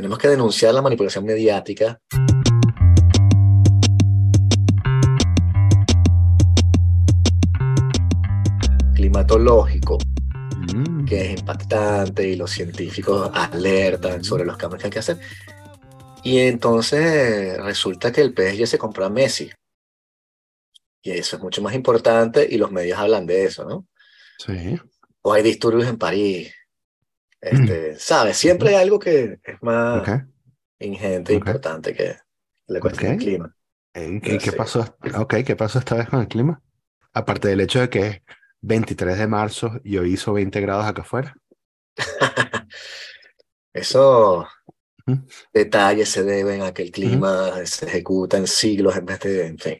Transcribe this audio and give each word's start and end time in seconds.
tenemos 0.00 0.18
que 0.18 0.28
denunciar 0.28 0.72
la 0.72 0.80
manipulación 0.80 1.26
mediática. 1.26 2.00
climatológico, 8.94 9.98
Mm. 10.74 11.04
que 11.04 11.32
es 11.32 11.40
impactante 11.40 12.26
y 12.28 12.36
los 12.36 12.50
científicos 12.50 13.30
alertan 13.34 14.24
sobre 14.24 14.44
los 14.44 14.56
cambios 14.56 14.80
que 14.80 14.86
hay 14.86 14.90
que 14.90 14.98
hacer. 15.00 15.18
Y 16.22 16.38
entonces 16.38 17.58
resulta 17.62 18.10
que 18.10 18.22
el 18.22 18.32
PSG 18.34 18.66
se 18.66 18.78
compró 18.78 19.04
a 19.04 19.10
Messi. 19.10 19.50
Y 21.02 21.10
eso 21.12 21.36
es 21.36 21.42
mucho 21.42 21.62
más 21.62 21.74
importante 21.74 22.46
y 22.50 22.58
los 22.58 22.70
medios 22.72 22.98
hablan 22.98 23.26
de 23.26 23.44
eso, 23.44 23.64
¿no? 23.68 23.86
Sí. 24.38 24.78
O 25.22 25.32
hay 25.32 25.42
disturbios 25.42 25.88
en 25.88 25.98
París. 25.98 26.54
Este, 27.40 27.98
¿Sabes? 27.98 28.36
Siempre 28.36 28.70
hay 28.70 28.74
algo 28.76 28.98
que 28.98 29.38
es 29.42 29.62
más 29.62 30.02
Ok. 30.02 30.08
ingente 30.78 31.32
e 31.32 31.36
Ok. 31.36 31.46
importante 31.46 31.94
que 31.94 32.16
la 32.66 32.80
cuestión 32.80 33.12
Ok. 33.12 33.18
del 33.18 33.26
clima. 33.26 33.56
Ey, 33.94 34.20
¿Qué, 34.20 34.38
qué 34.38 34.52
pasó? 34.52 34.96
¿qué 35.44 35.56
pasó 35.56 35.78
esta 35.78 35.96
vez 35.96 36.08
con 36.08 36.20
el 36.20 36.28
clima? 36.28 36.62
Aparte 37.12 37.48
del 37.48 37.60
hecho 37.60 37.80
de 37.80 37.90
que 37.90 38.06
es 38.06 38.22
23 38.60 39.18
de 39.18 39.26
marzo 39.26 39.80
y 39.84 39.98
hoy 39.98 40.12
hizo 40.14 40.32
20 40.32 40.60
grados 40.60 40.86
acá 40.86 41.02
afuera. 41.02 41.34
Ujú. 45.06 45.16
detalles 45.52 46.08
se 46.10 46.22
deben 46.24 46.62
a 46.62 46.72
que 46.74 46.82
el 46.82 46.90
clima 46.92 47.64
se 47.66 47.86
ejecuta 47.86 48.36
en 48.36 48.46
siglos 48.46 48.96
en 48.96 49.06
vez 49.06 49.20
de, 49.20 49.46
en 49.46 49.58
fin. 49.58 49.78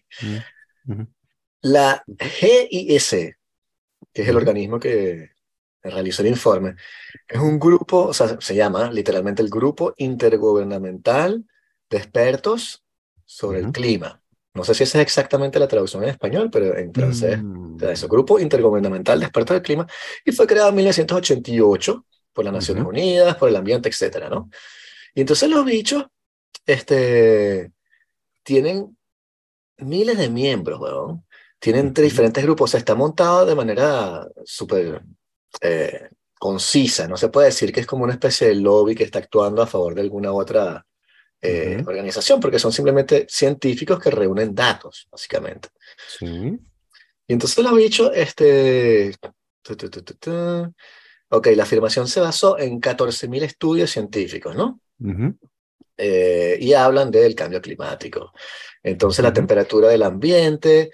La 1.63 2.05
GIS, 2.19 3.11
que 4.13 4.23
es 4.23 4.29
el 4.29 4.37
organismo 4.37 4.79
que 4.81 5.30
realizó 5.83 6.23
el 6.23 6.29
informe, 6.29 6.75
es 7.27 7.41
un 7.41 7.59
grupo, 7.59 8.07
o 8.07 8.13
sea, 8.15 8.37
se 8.41 8.55
llama 8.55 8.91
literalmente 8.91 9.43
el 9.43 9.49
Grupo 9.49 9.95
Intergubernamental 9.97 11.45
de 11.89 11.97
Expertos 11.97 12.85
sobre 13.25 13.61
el. 13.61 13.73
Clima. 13.73 14.21
No 14.55 14.65
sé 14.65 14.75
si 14.75 14.83
esa 14.83 14.99
es 14.99 15.03
exactamente 15.03 15.59
la 15.61 15.69
traducción 15.69 16.03
en 16.03 16.09
español, 16.11 16.51
pero 16.51 16.77
en 16.77 16.93
francés, 16.93 17.39
Mm, 17.43 17.77
o 17.77 17.79
sea, 17.79 17.93
eso, 17.93 18.09
Grupo 18.09 18.39
Intergubernamental 18.41 19.19
de 19.21 19.27
Expertos 19.27 19.55
del 19.55 19.63
Clima, 19.63 19.87
y 20.25 20.33
fue 20.33 20.47
creado 20.47 20.71
en 20.71 20.75
1988 20.77 22.05
por 22.33 22.45
las 22.45 22.55
Naciones. 22.55 22.85
Unidas, 22.85 23.37
por 23.37 23.49
el 23.49 23.57
ambiente, 23.57 23.89
etcétera, 23.89 24.29
¿no? 24.29 24.51
Y 25.15 25.21
entonces 25.23 25.49
los 25.49 25.65
bichos, 25.65 26.07
este, 26.67 27.73
tienen 28.43 28.97
miles 29.79 30.19
de 30.19 30.29
miembros, 30.29 30.81
weón. 30.81 31.25
Tienen 31.59 31.89
Ujú. 31.89 32.03
diferentes 32.03 32.43
grupos. 32.45 32.71
O 32.71 32.73
sea, 32.73 32.79
está 32.79 32.95
montado 32.95 33.47
de 33.47 33.55
manera 33.55 34.27
súper 34.45 35.03
eh, 35.61 36.11
concisa. 36.39 37.07
No 37.07 37.17
se 37.17 37.29
puede 37.29 37.49
decir 37.49 37.73
que 37.73 37.81
es 37.81 37.87
como 37.87 38.05
una 38.05 38.15
especie 38.15 38.49
de 38.49 38.55
lobby 38.55 38.95
que 38.95 39.05
está 39.05 39.19
actuando 39.19 39.63
a 39.63 39.67
favor 39.67 39.95
de 39.95 40.01
alguna 40.01 40.33
otra 40.33 40.87
eh, 41.43 41.83
organización, 41.87 42.41
porque 42.41 42.59
son 42.59 42.73
simplemente 42.73 43.27
científicos 43.29 43.99
que 43.99 44.11
reúnen 44.11 44.55
datos, 44.55 45.09
básicamente. 45.11 45.69
Sí. 46.07 46.59
Y 47.27 47.33
entonces 47.33 47.65
los 47.65 47.75
bichos, 47.75 48.11
este... 48.15 49.15
tu, 49.63 49.77
tu, 49.77 49.91
tu, 49.91 50.03
tu, 50.03 50.15
tu. 50.15 50.75
Ok, 51.33 51.49
la 51.55 51.63
afirmación 51.63 52.09
se 52.09 52.21
basó 52.21 52.59
en 52.59 52.81
14.000 52.81 53.43
estudios 53.43 53.91
científicos, 53.91 54.57
¿no? 54.57 54.81
Eh, 55.97 56.57
y 56.61 56.73
hablan 56.73 57.11
del 57.11 57.35
cambio 57.35 57.61
climático. 57.61 58.33
Entonces 58.83 59.23
la 59.23 59.33
temperatura 59.33 59.89
del 59.89 60.03
ambiente 60.03 60.91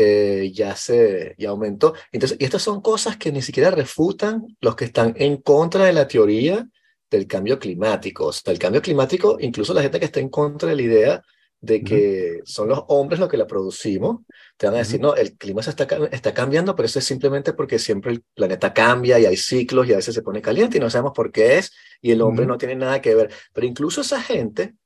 eh, 0.00 0.52
ya 0.54 0.76
se 0.76 1.34
ya 1.38 1.48
aumentó. 1.48 1.92
Entonces, 2.12 2.38
y 2.40 2.44
estas 2.44 2.62
son 2.62 2.80
cosas 2.80 3.16
que 3.16 3.32
ni 3.32 3.42
siquiera 3.42 3.72
refutan 3.72 4.46
los 4.60 4.76
que 4.76 4.84
están 4.84 5.12
en 5.16 5.38
contra 5.38 5.86
de 5.86 5.92
la 5.92 6.06
teoría 6.06 6.68
del 7.10 7.26
cambio 7.26 7.58
climático. 7.58 8.26
O 8.26 8.32
sea, 8.32 8.52
el 8.52 8.60
cambio 8.60 8.80
climático, 8.80 9.38
incluso 9.40 9.74
la 9.74 9.82
gente 9.82 9.98
que 9.98 10.04
está 10.04 10.20
en 10.20 10.28
contra 10.28 10.68
de 10.68 10.76
la 10.76 10.82
idea 10.82 11.22
de 11.60 11.82
que 11.82 12.42
son 12.44 12.68
los 12.68 12.84
hombres 12.86 13.18
los 13.18 13.28
que 13.28 13.36
la 13.36 13.48
producimos, 13.48 14.20
te 14.56 14.66
van 14.66 14.76
a 14.76 14.78
decir, 14.78 15.00
no, 15.00 15.16
el 15.16 15.36
clima 15.36 15.64
se 15.64 15.70
está, 15.70 15.88
está 16.12 16.32
cambiando, 16.32 16.76
pero 16.76 16.86
eso 16.86 17.00
es 17.00 17.04
simplemente 17.04 17.52
porque 17.52 17.80
siempre 17.80 18.12
el 18.12 18.22
planeta 18.34 18.72
cambia 18.72 19.18
y 19.18 19.26
hay 19.26 19.36
ciclos 19.36 19.88
y 19.88 19.94
a 19.94 19.96
veces 19.96 20.14
se 20.14 20.22
pone 20.22 20.40
caliente 20.40 20.76
y 20.76 20.80
no 20.80 20.90
sabemos 20.90 21.12
por 21.12 21.32
qué 21.32 21.58
es 21.58 21.72
y 22.00 22.12
el 22.12 22.22
hombre 22.22 22.46
no 22.46 22.56
tiene 22.56 22.76
nada 22.76 23.02
que 23.02 23.16
ver. 23.16 23.32
Pero 23.52 23.66
incluso 23.66 24.02
esa 24.02 24.22
gente 24.22 24.76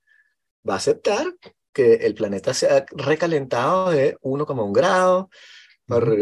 va 0.67 0.73
a 0.75 0.79
aceptar 0.79 1.27
que 1.73 1.95
el 1.95 2.15
planeta 2.15 2.55
se 2.55 2.69
ha 2.69 2.85
recalentado 2.91 3.91
de 3.91 4.17
1,1 4.21 4.73
grado, 4.73 5.31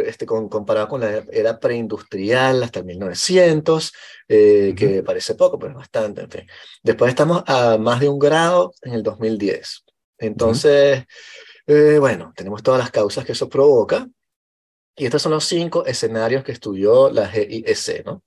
este, 0.05 0.27
con, 0.27 0.49
comparado 0.49 0.88
con 0.88 1.00
la 1.00 1.22
era 1.31 1.59
preindustrial 1.61 2.62
hasta 2.62 2.81
el 2.81 2.87
1900, 2.87 3.93
eh, 4.28 4.69
Ujú. 4.69 4.77
que 4.77 5.03
parece 5.03 5.34
poco, 5.34 5.59
pero 5.59 5.72
es 5.72 5.77
bastante. 5.77 6.22
en 6.22 6.31
fin. 6.31 6.47
Después 6.83 7.11
estamos 7.11 7.44
a 7.47 7.78
más 7.78 8.00
de 8.00 8.09
un 8.09 8.19
grado 8.19 8.72
en 8.83 8.94
el 8.94 9.03
2010. 9.03 9.84
Entonces, 10.19 11.05
eh, 11.67 11.97
bueno, 12.00 12.32
tenemos 12.34 12.62
todas 12.62 12.81
las 12.81 12.91
causas 12.91 13.25
que 13.25 13.32
eso 13.32 13.49
provoca. 13.49 14.09
Y 14.97 15.05
estos 15.06 15.22
son 15.22 15.32
los 15.32 15.44
cinco 15.44 15.87
escenarios 15.87 16.43
que 16.43 16.53
estudió 16.53 17.11
la 17.11 17.28
GIS, 17.28 18.03
¿no? 18.05 18.25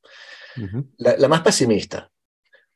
Ujú. 0.58 0.88
La, 0.98 1.18
la 1.18 1.28
más 1.28 1.42
pesimista, 1.42 2.10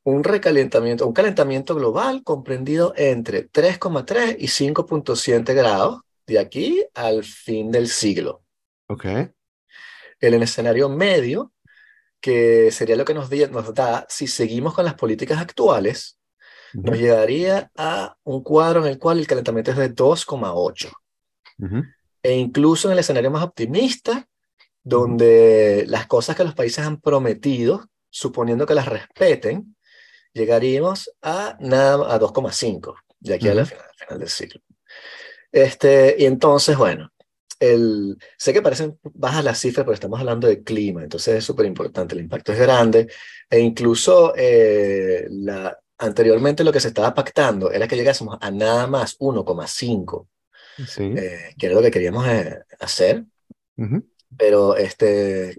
un 0.08 0.24
recalentamiento, 0.24 1.06
un 1.06 1.12
calentamiento 1.12 1.76
global 1.76 2.24
comprendido 2.24 2.94
entre 2.96 3.52
3,3 3.52 4.38
y 4.40 4.48
5,7 4.48 5.54
grados 5.54 6.00
de 6.26 6.40
aquí 6.40 6.86
al 6.94 7.26
fin 7.26 7.74
del 7.74 7.90
siglo. 7.90 8.42
Ok. 8.88 9.06
El 10.22 10.42
escenario 10.42 10.88
medio, 10.88 11.52
que 12.22 12.72
sería 12.72 12.96
lo 12.96 13.04
que 13.04 13.14
nos, 13.14 13.30
nos 13.52 13.74
da 13.74 14.06
si 14.08 14.28
seguimos 14.28 14.74
con 14.74 14.86
las 14.86 14.94
políticas 14.94 15.42
actuales, 15.42 16.18
nos 16.72 16.98
llegaría 16.98 17.70
a 17.76 18.16
un 18.24 18.44
cuadro 18.44 18.86
en 18.86 18.92
el 18.92 19.00
cual 19.00 19.20
el 19.20 19.28
calentamiento 19.28 19.72
es 19.72 19.78
de 19.78 19.94
2,8. 19.94 20.90
Ujú. 21.60 21.84
E 22.24 22.34
incluso 22.34 22.88
en 22.88 22.94
el 22.94 23.00
escenario 23.00 23.30
más 23.30 23.44
optimista, 23.44 24.26
donde 24.82 25.84
las 25.90 26.08
cosas 26.08 26.38
que 26.38 26.46
los 26.46 26.56
países 26.56 26.86
han 26.86 27.02
prometido, 27.02 27.90
suponiendo 28.10 28.66
que 28.66 28.74
las 28.74 28.88
respeten, 28.88 29.76
llegaríamos 30.34 31.12
a, 31.22 31.58
nada, 31.60 32.14
a 32.14 32.20
2,5 32.20 32.96
de 33.20 33.34
aquí 33.36 33.50
a 33.50 33.56
la 33.56 33.66
final, 33.66 33.86
al 33.86 33.96
final 33.96 34.20
del 34.20 34.30
siglo. 34.30 34.62
Este, 35.52 36.16
y 36.20 36.26
entonces, 36.26 36.78
bueno, 36.78 37.12
el, 37.60 38.18
sé 38.38 38.54
que 38.54 38.62
parecen 38.62 39.00
bajas 39.04 39.44
las 39.44 39.60
cifras, 39.60 39.86
pero 39.86 39.94
estamos 39.96 40.20
hablando 40.20 40.48
de 40.48 40.64
clima, 40.64 41.04
entonces 41.04 41.36
es 41.36 41.44
súper 41.46 41.66
importante, 41.66 42.16
el 42.16 42.22
impacto 42.22 42.52
es 42.54 42.60
grande, 42.60 43.08
e 43.50 43.60
incluso 43.60 44.34
eh, 44.36 45.26
la, 45.30 45.78
anteriormente 45.98 46.64
lo 46.64 46.72
que 46.72 46.80
se 46.80 46.90
estaba 46.90 47.14
pactando 47.14 47.72
era 47.72 47.88
que 47.88 47.96
llegásemos 47.96 48.38
a 48.42 48.52
nada 48.52 48.88
más 48.88 49.18
1,5, 49.20 50.28
Sí. 50.86 51.04
eh, 51.18 51.56
que 51.58 51.66
era 51.66 51.76
lo 51.76 51.82
que 51.82 51.90
queríamos 51.90 52.28
eh, 52.28 52.60
hacer, 52.80 53.26
Ujú. 53.78 54.06
pero 54.38 54.76
este, 54.76 55.58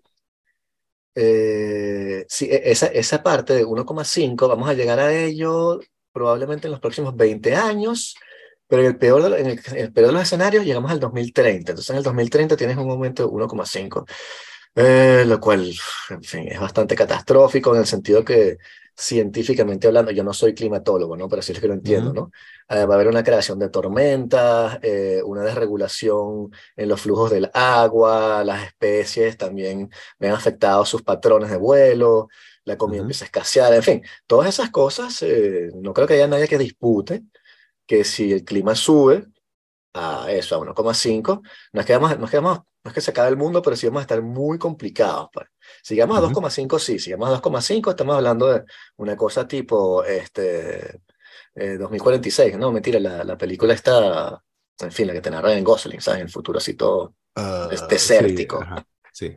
eh, 1.21 2.25
sí, 2.29 2.47
e- 2.51 2.71
esa, 2.71 2.87
esa 2.87 3.23
parte 3.23 3.55
de 3.55 3.65
1,5 3.65 4.47
vamos 4.49 4.69
a 4.69 4.75
llegar 4.75 5.01
a 5.01 5.13
ello 5.13 5.81
probablemente 6.13 6.69
en 6.69 6.73
los 6.73 6.81
próximos 6.81 7.17
20 7.17 7.55
años, 7.57 8.15
pero 8.69 8.83
en 8.83 8.89
el 8.89 8.99
peor 8.99 9.23
de, 9.23 9.41
en 9.41 9.47
el, 9.47 9.61
en 9.67 9.77
el 9.79 9.93
peor 9.93 10.09
de 10.09 10.13
los 10.13 10.23
escenarios 10.23 10.65
llegamos 10.65 10.91
al 10.93 11.01
2030. 11.01 11.73
Entonces 11.73 11.91
en 11.91 11.97
el 11.97 12.03
2030 12.05 12.57
tienes 12.57 12.77
un 12.77 12.91
aumento 12.91 13.25
de 13.25 13.29
1,5, 13.31 14.07
eh, 14.75 15.25
lo 15.27 15.41
cual, 15.41 15.73
en 16.11 16.23
fin, 16.23 16.49
es 16.49 16.61
bastante 16.61 16.95
catastrófico 16.95 17.75
en 17.75 17.81
el 17.81 17.87
sentido 17.87 18.25
que 18.25 18.59
científicamente 18.99 19.87
hablando, 19.87 20.11
yo 20.11 20.25
no 20.25 20.33
soy 20.33 20.55
climatólogo, 20.55 21.17
¿no? 21.17 21.29
Pero 21.29 21.39
así 21.41 21.53
es 21.53 21.61
que 21.61 21.69
lo 21.69 21.75
entiendo. 21.75 22.13
¿no? 22.13 22.33
Eh, 22.69 22.85
va 22.85 22.95
a 22.95 22.97
haber 22.97 23.07
una 23.07 23.23
creación 23.23 23.59
de 23.61 23.71
tormentas, 23.71 24.79
eh, 24.83 25.23
una 25.25 25.43
desregulación 25.43 26.51
en 26.77 26.89
los 26.89 27.01
flujos 27.01 27.31
del 27.31 27.49
agua, 27.55 28.43
las 28.45 28.67
especies 28.67 29.37
también 29.37 29.89
ven 30.19 30.33
afectados 30.33 30.89
sus 30.89 31.03
patrones 31.03 31.49
de 31.51 31.57
vuelo, 31.59 32.29
la 32.65 32.77
comida 32.77 32.99
Ujú. 32.99 33.03
empieza 33.03 33.25
a 33.25 33.27
escasear, 33.27 33.73
en 33.73 33.83
fin, 33.85 34.03
todas 34.27 34.49
esas 34.49 34.71
cosas, 34.71 35.23
eh, 35.23 35.71
no 35.77 35.95
creo 35.95 36.07
que 36.09 36.15
haya 36.15 36.27
nadie 36.27 36.49
que 36.49 36.59
dispute 36.59 37.23
que 37.87 38.05
si 38.05 38.33
el 38.33 38.45
clima 38.45 38.75
sube 38.75 39.27
a 39.99 40.31
eso, 40.33 40.55
a 40.57 40.59
1,5, 40.59 41.43
no 41.73 41.81
es 41.81 41.87
que 41.87 41.93
vamos, 41.97 42.17
no 42.19 42.25
es 42.27 42.31
que 42.95 43.01
es 43.01 43.05
se 43.05 43.11
acabe 43.11 43.29
el 43.31 43.37
mundo, 43.37 43.61
pero 43.63 43.77
sí 43.77 43.87
vamos 43.87 44.01
a 44.01 44.03
estar 44.03 44.23
muy 44.23 44.59
complicados. 44.59 45.29
Pues. 45.33 45.47
Si 45.83 45.95
llegamos 45.95 46.17
a 46.19 46.21
Ujú. 46.21 46.29
2,5, 46.41 46.79
sí, 46.79 46.99
si 46.99 47.07
llegamos 47.11 47.29
a 47.29 47.33
2,5, 47.33 47.91
estamos 47.91 48.17
hablando 48.17 48.47
de 48.53 48.65
una 48.97 49.17
cosa 49.17 49.47
tipo 49.49 50.05
este, 50.05 51.01
eh, 51.55 51.77
2046, 51.79 52.57
no, 52.59 52.73
mentira, 52.73 52.99
la, 53.01 53.25
la 53.25 53.37
película 53.37 53.75
está, 53.75 54.43
en 54.81 54.93
fin, 54.93 55.07
la 55.09 55.13
que 55.13 55.21
te 55.21 55.31
narra 55.31 55.53
en 55.55 55.65
Gosling, 55.65 56.01
¿sabes? 56.01 56.21
En 56.21 56.27
el 56.27 56.33
futuro 56.33 56.59
así 56.59 56.75
todo 56.75 57.15
des- 57.71 57.83
Ah, 57.83 57.87
sí, 57.89 57.89
desértico. 57.89 58.61
ajá. 58.63 58.87
Sí. 59.13 59.37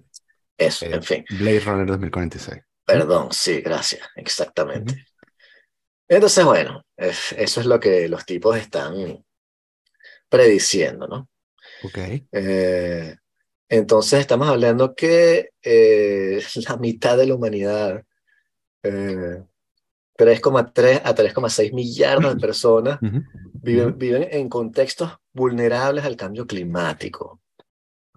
Eso, 0.57 0.85
Eh, 0.85 0.95
en 0.95 1.03
fin. 1.03 1.25
Blade 1.29 1.59
Runner 1.61 1.85
2046. 1.87 2.59
Perdón, 2.85 3.29
sí, 3.31 3.61
gracias, 3.61 4.07
exactamente. 4.15 4.93
Ujú. 4.93 5.01
Entonces, 6.07 6.43
bueno, 6.45 6.83
es- 6.97 7.31
eso 7.33 7.61
es 7.61 7.65
lo 7.65 7.79
que 7.79 8.07
los 8.09 8.25
tipos 8.25 8.57
están 8.57 8.95
prediciendo, 10.31 11.07
¿no? 11.07 11.29
Ok. 11.83 11.97
Eh, 12.31 13.15
entonces 13.67 14.21
estamos 14.21 14.47
hablando 14.47 14.95
que 14.95 15.49
eh, 15.61 16.41
la 16.67 16.77
mitad 16.77 17.17
de 17.17 17.27
la 17.27 17.35
humanidad 17.35 18.03
eh, 18.81 19.43
3,3 20.17 21.01
a 21.03 21.13
3,6 21.13 21.73
millardos 21.73 22.33
de 22.33 22.39
personas 22.39 22.99
viven, 23.53 23.97
viven 23.97 24.27
en 24.31 24.47
contextos 24.47 25.17
vulnerables 25.33 26.05
al 26.05 26.15
cambio 26.15 26.47
climático. 26.47 27.41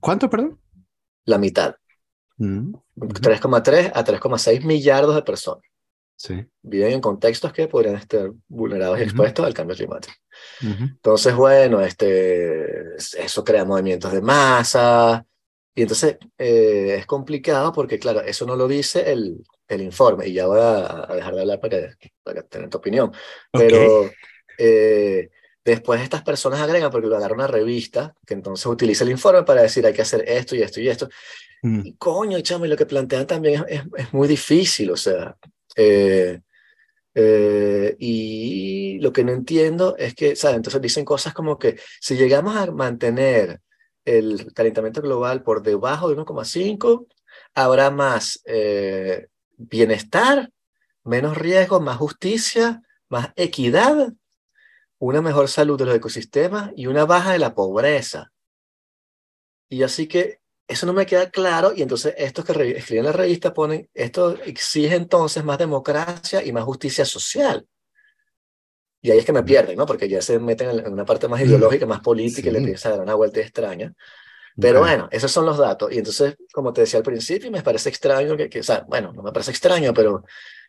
¿Cuánto, 0.01 0.31
perdón? 0.31 0.61
La 1.25 1.39
mitad. 1.39 1.75
Mm, 2.37 2.75
ujú, 2.97 3.09
3,3 3.09 3.93
a 3.95 4.05
3,6 4.05 4.65
millardos 4.65 5.15
de 5.15 5.23
personas 5.23 5.65
Sí. 6.17 6.47
viven 6.63 6.93
en 6.93 7.01
contextos 7.01 7.53
que 7.53 7.69
podrían 7.69 7.97
estar 7.97 8.31
vulnerados 8.49 8.99
y 8.99 9.03
Ujú. 9.03 9.05
expuestos 9.05 9.45
al 9.47 9.55
cambio 9.55 9.77
climático. 9.77 10.15
ujú. 10.61 10.97
Entonces, 10.97 11.35
bueno, 11.37 11.81
este, 11.83 12.97
eso 12.97 13.45
crea 13.45 13.65
movimientos 13.65 14.13
de 14.13 14.23
masa 14.23 15.27
y 15.75 15.83
entonces 15.83 16.19
eh, 16.39 16.97
es 16.99 17.07
complicado 17.07 17.73
porque, 17.73 17.99
claro, 17.99 18.23
eso 18.23 18.47
no 18.47 18.57
lo 18.57 18.69
dice 18.69 19.13
el, 19.13 19.45
el 19.69 19.83
informe 19.83 20.29
y 20.29 20.35
ya 20.35 20.47
voy 20.47 20.61
a, 20.61 21.11
a 21.13 21.15
dejar 21.17 21.35
de 21.35 21.41
hablar 21.43 21.61
para 21.61 21.95
que, 21.97 22.13
para 22.23 22.43
tener 22.45 22.71
tu 22.71 22.79
opinión. 22.79 23.13
Pero 23.55 24.11
Ok. 24.11 24.17
eh, 24.59 25.31
después 25.65 26.01
estas 26.03 26.23
personas 26.23 26.61
agregan, 26.61 26.91
porque 26.91 27.09
lo 27.09 27.17
agarra 27.17 27.35
una 27.35 27.47
revista, 27.49 28.15
que 28.27 28.35
entonces 28.35 28.67
utiliza 28.67 29.05
el 29.05 29.11
informe 29.11 29.43
para 29.45 29.63
decir 29.63 29.87
hay 29.87 29.93
que 29.95 30.03
hacer 30.03 30.25
esto 30.29 30.57
y 30.57 30.63
esto 30.63 30.81
y 30.81 30.89
esto. 30.89 31.09
Mm, 31.65 31.83
Y 31.83 31.97
coño, 31.97 32.41
chamo, 32.41 32.65
y 32.67 32.69
lo 32.69 32.77
que 32.77 32.87
plantean 32.87 33.27
también 33.27 33.65
es, 33.69 33.81
es, 33.81 33.85
es 33.97 34.13
muy 34.15 34.27
difícil, 34.29 34.91
o 34.91 34.97
sea, 34.97 35.37
eh, 35.77 36.41
eh, 37.15 37.97
y 37.99 38.99
lo 39.01 39.13
que 39.13 39.25
no 39.25 39.33
entiendo 39.33 39.97
es 39.97 40.15
que, 40.15 40.37
¿sabes? 40.37 40.57
Entonces 40.57 40.81
dicen 40.83 41.05
cosas 41.05 41.33
como 41.33 41.59
que 41.59 41.79
si 42.01 42.17
llegamos 42.17 42.57
a 42.57 42.71
mantener 42.73 43.61
el 44.05 44.53
calentamiento 44.53 45.01
global 45.01 45.43
por 45.43 45.63
debajo 45.63 46.09
de 46.09 46.17
1,5, 46.17 47.07
habrá 47.55 47.91
más 47.91 48.41
eh, 48.45 49.29
bienestar, 49.57 50.51
menos 51.05 51.37
riesgo, 51.37 51.81
más 51.81 51.97
justicia, 51.99 52.83
más 53.09 53.29
equidad, 53.37 54.13
una 54.99 55.23
mejor 55.23 55.49
salud 55.49 55.79
de 55.79 55.87
los 55.87 55.95
ecosistemas 55.95 56.73
y 56.77 56.87
una 56.87 57.05
baja 57.05 57.33
de 57.33 57.39
la 57.39 57.55
pobreza. 57.55 58.33
Y 59.69 59.83
así 59.83 60.07
que 60.09 60.41
eso 60.69 60.87
no 60.87 60.93
me 60.93 61.07
queda 61.07 61.31
claro 61.31 61.73
y 61.77 61.83
entonces 61.83 62.15
estos 62.19 62.45
que 62.45 62.53
escriben 62.79 63.05
la 63.07 63.13
revista 63.13 63.53
ponen, 63.55 63.89
esto 63.95 64.37
exige 64.45 64.95
entonces 64.97 65.45
más 65.45 65.59
democracia 65.59 66.45
y 66.45 66.53
más 66.53 66.65
justicia 66.65 67.05
social. 67.05 67.67
Y 69.03 69.11
ahí 69.11 69.19
es 69.19 69.27
que 69.27 69.33
me 69.33 69.43
pierden, 69.43 69.77
¿no? 69.77 69.85
Porque 69.87 70.09
ya 70.09 70.23
se 70.23 70.39
meten 70.39 70.71
en 70.81 70.93
una 70.93 71.05
parte 71.05 71.29
más 71.29 71.41
ideológica, 71.43 71.85
más 71.87 72.01
política 72.01 72.49
y 72.49 72.53
le 72.53 72.61
Sí. 72.61 72.75
a 72.85 72.91
dar 72.91 73.01
una 73.01 73.15
vuelta 73.15 73.41
extraña. 73.41 73.93
Pero 74.59 74.81
ok. 74.81 74.83
bueno, 74.83 75.09
esos 75.13 75.33
son 75.33 75.47
los 75.47 75.59
datos. 75.59 75.93
Y 75.93 75.99
entonces, 75.99 76.37
como 76.53 76.73
te 76.73 76.83
decía 76.83 76.99
al 77.01 77.05
principio, 77.05 77.51
me 77.51 77.63
parece 77.63 77.91
extraño 77.91 78.37
que, 78.37 78.49
que 78.51 78.61
o 78.61 78.63
sea, 78.65 78.85
bueno, 78.89 79.13
no 79.15 79.23
me 79.23 79.33
parece 79.33 79.53
extraño, 79.53 79.95
pero 79.95 80.25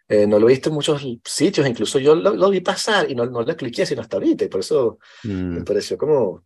eh, 0.10 0.28
no 0.28 0.40
lo 0.40 0.48
he 0.50 0.54
visto 0.54 0.70
en 0.70 0.76
muchos 0.76 1.04
sitios, 1.26 1.68
incluso 1.68 2.00
yo 2.00 2.16
lo, 2.16 2.36
lo 2.36 2.50
vi 2.52 2.62
pasar 2.62 3.10
y 3.12 3.16
no, 3.16 3.26
no 3.28 3.44
le 3.44 3.56
cliqué 3.56 3.86
sino 3.86 4.02
hasta 4.02 4.18
ahorita, 4.18 4.46
y 4.46 4.50
por 4.50 4.62
eso 4.62 5.00
me 5.52 5.64
Mm, 5.64 5.66
pareció 5.66 5.98
como 5.98 6.46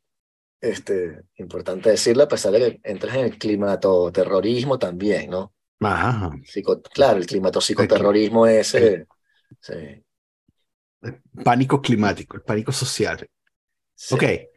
este, 0.61 1.23
importante 1.37 1.89
decirlo, 1.91 2.23
a 2.23 2.27
pesar 2.27 2.51
de 2.53 2.59
que 2.81 2.81
entras 2.91 3.15
en 3.15 3.25
el 3.25 3.37
climatoterrorismo 3.37 4.79
también, 4.79 5.29
¿no? 5.29 5.53
Ajá. 5.81 6.29
Psico- 6.43 6.81
claro, 6.83 7.19
el 7.19 7.25
climatopsicoterrorismo 7.27 8.47
ese. 8.47 9.07
Sí, 9.61 9.73
Pánico 11.43 11.81
climático, 11.81 12.35
el 12.37 12.43
pánico 12.43 12.71
social. 12.71 13.27
sí. 13.95 14.15
Ok, 14.15 14.23
eh, 14.23 14.49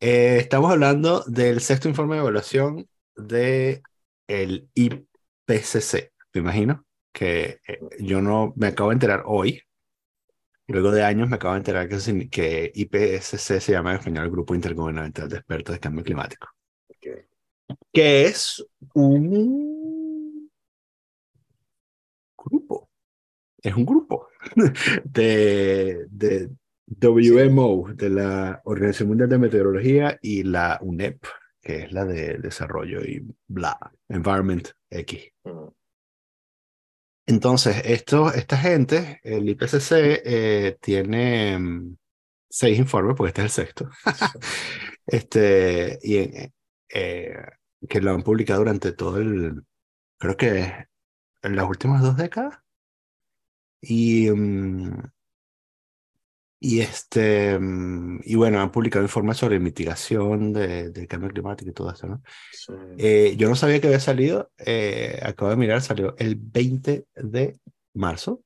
estamos 0.00 0.70
hablando 0.72 1.24
del 1.26 1.60
sexto 1.60 1.88
informe 1.88 2.16
de 2.16 2.22
evaluación 2.22 2.88
de 3.16 3.82
el 4.28 4.70
IPCC, 4.74 6.12
me 6.34 6.40
imagino, 6.42 6.86
que 7.12 7.60
eh, 7.68 7.80
yo 8.00 8.20
no 8.22 8.52
me 8.56 8.68
acabo 8.68 8.90
de 8.90 8.94
enterar 8.94 9.24
hoy, 9.26 9.62
luego 10.72 10.90
de 10.90 11.04
años 11.04 11.28
me 11.28 11.36
acabo 11.36 11.54
de 11.54 11.58
enterar 11.58 11.88
que, 11.88 12.28
que 12.30 12.72
IPCC 12.74 13.60
se 13.60 13.72
llama 13.72 13.92
en 13.92 13.98
español 13.98 14.24
el 14.24 14.30
Grupo 14.30 14.54
Intergubernamental 14.54 15.28
de 15.28 15.36
Expertos 15.36 15.74
de 15.74 15.80
Cambio 15.80 16.04
Climático, 16.04 16.48
Ok. 16.88 17.06
que 17.92 18.24
es 18.24 18.64
un 18.94 20.50
grupo, 22.36 22.90
es 23.62 23.74
un 23.74 23.84
grupo 23.86 24.28
de, 25.04 26.06
de 26.10 26.50
WMO, 26.86 27.92
de 27.94 28.10
la 28.10 28.60
Organización 28.64 29.08
Mundial 29.10 29.28
de 29.28 29.38
Meteorología 29.38 30.18
y 30.22 30.42
la 30.42 30.78
UNEP, 30.82 31.24
que 31.62 31.82
es 31.82 31.92
la 31.92 32.04
de 32.04 32.38
desarrollo 32.38 33.00
y 33.04 33.24
bla, 33.46 33.78
Environment 34.08 34.68
X. 34.90 35.30
Mm, 35.44 35.68
Entonces, 37.30 37.82
esto, 37.84 38.32
esta 38.32 38.56
gente, 38.56 39.20
el 39.22 39.48
IPCC, 39.48 40.20
eh, 40.24 40.78
tiene 40.80 41.58
mm, 41.58 41.96
seis 42.50 42.78
informes, 42.78 43.16
porque 43.16 43.28
este 43.30 43.42
es 43.42 43.46
el 43.58 43.66
sexto, 43.66 43.90
este, 45.06 45.98
y 46.02 46.18
en- 46.18 46.54
eh, 46.90 47.34
que 47.88 48.00
lo 48.00 48.12
han 48.12 48.22
publicado 48.22 48.60
durante 48.60 48.92
todo 48.92 49.18
el, 49.18 49.64
creo 50.18 50.36
que 50.38 50.88
en 51.42 51.56
las 51.56 51.68
últimas 51.68 52.02
dos 52.02 52.16
décadas. 52.16 52.58
Y, 53.82 54.30
mm, 54.30 55.10
y 56.62 56.80
este, 56.80 57.58
mm, 57.58 58.20
y 58.22 58.34
bueno, 58.34 58.60
han 58.60 58.70
publicado 58.70 59.02
informes 59.02 59.38
sobre 59.38 59.58
mitigación 59.58 60.52
de, 60.52 60.90
del 60.90 61.08
cambio 61.08 61.30
climático 61.30 61.70
y 61.70 61.72
todo 61.72 61.90
eso, 61.90 62.06
¿no? 62.06 62.22
sí. 62.52 62.74
Eh, 62.98 63.34
yo 63.38 63.48
no 63.48 63.56
sabía 63.56 63.80
que 63.80 63.86
había 63.86 64.00
salido, 64.00 64.50
eh, 64.58 65.18
acabo 65.22 65.50
de 65.50 65.56
mirar, 65.56 65.80
salió 65.80 66.14
el 66.18 66.36
20 66.36 67.06
de 67.14 67.58
marzo. 67.94 68.42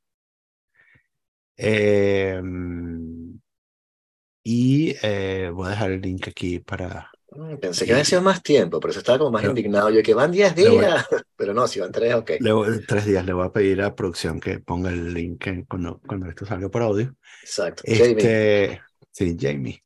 Eh, 1.57 2.41
mm, 2.43 3.35
y 4.45 4.95
eh, 5.03 5.51
voy 5.53 5.67
a 5.67 5.71
dejar 5.71 5.91
el 5.91 6.01
link 6.01 6.29
aquí 6.29 6.61
para... 6.61 7.11
Mm, 7.37 7.57
Pensé 7.57 7.85
que 7.85 7.93
había 7.93 8.05
sido 8.05 8.23
más 8.23 8.43
tiempo, 8.43 8.79
pero 8.81 8.93
se 8.93 9.01
estaba 9.01 9.19
como 9.19 9.31
más 9.33 9.43
Pero- 9.43 9.51
indignado. 9.53 9.91
Yo 9.91 10.03
que 10.03 10.15
van 10.15 10.31
10 10.31 10.57
Le 10.57 10.69
voy- 10.69 10.79
días, 10.81 11.07
pero 11.37 11.53
no, 11.55 11.67
si 11.67 11.81
van 11.81 11.91
3, 11.93 12.15
ok. 12.15 12.31
le 12.41 12.53
voy- 12.53 12.85
tres 12.87 13.05
días 13.07 13.25
le 13.25 13.33
voy 13.33 13.47
a 13.47 13.53
pedir 13.53 13.83
a 13.83 13.95
producción 13.95 14.41
que 14.41 14.61
ponga 14.61 14.91
el 14.91 15.13
link 15.13 15.47
en- 15.47 15.65
cuando, 15.65 16.01
cuando 16.07 16.29
esto 16.29 16.47
salga 16.47 16.69
por 16.69 16.83
audio. 16.83 17.15
Exacto. 17.43 17.83
Jamie. 17.87 18.11
Este, 18.11 18.83
sí, 19.11 19.37
Jamie. 19.41 19.83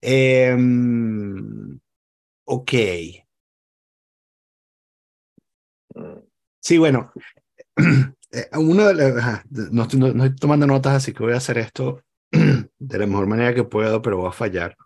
Em, 0.00 1.80
ok. 2.44 2.72
Sí, 6.60 6.78
bueno, 6.78 7.12
eh, 8.32 8.48
uno 8.54 8.86
de 8.88 8.94
la- 8.94 9.18
ajá, 9.20 9.44
no, 9.50 9.82
estoy, 9.82 10.00
no- 10.00 10.12
no 10.12 10.24
estoy 10.24 10.38
tomando 10.38 10.66
notas, 10.66 10.94
así 10.94 11.12
que 11.12 11.22
voy 11.22 11.32
a 11.34 11.36
hacer 11.38 11.58
esto 11.58 12.02
de 12.32 12.98
la 12.98 13.06
mejor 13.06 13.26
manera 13.26 13.54
que 13.54 13.64
puedo, 13.64 14.02
pero 14.02 14.18
voy 14.18 14.28
a 14.28 14.32
fallar. 14.32 14.76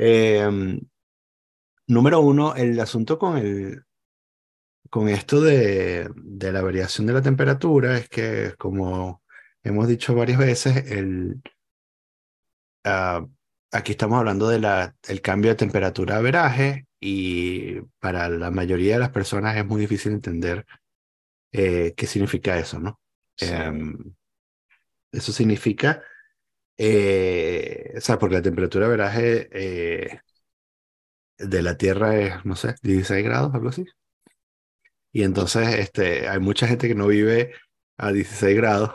Em, 0.00 0.80
número 1.88 2.20
uno, 2.20 2.54
el 2.54 2.78
asunto 2.78 3.18
con 3.18 3.36
el, 3.36 3.82
con 4.90 5.08
esto 5.08 5.40
de, 5.40 6.08
de 6.14 6.52
la 6.52 6.62
variación 6.62 7.06
de 7.06 7.12
la 7.14 7.22
temperatura 7.22 7.98
es 7.98 8.08
que, 8.08 8.54
como 8.58 9.22
hemos 9.64 9.88
dicho 9.88 10.14
varias 10.14 10.38
veces, 10.38 10.90
el, 10.92 11.42
ah, 12.84 13.26
aquí 13.72 13.92
estamos 13.92 14.18
hablando 14.18 14.48
de 14.48 14.60
la, 14.60 14.94
el 15.08 15.20
cambio 15.20 15.50
de 15.50 15.56
temperatura 15.56 16.16
a 16.16 16.20
veraje 16.20 16.86
y 17.00 17.80
para 17.98 18.28
la 18.28 18.50
mayoría 18.52 18.94
de 18.94 19.00
las 19.00 19.10
personas 19.10 19.56
es 19.56 19.66
muy 19.66 19.80
difícil 19.80 20.12
entender 20.12 20.64
eh, 21.52 21.92
qué 21.96 22.06
significa 22.06 22.56
eso, 22.58 22.78
¿no? 22.78 23.00
sí. 23.36 23.46
Em, 23.50 24.14
eso 25.10 25.32
significa, 25.32 26.02
eh, 26.78 27.94
o 27.96 28.00
sea, 28.00 28.18
porque 28.18 28.36
la 28.36 28.42
temperatura 28.42 28.86
de 28.86 28.90
veraje 28.90 29.48
eh, 29.52 30.20
de 31.38 31.62
la 31.62 31.76
Tierra 31.76 32.16
es, 32.16 32.44
no 32.44 32.54
sé, 32.56 32.74
16 32.82 33.24
grados, 33.24 33.52
algo 33.54 33.68
así. 33.70 33.84
Y 35.12 35.22
entonces 35.22 35.68
este, 35.78 36.28
hay 36.28 36.38
mucha 36.40 36.66
gente 36.66 36.88
que 36.88 36.94
no 36.94 37.06
vive 37.06 37.52
a 37.96 38.12
16 38.12 38.56
grados 38.56 38.90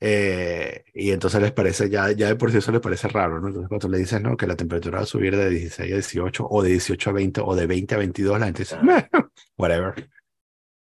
eh, 0.00 0.84
y 0.94 1.12
entonces 1.12 1.40
les 1.42 1.52
parece, 1.52 1.90
ya, 1.90 2.12
ya 2.12 2.28
de 2.28 2.36
por 2.36 2.52
sí 2.52 2.58
eso 2.58 2.72
les 2.72 2.80
parece 2.82 3.08
raro, 3.08 3.40
¿no? 3.40 3.48
Entonces 3.48 3.68
cuando 3.68 3.88
le 3.88 3.98
dices, 3.98 4.20
no, 4.22 4.36
que 4.36 4.46
la 4.46 4.56
temperatura 4.56 4.98
va 4.98 5.04
a 5.04 5.06
subir 5.06 5.36
de 5.36 5.50
16 5.50 5.92
a 5.92 5.96
18 5.96 6.46
o 6.48 6.62
de 6.62 6.70
18 6.70 7.10
a 7.10 7.12
20 7.14 7.40
o 7.44 7.56
de 7.56 7.66
20 7.66 7.94
a 7.94 7.98
22, 7.98 8.40
la 8.40 8.46
gente 8.46 8.62
dice, 8.62 8.76
Ah. 8.76 8.82
"Meh, 8.84 9.08
whatever. 9.58 10.08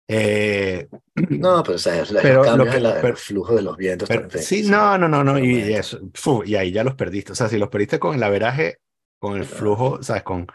Eh, 0.06 0.86
No, 1.30 1.62
pero 1.62 1.76
o 1.76 1.78
sea, 1.78 1.96
los 2.00 2.10
Pero 2.22 2.42
lo 2.42 2.44
cambios 2.44 2.70
que- 2.70 2.76
en, 2.76 2.82
la- 2.82 2.88
en 2.90 2.94
pero- 2.96 3.08
el 3.08 3.16
flujo 3.16 3.54
de 3.54 3.62
los 3.62 3.76
vientos. 3.76 4.08
Pero, 4.08 4.28
sí, 4.30 4.62
no, 4.68 4.98
no, 4.98 5.08
no, 5.08 5.24
no, 5.24 5.38
y, 5.38 5.72
eso, 5.72 5.98
fu, 6.14 6.42
y 6.44 6.56
ahí 6.56 6.72
ya 6.72 6.84
los 6.84 6.94
perdiste. 6.94 7.32
O 7.32 7.34
sea, 7.34 7.48
si 7.48 7.56
los 7.58 7.68
perdiste 7.70 7.98
con 7.98 8.14
el 8.14 8.22
averaje, 8.22 8.78
con 9.18 9.36
el 9.38 9.44
flujo, 9.44 10.02
¿sabes? 10.02 10.22
Con, 10.22 10.46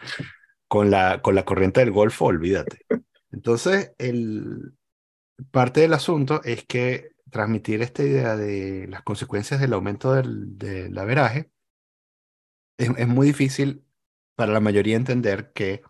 con 0.68 0.91
la, 0.91 1.22
con 1.22 1.34
la 1.34 1.46
corriente 1.46 1.79
del 1.79 1.91
Golfo, 1.91 2.25
olvídate. 2.25 2.79
Entonces, 3.32 3.94
el, 3.98 4.74
parte 5.51 5.82
del 5.82 5.94
asunto 5.94 6.41
es 6.44 6.65
que 6.65 7.10
transmitir 7.32 7.82
esta 7.82 8.03
idea 8.03 8.36
de 8.36 8.88
las 8.89 9.01
consecuencias 9.03 9.60
del 9.60 9.74
aumento 9.74 10.13
del, 10.13 10.58
del 10.58 10.98
averaje 10.98 11.50
es, 12.77 12.89
es 12.98 13.08
muy 13.08 13.27
difícil 13.27 13.84
para 14.36 14.51
la 14.51 14.60
mayoría 14.60 14.96
entender 14.96 15.51
que 15.53 15.82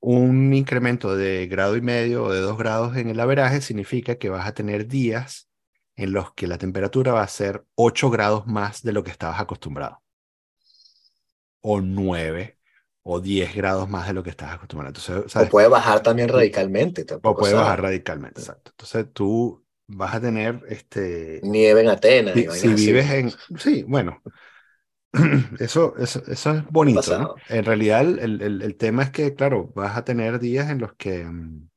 un 0.00 0.54
incremento 0.54 1.16
de 1.16 1.46
grado 1.46 1.76
y 1.76 1.80
medio 1.80 2.24
o 2.24 2.32
de 2.32 2.40
dos 2.40 2.56
grados 2.56 2.96
en 2.96 3.08
el 3.08 3.20
averaje 3.20 3.60
significa 3.60 4.16
que 4.16 4.28
vas 4.28 4.46
a 4.46 4.54
tener 4.54 4.86
días 4.86 5.48
en 5.96 6.12
los 6.12 6.32
que 6.32 6.46
la 6.46 6.58
temperatura 6.58 7.12
va 7.12 7.22
a 7.22 7.28
ser 7.28 7.64
8 7.74 8.10
grados 8.10 8.46
más 8.46 8.82
de 8.82 8.92
lo 8.92 9.02
que 9.02 9.10
estabas 9.10 9.40
acostumbrado. 9.40 10.00
O 11.60 11.80
9 11.80 12.56
o 13.02 13.20
10 13.20 13.56
grados 13.56 13.88
más 13.88 14.06
de 14.06 14.12
lo 14.12 14.22
que 14.22 14.30
estabas 14.30 14.54
acostumbrado. 14.54 14.94
Entonces, 14.96 15.36
O 15.36 15.48
puede 15.48 15.66
bajar 15.66 16.02
también 16.02 16.28
radicalmente. 16.28 17.04
O 17.22 17.34
puede 17.36 17.54
bajar 17.54 17.82
radicalmente, 17.82 18.40
exacto. 18.40 18.70
Entonces 18.70 19.06
tú 19.12 19.64
vas 19.88 20.14
a 20.14 20.20
tener 20.20 20.62
este... 20.68 21.40
Nieve 21.42 21.80
en 21.80 21.88
Atenas. 21.88 22.34
Si, 22.34 22.68
vives 22.68 23.10
en... 23.10 23.32
Sí, 23.58 23.82
bueno. 23.82 24.22
Eso, 25.58 25.94
eso, 25.98 26.22
eso 26.26 26.54
es 26.54 26.64
bonito, 26.70 27.18
¿no? 27.18 27.34
En 27.48 27.64
realidad 27.64 28.00
el, 28.02 28.40
el, 28.42 28.62
el, 28.62 28.76
tema 28.76 29.02
es 29.02 29.10
que, 29.10 29.34
claro, 29.34 29.72
vas 29.74 29.96
a 29.96 30.04
tener 30.04 30.38
días 30.38 30.70
en 30.70 30.78
los 30.78 30.94
que... 30.94 31.24
Mm, 31.24 31.68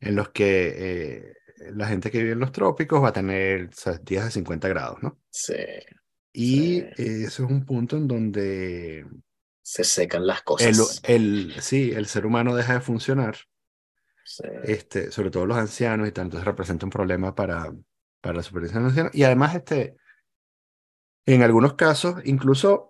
en 0.00 0.14
los 0.14 0.28
que 0.28 0.74
eh, 0.76 1.34
la 1.72 1.88
gente 1.88 2.10
que 2.10 2.18
vive 2.18 2.32
en 2.32 2.38
los 2.38 2.52
trópicos 2.52 3.02
va 3.02 3.08
a 3.08 3.12
tener 3.12 3.70
días 4.04 4.24
de 4.26 4.30
50 4.30 4.68
grados, 4.68 5.02
¿no? 5.02 5.18
Sí. 5.30 5.54
Y 6.32 6.78
eso 6.96 7.44
es 7.44 7.50
un 7.50 7.64
punto 7.64 7.96
en 7.96 8.06
donde... 8.06 9.06
Se 9.60 9.84
secan 9.84 10.26
las 10.26 10.42
cosas. 10.42 11.00
El, 11.02 11.54
sí, 11.60 11.90
el 11.90 12.06
ser 12.06 12.26
humano 12.26 12.54
deja 12.54 12.74
de 12.74 12.80
funcionar. 12.80 13.36
Sí. 14.24 14.44
Este, 14.64 15.10
sobre 15.10 15.30
todo 15.30 15.46
los 15.46 15.58
ancianos 15.58 16.08
y 16.08 16.12
tal, 16.12 16.26
entonces 16.26 16.46
representa 16.46 16.86
un 16.86 16.90
problema 16.90 17.34
para, 17.34 17.74
para 18.20 18.36
la 18.36 18.42
supervivencia 18.42 18.78
de 18.78 18.84
los 18.84 18.92
ancianos. 18.92 19.14
Y 19.14 19.24
además, 19.24 19.56
este, 19.56 19.96
en 21.34 21.42
algunos 21.42 21.74
casos, 21.74 22.20
incluso 22.24 22.88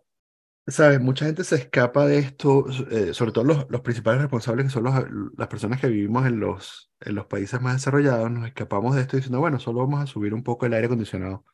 ¿Sabes? 0.69 1.01
Mucha 1.01 1.25
gente 1.25 1.45
se 1.45 1.57
escapa 1.57 2.07
de 2.07 2.19
esto, 2.19 2.67
eh, 2.91 3.15
sobre 3.15 3.33
todo 3.33 3.43
los, 3.43 3.67
los, 3.71 3.81
principales 3.81 4.21
responsables 4.21 4.67
que 4.67 4.71
son 4.71 4.85
los, 4.85 4.95
las 5.39 5.49
personas 5.49 5.81
que 5.81 5.87
vivimos 5.89 6.27
en 6.27 6.41
los, 6.41 6.93
en 7.01 7.15
los 7.15 7.25
países 7.25 7.59
más 7.63 7.77
desarrollados, 7.77 8.31
nos 8.31 8.47
escapamos 8.47 8.95
de 8.95 9.01
esto 9.01 9.17
diciendo, 9.17 9.41
bueno, 9.41 9.59
solo 9.59 9.79
vamos 9.79 10.03
a 10.03 10.07
subir 10.07 10.35
un 10.35 10.43
poco 10.43 10.67
el 10.67 10.75
aire 10.75 10.85
acondicionado, 10.87 11.47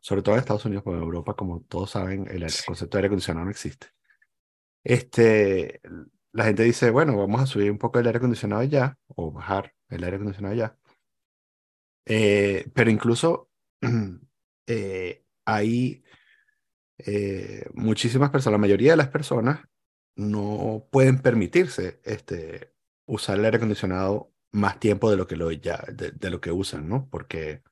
sobre 0.00 0.22
todo 0.22 0.34
en 0.34 0.40
Estados 0.40 0.64
Unidos, 0.64 0.82
porque 0.82 0.96
en 0.96 1.04
Europa, 1.04 1.34
como 1.34 1.60
todos 1.60 1.90
saben, 1.90 2.26
el, 2.30 2.40
concepto 2.66 2.96
de 2.96 3.00
aire 3.00 3.06
acondicionado 3.08 3.44
no 3.44 3.50
existe. 3.50 3.88
Este, 4.82 5.82
la 6.32 6.44
gente 6.44 6.62
dice, 6.62 6.90
bueno, 6.90 7.18
vamos 7.18 7.42
a 7.42 7.46
subir 7.46 7.70
un 7.70 7.78
poco 7.78 7.98
el 7.98 8.06
aire 8.06 8.16
acondicionado 8.16 8.62
ya, 8.64 8.96
o 9.08 9.30
bajar 9.30 9.74
el 9.90 10.04
aire 10.04 10.16
acondicionado 10.16 10.54
ya. 10.54 10.74
Eh, 12.06 12.66
pero 12.74 12.90
incluso 12.90 13.50
eh, 14.66 15.22
hay 15.44 16.02
eh, 16.98 17.66
muchísimas 17.74 18.30
personas, 18.30 18.54
la 18.54 18.66
mayoría 18.66 18.92
de 18.92 18.96
las 18.96 19.08
personas 19.08 19.60
no 20.16 20.86
pueden 20.90 21.20
permitirse 21.20 22.00
este, 22.04 22.74
usar 23.06 23.38
el 23.38 23.44
aire 23.44 23.58
acondicionado 23.58 24.32
más 24.52 24.80
tiempo 24.80 25.10
de 25.10 25.16
lo 25.16 25.26
que, 25.26 25.36
lo, 25.36 25.50
ya, 25.52 25.84
de, 25.92 26.30
lo 26.30 26.40
que 26.40 26.50
usan, 26.50 26.88
¿no? 26.88 27.08
Porque, 27.08 27.62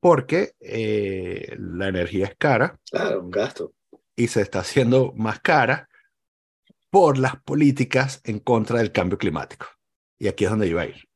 porque 0.00 0.54
eh, 0.60 1.54
la 1.58 1.88
energía 1.88 2.26
es 2.26 2.36
cara. 2.36 2.78
Claro, 2.90 3.22
un 3.22 3.30
gasto. 3.30 3.74
Y 4.16 4.28
se 4.28 4.40
está 4.40 4.60
haciendo 4.60 5.12
más 5.12 5.40
cara 5.40 5.88
por 6.90 7.18
las 7.18 7.40
políticas 7.42 8.20
en 8.24 8.38
contra 8.38 8.78
del 8.78 8.92
cambio 8.92 9.18
climático. 9.18 9.66
Y 10.18 10.28
aquí 10.28 10.44
es 10.44 10.50
donde 10.50 10.68
iba 10.68 10.82
a 10.82 10.86
ir. 10.86 11.08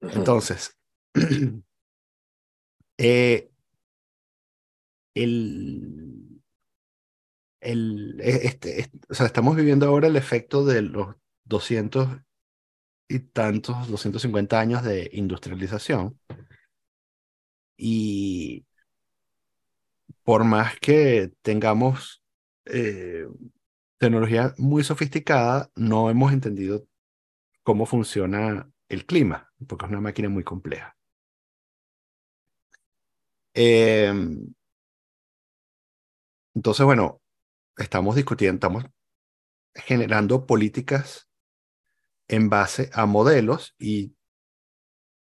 Entonces, 0.00 0.76
eh, 2.98 3.50
el, 5.16 6.42
el, 7.60 8.20
e, 8.20 8.46
este, 8.46 8.90
o 9.08 9.14
sea, 9.14 9.26
estamos 9.26 9.56
viviendo 9.56 9.86
ahora 9.86 10.08
el 10.08 10.16
efecto 10.16 10.64
de 10.64 10.82
los 10.82 11.16
200 11.44 12.08
y 13.08 13.20
tantos, 13.20 13.88
250 13.88 14.60
años 14.60 14.82
de 14.84 15.10
industrialización. 15.12 16.18
Y 17.78 18.64
por 20.24 20.44
más 20.44 20.78
que 20.80 21.32
tengamos 21.42 22.22
eh, 22.66 23.26
tecnología 23.98 24.54
muy 24.58 24.84
sofisticada, 24.84 25.70
no 25.76 26.10
hemos 26.10 26.32
entendido 26.32 26.86
cómo 27.62 27.86
funciona 27.86 28.70
el 28.88 29.06
clima, 29.06 29.52
porque 29.68 29.86
es 29.86 29.92
una 29.92 30.00
máquina 30.00 30.28
muy 30.28 30.44
compleja. 30.44 30.96
Eh, 33.54 34.12
entonces, 36.56 36.86
bueno, 36.86 37.20
estamos 37.76 38.16
discutiendo, 38.16 38.56
estamos 38.56 38.86
generando 39.74 40.46
políticas 40.46 41.28
en 42.28 42.48
base 42.48 42.88
a 42.94 43.04
modelos 43.04 43.74
y 43.78 44.14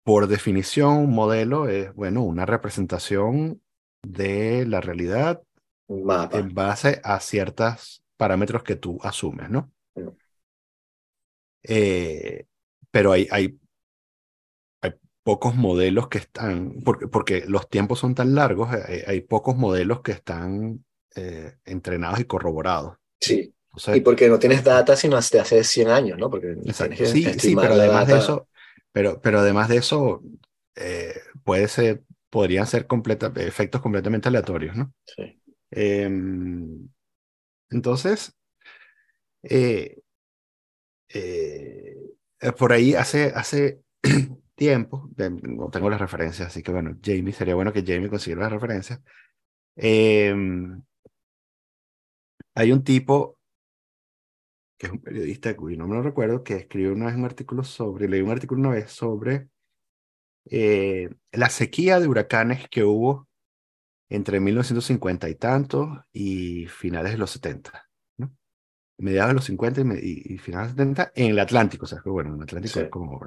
por 0.04 0.28
definición 0.28 1.00
un 1.00 1.14
modelo 1.14 1.68
es, 1.68 1.94
bueno, 1.94 2.24
una 2.24 2.46
representación 2.46 3.62
de 4.04 4.66
la 4.66 4.80
realidad 4.80 5.44
en 5.90 6.54
base 6.54 7.02
a 7.04 7.20
ciertos 7.20 8.06
parámetros 8.16 8.64
que 8.64 8.78
tú 8.78 8.98
asumes, 9.04 9.50
¿no? 9.50 9.70
Eh, 11.64 12.46
pero 12.90 13.12
hay, 13.12 13.28
hay, 13.32 13.60
hay, 14.82 14.94
pocos 15.24 15.56
modelos 15.56 16.08
que 16.08 16.20
están, 16.20 16.76
porque, 16.86 17.10
porque 17.10 17.44
los 17.46 17.68
tiempos 17.68 18.00
son 18.00 18.16
tan 18.16 18.34
largos, 18.34 18.72
hay, 18.72 19.02
hay 19.06 19.22
pocos 19.22 19.58
modelos 19.58 20.02
que 20.02 20.14
están 20.14 20.86
eh, 21.18 21.58
entrenados 21.66 22.20
y 22.20 22.26
corroborados. 22.26 22.98
Sí. 23.20 23.52
y 23.96 24.02
porque 24.02 24.30
no 24.30 24.38
tienes 24.38 24.64
data 24.64 24.96
sino 24.96 25.18
hasta 25.18 25.42
hace 25.42 25.64
100 25.64 25.90
años, 25.90 26.20
¿no? 26.20 26.30
Porque 26.30 26.56
sí, 26.72 27.26
sí, 27.40 27.56
pero 27.56 27.74
además 27.74 28.08
de 28.08 28.18
eso, 28.18 28.48
pero, 28.92 29.20
pero 29.22 29.40
además 29.40 29.68
de 29.70 29.78
eso, 29.78 30.22
eh, 30.76 31.20
puede 31.44 31.68
ser, 31.68 32.04
podrían 32.30 32.68
ser 32.68 32.86
completa, 32.86 33.32
efectos 33.38 33.82
completamente 33.82 34.28
aleatorios, 34.28 34.76
¿no? 34.76 34.94
Sí. 35.06 35.42
Em, 35.72 36.88
entonces, 37.72 38.34
eh, 39.44 40.02
por 42.58 42.74
ahí 42.74 42.94
hace, 42.94 43.32
hace 43.36 43.82
tiempo, 44.56 45.10
no 45.18 45.70
tengo 45.70 45.90
las 45.90 46.00
referencias, 46.00 46.50
así 46.50 46.62
que 46.62 46.72
bueno, 46.72 46.96
Jamie, 47.04 47.34
sería 47.34 47.56
bueno 47.56 47.74
que 47.74 47.84
Jamie 47.84 48.10
consiguiera 48.10 48.44
las 48.44 48.54
referencias. 48.54 49.02
Eh, 49.76 50.34
hay 52.58 52.72
un 52.72 52.84
tipo 52.84 53.38
que 54.80 54.88
es 54.88 54.92
un 54.92 55.00
periodista 55.00 55.56
cuyo 55.56 55.78
no 55.78 55.88
me 55.88 55.96
lo 55.96 56.02
recuerdo, 56.02 56.44
que 56.44 56.56
escribió 56.56 56.94
una 56.94 57.08
vez 57.08 57.16
un 57.16 57.26
artículo 57.26 57.64
sobre, 57.64 58.08
leí 58.08 58.22
un 58.22 58.32
artículo 58.32 58.62
una 58.62 58.72
vez 58.72 58.92
sobre 58.92 59.50
eh, 60.46 61.10
la 61.32 61.50
sequía 61.50 62.00
de 62.00 62.08
huracanes 62.08 62.68
que 62.70 62.84
hubo 62.84 63.28
entre 64.10 64.40
1950 64.40 65.30
y 65.30 65.36
tantos 65.36 65.90
y 66.12 66.66
finales 66.68 67.12
de 67.12 67.18
los 67.18 67.32
70, 67.32 67.90
¿no? 68.18 68.36
Mediados 68.98 69.30
de 69.30 69.36
los 69.36 69.46
50 69.46 69.82
y, 70.02 70.38
finales 70.38 70.76
de 70.76 70.86
los 70.86 70.96
70 70.96 71.12
en 71.16 71.32
el 71.32 71.40
Atlántico, 71.40 71.86
o 71.86 71.88
sea, 71.88 72.02
que 72.02 72.10
bueno, 72.10 72.32
en 72.32 72.38
el 72.38 72.44
Atlántico 72.44 72.80
es 72.80 72.90
como 72.90 73.20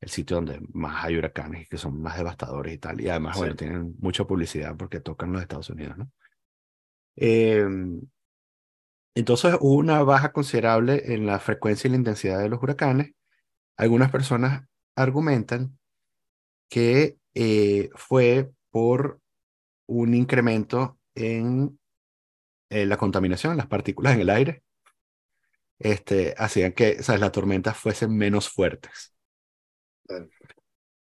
el 0.00 0.08
sitio 0.08 0.36
donde 0.36 0.60
más 0.72 1.04
hay 1.04 1.16
huracanes 1.16 1.62
y 1.62 1.66
que 1.66 1.78
son 1.78 2.00
más 2.00 2.16
devastadores 2.16 2.74
y 2.74 2.78
tal, 2.78 3.00
y 3.00 3.08
además, 3.08 3.36
bueno, 3.38 3.54
tienen 3.54 3.94
mucha 3.98 4.24
publicidad 4.24 4.76
porque 4.76 5.00
tocan 5.00 5.32
los 5.32 5.42
Estados 5.42 5.70
Unidos, 5.70 5.98
¿no? 5.98 6.10
Eh, 7.16 7.66
entonces 9.14 9.56
hubo 9.60 9.74
una 9.76 10.02
baja 10.02 10.32
considerable 10.32 11.14
en 11.14 11.26
la 11.26 11.38
frecuencia 11.40 11.88
y 11.88 11.92
la 11.92 11.96
intensidad 11.98 12.40
de 12.40 12.48
los 12.48 12.62
huracanes. 12.62 13.12
Algunas 13.76 14.10
personas 14.10 14.66
argumentan 14.96 15.78
que 16.68 17.18
eh, 17.34 17.90
fue 17.94 18.50
por 18.70 19.20
un 19.86 20.14
incremento 20.14 20.98
en 21.14 21.78
eh, 22.70 22.86
la 22.86 22.96
contaminación, 22.98 23.56
las 23.56 23.66
partículas 23.68 24.14
en 24.14 24.20
el 24.22 24.30
aire, 24.30 24.62
este, 25.78 26.34
hacían 26.38 26.72
que 26.72 26.96
las 27.18 27.32
tormentas 27.32 27.76
fuesen 27.76 28.16
menos 28.16 28.48
fuertes. 28.48 29.14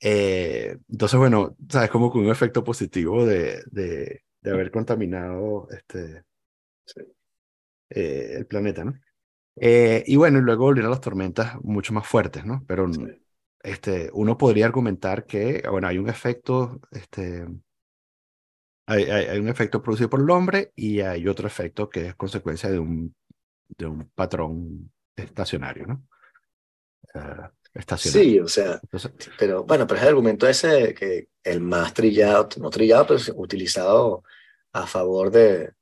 Eh, 0.03 0.77
entonces, 0.89 1.19
bueno, 1.19 1.57
sabes, 1.69 1.91
como 1.91 2.11
con 2.11 2.23
un 2.25 2.31
efecto 2.31 2.65
positivo 2.65 3.27
de, 3.27 3.63
de, 3.71 4.23
de 4.41 4.51
haber 4.51 4.71
contaminado 4.71 5.69
este, 5.71 6.25
eh, 7.91 8.35
el 8.37 8.47
planeta, 8.47 8.85
¿no? 8.85 8.95
Eh, 9.57 10.05
y 10.07 10.17
bueno, 10.17 10.39
y 10.39 10.43
luego 10.43 10.65
volvieron 10.65 10.91
las 10.91 11.01
tormentas 11.01 11.61
mucho 11.63 11.93
más 11.93 12.07
fuertes, 12.07 12.45
¿no? 12.45 12.65
Pero 12.67 12.89
este, 13.63 14.09
uno 14.13 14.39
podría 14.39 14.67
argumentar 14.67 15.27
que, 15.27 15.63
bueno, 15.71 15.89
hay 15.89 15.99
un 15.99 16.09
efecto, 16.09 16.81
este, 16.91 17.47
hay, 18.87 19.05
hay, 19.05 19.39
un 19.39 19.49
efecto 19.49 19.83
producido 19.83 20.09
por 20.09 20.21
el 20.21 20.31
hombre 20.31 20.73
y 20.75 21.01
hay 21.01 21.29
otro 21.29 21.47
efecto 21.47 21.91
que 21.91 22.09
es 22.09 22.15
consecuencia 22.15 22.71
de 22.71 22.79
un, 22.79 23.15
de 23.69 23.87
un 23.87 24.09
patrón 24.15 24.91
estacionario, 25.15 25.87
¿no? 25.87 26.07
Uh, 27.15 27.49
estacionario. 27.75 28.31
Sí, 28.31 28.41
o 28.41 28.49
sea, 28.49 28.81
pero 29.39 29.65
bueno, 29.65 29.87
pero 29.87 29.99
es 29.99 30.03
el 30.03 30.09
argumento 30.09 30.49
ese 30.49 30.95
que 30.95 31.29
el 31.43 31.61
más 31.61 31.93
trillado, 31.93 32.49
no 32.59 32.71
trillado, 32.71 33.09
pero 33.09 33.21
utilizado 33.37 34.25
a 34.73 34.87
favor 34.87 35.31
de, 35.31 35.73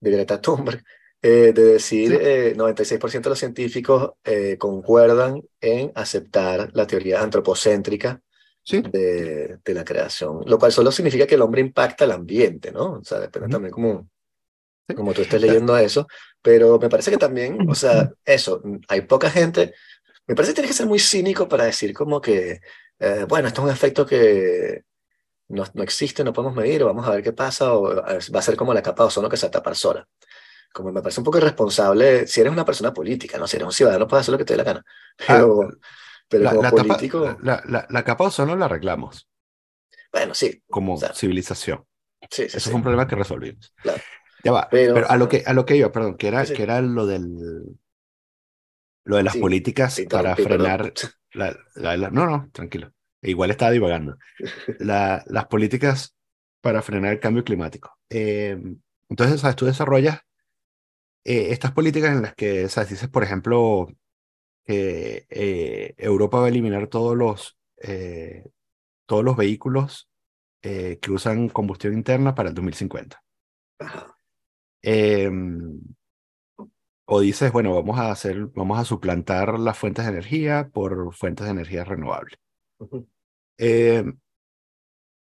de 0.00 0.10
Greta 0.10 0.40
Thunberg, 0.40 0.82
eh, 1.24 1.52
de 1.54 1.64
decir, 1.64 2.18
eh, 2.20 2.54
96% 2.56 3.30
de 3.30 3.30
los 3.30 3.38
científicos 3.38 4.12
eh, 4.24 4.58
concuerdan 4.58 5.42
en 5.60 5.90
aceptar 5.94 6.70
la 6.74 6.86
teoría 6.86 7.22
antropocéntrica 7.22 8.20
Sí. 8.66 8.80
de, 8.82 9.58
de 9.64 9.74
la 9.74 9.84
creación, 9.84 10.40
lo 10.46 10.58
cual 10.58 10.72
solo 10.72 10.90
significa 10.90 11.26
que 11.26 11.34
el 11.36 11.42
hombre 11.42 11.60
impacta 11.60 12.04
el 12.06 12.12
ambiente, 12.12 12.72
¿no? 12.72 12.94
O 12.94 13.04
sea, 13.04 13.20
depende 13.20 13.48
también 13.48 13.72
cómo, 13.72 14.08
Sí. 14.88 14.94
como 14.94 15.12
tú 15.14 15.22
estés 15.22 15.40
leyendo 15.42 15.76
eso, 15.78 16.06
pero 16.42 16.78
me 16.78 16.88
parece 16.90 17.10
que 17.10 17.18
también, 17.18 17.58
o 17.70 17.74
sea, 17.74 18.10
eso, 18.24 18.62
hay 18.88 19.02
poca 19.02 19.30
gente, 19.30 19.74
me 20.26 20.34
parece 20.34 20.52
que 20.52 20.56
tienes 20.56 20.70
que 20.72 20.76
ser 20.78 20.86
muy 20.86 20.98
cínico 20.98 21.48
para 21.48 21.64
decir 21.64 21.92
como 21.94 22.20
que, 22.20 22.60
eh, 23.00 23.26
bueno, 23.28 23.48
esto 23.48 23.60
es 23.62 23.66
un 23.66 23.72
efecto 23.72 24.06
que 24.06 24.82
no, 25.48 25.64
no 25.74 25.82
existe, 25.82 26.24
no 26.24 26.32
podemos 26.32 26.56
medir, 26.56 26.82
o 26.82 26.86
vamos 26.86 27.06
a 27.06 27.12
ver 27.12 27.22
qué 27.22 27.32
pasa, 27.32 27.74
o 27.74 27.88
a 27.88 28.14
ver, 28.14 28.22
va 28.34 28.38
a 28.40 28.42
ser 28.42 28.56
como 28.56 28.74
la 28.74 28.82
capa 28.82 29.02
de 29.04 29.08
ozono 29.08 29.28
que 29.28 29.36
se 29.36 29.50
tapa 29.50 29.74
sola. 29.74 30.06
Como 30.74 30.92
me 30.92 31.00
parece 31.02 31.20
un 31.20 31.24
poco 31.24 31.38
irresponsable, 31.38 32.26
si 32.26 32.40
eres 32.40 32.52
una 32.52 32.64
persona 32.64 32.92
política, 32.92 33.38
no 33.38 33.46
si 33.46 33.56
eres 33.56 33.66
un 33.66 33.72
ciudadano, 33.72 34.08
puedes 34.08 34.22
hacer 34.22 34.32
lo 34.32 34.38
que 34.38 34.44
te 34.44 34.54
dé 34.54 34.58
la 34.58 34.64
gana, 34.64 34.84
pero, 35.28 35.70
pero 36.28 36.44
La, 36.44 36.50
como 36.50 36.62
la 36.64 36.70
tapa- 36.70 36.82
político, 36.82 37.38
la, 37.42 37.62
la, 37.66 37.86
la 37.88 38.04
capa 38.04 38.24
ozono 38.24 38.56
la 38.56 38.66
arreglamos 38.66 39.28
bueno, 40.12 40.34
sí, 40.34 40.62
como 40.70 40.94
O 40.94 40.98
sea, 40.98 41.12
civilización. 41.14 41.84
sí, 42.30 42.48
sí, 42.48 42.56
Eso 42.56 42.60
sí. 42.60 42.70
fue 42.70 42.76
un 42.76 42.82
problema 42.82 43.06
que 43.08 43.16
resolvimos. 43.16 43.72
Claro. 43.82 44.00
Ya 44.44 44.52
va. 44.52 44.68
Pero- 44.70 44.94
Pero, 44.94 45.10
a 45.10 45.16
lo 45.16 45.28
que 45.28 45.42
a 45.46 45.52
lo 45.52 45.64
que 45.64 45.76
iba, 45.76 45.90
perdón, 45.92 46.16
que 46.16 46.28
era, 46.28 46.44
que 46.44 46.62
era 46.62 46.80
lo 46.80 47.06
del 47.06 47.78
lo 49.04 49.16
de 49.16 49.22
las 49.22 49.36
políticas 49.36 50.00
para 50.10 50.34
frenar 50.36 50.92
no, 52.12 52.26
no, 52.26 52.48
tranquilo. 52.52 52.92
Igual 53.22 53.50
estaba 53.50 53.70
divagando. 53.70 54.16
La- 54.78 55.24
las 55.26 55.46
políticas 55.46 56.14
para 56.60 56.82
frenar 56.82 57.12
el 57.12 57.20
cambio 57.20 57.44
climático. 57.44 57.96
Eh, 58.10 58.58
entonces, 59.08 59.40
¿sabes? 59.40 59.56
Tú 59.56 59.66
desarrollas 59.66 60.20
eh, 61.24 61.48
estas 61.50 61.72
políticas 61.72 62.12
en 62.12 62.22
las 62.22 62.34
que, 62.34 62.68
¿sabes? 62.68 62.90
Dices, 62.90 63.08
por 63.08 63.22
ejemplo, 63.22 63.88
que 64.64 65.26
eh, 65.30 65.94
Europa 65.98 66.38
va 66.40 66.46
a 66.46 66.48
eliminar 66.48 66.88
todos 66.88 67.16
los, 67.16 67.58
eh, 67.78 68.46
todos 69.06 69.24
los 69.24 69.36
vehículos 69.36 70.08
eh, 70.62 70.98
que 71.00 71.12
usan 71.12 71.48
combustión 71.48 71.94
interna 71.94 72.34
para 72.34 72.50
el 72.50 72.54
2050. 72.54 73.22
Ajá. 73.78 74.16
Eh, 74.82 75.30
o 77.06 77.20
dices, 77.20 77.52
bueno, 77.52 77.74
vamos 77.74 77.98
a 77.98 78.10
hacer, 78.10 78.46
vamos 78.54 78.78
a 78.78 78.84
suplantar 78.84 79.58
las 79.58 79.78
fuentes 79.78 80.04
de 80.04 80.10
energía 80.12 80.70
por 80.72 81.14
fuentes 81.14 81.44
de 81.46 81.52
energía 81.52 81.84
renovable. 81.84 82.36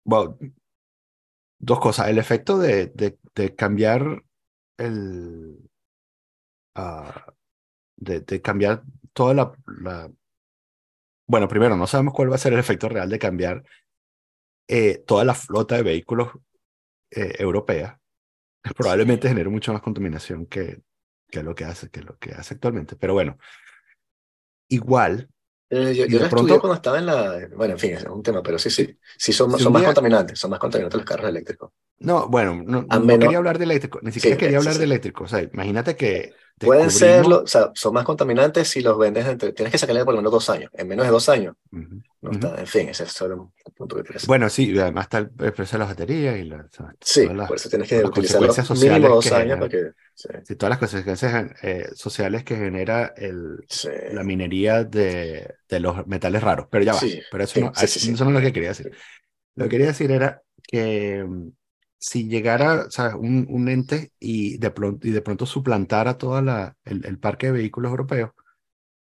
Bueno, 0.05 0.37
dos 1.59 1.79
cosas. 1.79 2.09
El 2.09 2.17
efecto 2.17 2.57
de, 2.57 2.87
de, 2.87 3.17
de 3.35 3.55
cambiar 3.55 4.23
el. 4.77 5.57
Ah, 6.75 7.33
de, 7.97 8.21
de 8.21 8.41
cambiar 8.41 8.83
toda 9.13 9.33
la, 9.35 9.53
la- 9.81 10.11
Bueno, 11.27 11.47
primero, 11.47 11.75
no 11.77 11.87
sabemos 11.87 12.13
cuál 12.13 12.31
va 12.31 12.35
a 12.35 12.37
ser 12.37 12.53
el 12.53 12.59
efecto 12.59 12.87
real 12.89 13.09
de 13.09 13.19
cambiar 13.19 13.63
eh, 14.67 15.03
toda 15.05 15.23
la 15.25 15.33
flota 15.35 15.75
de 15.75 15.83
vehículos 15.83 16.29
eh, 17.11 17.35
europea. 17.39 17.99
Probablemente 18.77 19.29
genere 19.29 19.49
mucho 19.49 19.73
más 19.73 19.81
contaminación 19.83 20.47
que, 20.47 20.81
que 21.29 21.43
lo 21.43 21.55
que 21.55 21.65
hace, 21.65 21.89
que 21.89 22.01
lo 22.03 22.17
que 22.19 22.33
hace 22.33 22.55
actualmente. 22.55 22.95
Pero 22.97 23.13
bueno, 23.13 23.37
igual, 24.69 25.29
Eh, 25.75 25.95
yo 25.95 26.05
yo 26.05 26.17
de 26.17 26.23
la 26.25 26.29
pronto- 26.29 26.53
estudié 26.53 26.59
cuando 26.59 26.75
estaba 26.75 26.99
en 26.99 27.05
la... 27.05 27.47
Bueno, 27.55 27.73
en 27.73 27.79
fin, 27.79 27.93
es 27.93 28.03
un 28.05 28.21
tema, 28.23 28.41
pero 28.43 28.59
sí, 28.59 28.69
sí. 28.69 28.97
Sí, 29.17 29.33
son, 29.33 29.57
son 29.59 29.73
más 29.73 29.83
contaminantes, 29.83 30.39
son 30.39 30.51
más 30.51 30.59
contaminantes 30.59 30.97
los 30.97 31.05
carros 31.05 31.29
eléctricos. 31.29 31.71
no, 31.99 32.27
bueno, 32.27 32.55
no, 32.65 32.81
no 32.83 32.99
menos- 33.01 33.19
quería 33.25 33.37
hablar 33.37 33.57
de 33.57 33.63
eléctrico, 33.65 33.99
ni 34.01 34.11
siquiera 34.11 34.35
Sí, 34.35 34.39
quería 34.39 34.57
hablar 34.57 34.73
sí. 34.73 34.79
de 34.79 34.85
eléctrico. 34.85 35.23
O 35.23 35.27
sea, 35.27 35.41
imagínate 35.41 35.95
que 35.95 36.33
Pueden 36.59 36.91
serlo, 36.91 37.41
o 37.43 37.47
sea, 37.47 37.71
son 37.73 37.93
más 37.95 38.05
contaminantes 38.05 38.67
si 38.69 38.81
los 38.81 38.97
vendes 38.97 39.25
entre... 39.25 39.51
Tienes 39.53 39.71
que 39.71 39.77
sacarle 39.79 40.05
por 40.05 40.13
lo 40.13 40.19
menos 40.19 40.31
dos 40.31 40.49
años. 40.49 40.69
En 40.73 40.87
menos 40.87 41.05
de 41.05 41.11
dos 41.11 41.27
años, 41.27 41.55
no 41.71 42.31
está. 42.31 42.55
En 42.59 42.67
fin, 42.67 42.87
ese 42.89 43.03
es 43.03 43.11
solo 43.11 43.51
un 43.65 43.73
punto 43.73 43.95
que 44.01 44.13
hacer. 44.15 44.27
Bueno, 44.27 44.47
sí, 44.49 44.71
y 44.71 44.79
además 44.79 45.05
está 45.05 45.17
el 45.17 45.29
precio 45.51 45.73
de 45.73 45.79
las 45.79 45.89
baterías 45.89 46.37
y 46.37 46.43
la, 46.43 46.65
sí, 47.01 47.27
las- 47.27 47.47
por 47.47 47.57
eso 47.57 47.69
tienes 47.69 47.89
que 47.89 48.03
utilizarlo 48.05 48.53
mínimo 48.75 49.09
dos 49.15 49.31
años 49.31 49.57
para 49.57 49.69
que... 49.69 49.91
Sí, 50.15 50.29
sí, 50.43 50.55
todas 50.55 50.69
las 50.71 50.79
consecuencias 50.79 51.51
eh, 51.63 51.89
sociales 51.95 52.43
que 52.43 52.55
genera 52.55 53.13
el, 53.17 53.57
sí. 53.67 53.89
la 54.11 54.23
minería 54.23 54.83
de, 54.83 55.55
de 55.67 55.79
los 55.79 56.05
metales 56.07 56.43
raros. 56.43 56.67
Pero 56.69 56.83
ya 56.83 56.93
va, 56.93 56.99
Sí, 56.99 57.21
pero 57.31 57.43
eso, 57.43 57.59
no, 57.59 57.71
sí. 57.75 58.11
eso 58.11 58.23
no 58.25 58.29
es 58.31 58.35
lo 58.35 58.41
que 58.41 58.53
quería 58.53 58.69
decir. 58.69 58.91
Lo 59.55 59.65
que 59.65 59.69
quería 59.71 59.87
decir 59.87 60.11
era 60.11 60.43
que 60.63 61.23
mm, 61.27 61.49
si 61.99 62.27
llegara 62.29 62.89
¿sabes? 62.91 63.15
Un, 63.15 63.47
un 63.49 63.69
ente 63.69 64.13
y 64.19 64.57
de, 64.59 64.71
pronto, 64.71 65.07
y 65.07 65.11
de 65.11 65.21
pronto 65.21 65.45
suplantara 65.45 66.17
todo 66.17 66.39
el, 66.39 67.05
el 67.05 67.19
parque 67.19 67.47
de 67.47 67.53
vehículos 67.53 67.91
europeos 67.91 68.31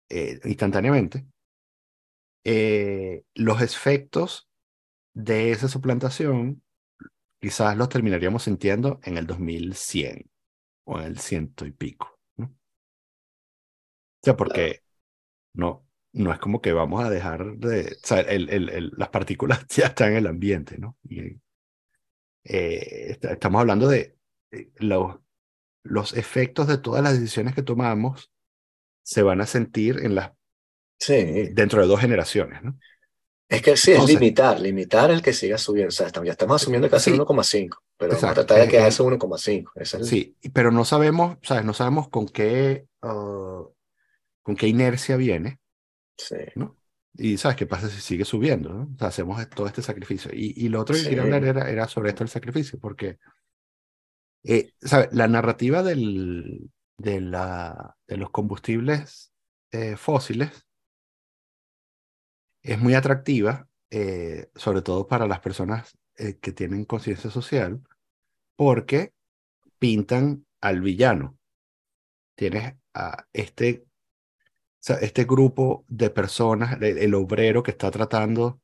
eh, 0.10 0.40
instantáneamente, 0.46 1.26
eh, 2.44 3.24
los 3.36 3.62
efectos 3.62 4.50
de 5.14 5.52
esa 5.52 5.68
suplantación 5.68 6.64
quizás 7.42 7.78
los 7.78 7.90
terminaríamos 7.90 8.44
sintiendo 8.44 9.00
en 9.04 9.18
el 9.18 9.28
2100 9.28 10.30
o 10.90 11.00
en 11.00 11.06
el 11.08 11.20
ciento 11.20 11.66
y 11.66 11.72
pico. 11.72 12.20
¿no? 12.38 12.48
O 12.48 12.52
sea, 14.24 14.36
porque 14.38 14.84
no, 15.56 15.88
no 16.14 16.34
es 16.34 16.40
como 16.40 16.62
que 16.62 16.74
vamos 16.74 17.04
a 17.06 17.10
dejar 17.12 17.58
de... 17.58 17.98
O 18.04 18.08
sea, 18.08 18.22
el, 18.22 18.50
el, 18.50 18.70
el, 18.70 18.92
las 18.98 19.10
partículas 19.10 19.68
ya 19.70 19.88
están 19.88 20.12
en 20.14 20.18
el 20.20 20.28
ambiente, 20.28 20.78
¿no? 20.80 20.98
Y, 21.10 21.40
eh, 22.44 23.12
est- 23.12 23.26
estamos 23.26 23.62
hablando 23.62 23.88
de 23.88 24.18
eh, 24.52 24.72
los, 24.78 25.18
los 25.84 26.14
efectos 26.16 26.68
de 26.68 26.78
todas 26.78 27.04
las 27.04 27.20
decisiones 27.20 27.56
que 27.56 27.64
tomamos 27.64 28.32
se 29.04 29.24
van 29.24 29.42
a 29.42 29.48
sentir 29.48 30.00
en 30.04 30.16
las, 30.16 30.34
Sí. 31.00 31.50
dentro 31.54 31.82
de 31.82 31.88
dos 31.88 32.02
generaciones, 32.02 32.64
¿no? 32.64 32.80
Es 33.48 33.62
que 33.62 33.78
sí, 33.78 33.92
es 33.92 34.06
limitar, 34.06 34.60
limitar 34.60 35.12
el 35.12 35.22
que 35.22 35.34
siga 35.34 35.58
subiendo. 35.58 35.90
O 35.90 35.92
sea, 35.92 36.10
ya 36.24 36.32
estamos 36.32 36.62
asumiendo 36.62 36.88
que 36.88 36.94
va 36.94 36.98
a 36.98 37.02
ser 37.02 37.14
Sí. 37.14 37.18
1,5, 37.18 37.84
pero 38.00 38.14
Exacto. 38.14 38.46
tratar 38.46 38.62
de 38.66 38.72
quedarse 38.72 39.04
en 39.04 39.08
1,5. 39.10 39.72
Ese 39.76 39.98
es 39.98 40.04
el- 40.04 40.06
Sí, 40.10 40.38
pero 40.54 40.72
no 40.72 40.86
sabemos, 40.86 41.38
¿sabes? 41.44 41.66
No 41.66 41.74
sabemos 41.74 42.10
con 42.10 42.28
qué, 42.28 42.88
ah, 43.04 43.64
con 44.44 44.56
qué 44.56 44.68
inercia 44.68 45.18
viene, 45.18 45.60
sí. 46.18 46.36
¿no? 46.56 46.78
Y 47.16 47.38
¿sabes 47.38 47.58
qué 47.58 47.68
pasa 47.68 47.90
si 47.90 48.02
sigue 48.02 48.26
subiendo, 48.26 48.70
¿no? 48.74 48.84
O 48.96 48.98
sea, 49.00 49.10
hacemos 49.10 49.50
todo 49.52 49.68
este 49.68 49.82
sacrificio. 49.82 50.32
Y, 50.34 50.54
y 50.66 50.70
lo 50.70 50.82
otro 50.82 50.96
que 50.96 51.02
Sí. 51.04 51.10
quería 51.10 51.24
hablar 51.24 51.44
era, 51.46 51.70
era 51.70 51.88
sobre 51.88 52.10
esto 52.10 52.24
del 52.24 52.30
sacrificio, 52.30 52.80
porque, 52.80 53.20
eh, 54.44 54.74
¿sabes? 54.82 55.10
La 55.12 55.28
narrativa 55.28 55.84
del, 55.84 56.72
de, 56.98 57.22
la, 57.22 57.98
de 58.08 58.18
los 58.18 58.30
combustibles 58.32 59.34
eh, 59.72 59.98
fósiles 59.98 60.66
es 62.64 62.80
muy 62.80 62.94
atractiva, 62.94 63.68
eh, 63.90 64.50
sobre 64.56 64.82
todo 64.82 65.08
para 65.08 65.28
las 65.28 65.40
personas 65.40 65.98
eh, 66.20 66.38
que 66.38 66.52
tienen 66.52 66.84
conciencia 66.86 67.30
social, 67.32 67.82
porque 68.58 69.14
pintan 69.80 70.46
al 70.60 70.82
villano. 70.82 71.38
Tienes 72.36 72.76
a 72.94 73.26
este, 73.32 73.86
este 74.82 75.24
grupo 75.24 75.86
de 75.88 76.10
personas, 76.10 76.78
el, 76.82 77.14
obrero 77.16 77.64
que 77.64 77.72
está 77.72 77.90
tratando 77.90 78.62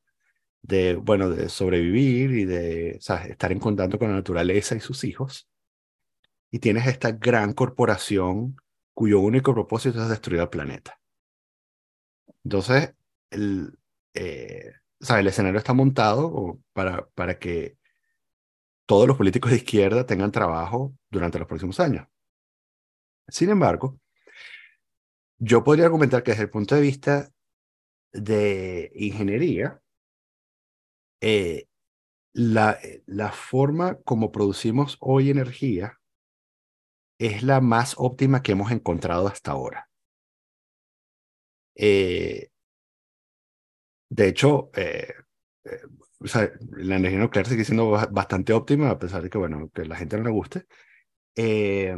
de, 0.60 0.96
bueno, 0.96 1.30
de 1.30 1.48
sobrevivir 1.48 2.32
y 2.32 2.44
de 2.44 2.90
estar 2.90 3.52
en 3.52 3.58
contacto 3.58 3.98
con 3.98 4.08
la 4.08 4.16
naturaleza 4.16 4.76
y 4.76 4.80
sus 4.80 5.04
hijos. 5.04 5.48
Y 6.50 6.58
tienes 6.58 6.86
esta 6.86 7.12
gran 7.12 7.54
corporación 7.54 8.56
cuyo 8.92 9.20
único 9.20 9.54
propósito 9.54 10.02
es 10.02 10.10
destruir 10.10 10.42
el 10.42 10.50
planeta. 10.50 11.00
Entonces, 12.44 12.94
el, 13.30 13.78
eh, 14.12 14.72
¿sabes? 15.06 15.22
el 15.22 15.28
escenario 15.28 15.58
está 15.58 15.72
montado 15.72 16.58
para, 16.72 17.08
para 17.10 17.38
que 17.38 17.78
todos 18.86 19.08
los 19.08 19.16
políticos 19.16 19.50
de 19.50 19.58
izquierda 19.58 20.06
tengan 20.06 20.32
trabajo 20.32 20.94
durante 21.10 21.38
los 21.38 21.48
próximos 21.48 21.80
años. 21.80 22.06
Sin 23.28 23.50
embargo, 23.50 23.98
yo 25.38 25.64
podría 25.64 25.86
argumentar 25.86 26.22
que 26.22 26.30
desde 26.30 26.44
el 26.44 26.50
punto 26.50 26.74
de 26.74 26.80
vista 26.80 27.30
de 28.12 28.92
ingeniería, 28.94 29.80
eh, 31.20 31.66
la, 32.32 32.78
la 33.06 33.32
forma 33.32 33.98
como 34.02 34.30
producimos 34.30 34.96
hoy 35.00 35.30
energía 35.30 35.98
es 37.18 37.42
la 37.42 37.60
más 37.60 37.94
óptima 37.96 38.42
que 38.42 38.52
hemos 38.52 38.70
encontrado 38.70 39.26
hasta 39.26 39.52
ahora. 39.52 39.88
Eh, 41.74 42.50
de 44.08 44.28
hecho, 44.28 44.70
eh, 44.74 45.12
eh, 45.64 45.80
la 46.78 46.96
energía 46.96 47.18
nuclear 47.20 47.46
sigue 47.46 47.64
siendo 47.64 47.90
ba- 47.90 48.06
bastante 48.10 48.52
óptima, 48.52 48.90
a 48.90 48.98
pesar 48.98 49.22
de 49.22 49.30
que, 49.30 49.38
bueno, 49.38 49.70
que 49.74 49.84
la 49.84 49.96
gente 49.96 50.16
no 50.18 50.24
le 50.24 50.30
guste. 50.30 50.66
Eh, 51.36 51.96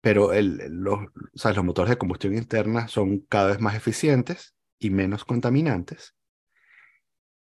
pero 0.00 0.32
el, 0.32 0.56
los, 0.82 0.98
o 1.44 1.50
los 1.52 1.64
motores 1.64 1.90
de 1.90 1.98
combustión 1.98 2.34
interna 2.34 2.88
son 2.88 3.20
cada 3.20 3.48
vez 3.48 3.60
más 3.60 3.74
eficientes 3.74 4.54
y 4.78 4.90
menos 4.90 5.24
contaminantes. 5.24 6.14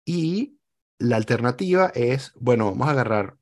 Y 0.06 0.58
la 1.00 1.18
alternativa 1.18 1.92
es, 1.94 2.34
bueno, 2.40 2.66
vamos 2.72 2.88
a 2.88 2.92
agarrar 2.92 3.38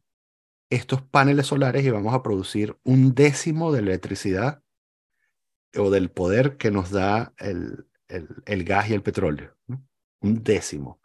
estos 0.72 1.02
paneles 1.04 1.48
solares 1.48 1.86
y 1.86 1.92
vamos 1.92 2.14
a 2.16 2.24
producir 2.24 2.78
un 2.84 3.16
décimo 3.16 3.72
de 3.74 3.80
electricidad 3.82 4.64
o 5.78 5.90
del 5.90 6.10
poder 6.12 6.58
que 6.58 6.72
nos 6.72 6.92
da 6.92 7.34
el, 7.38 7.86
el, 8.08 8.64
gas 8.64 8.90
y 8.90 8.94
el 8.94 9.04
petróleo. 9.04 9.56
Un 10.24 10.44
décimo. 10.44 11.00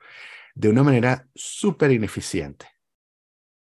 de 0.55 0.69
una 0.69 0.83
manera 0.83 1.29
súper 1.35 1.93
ineficiente. 1.93 2.67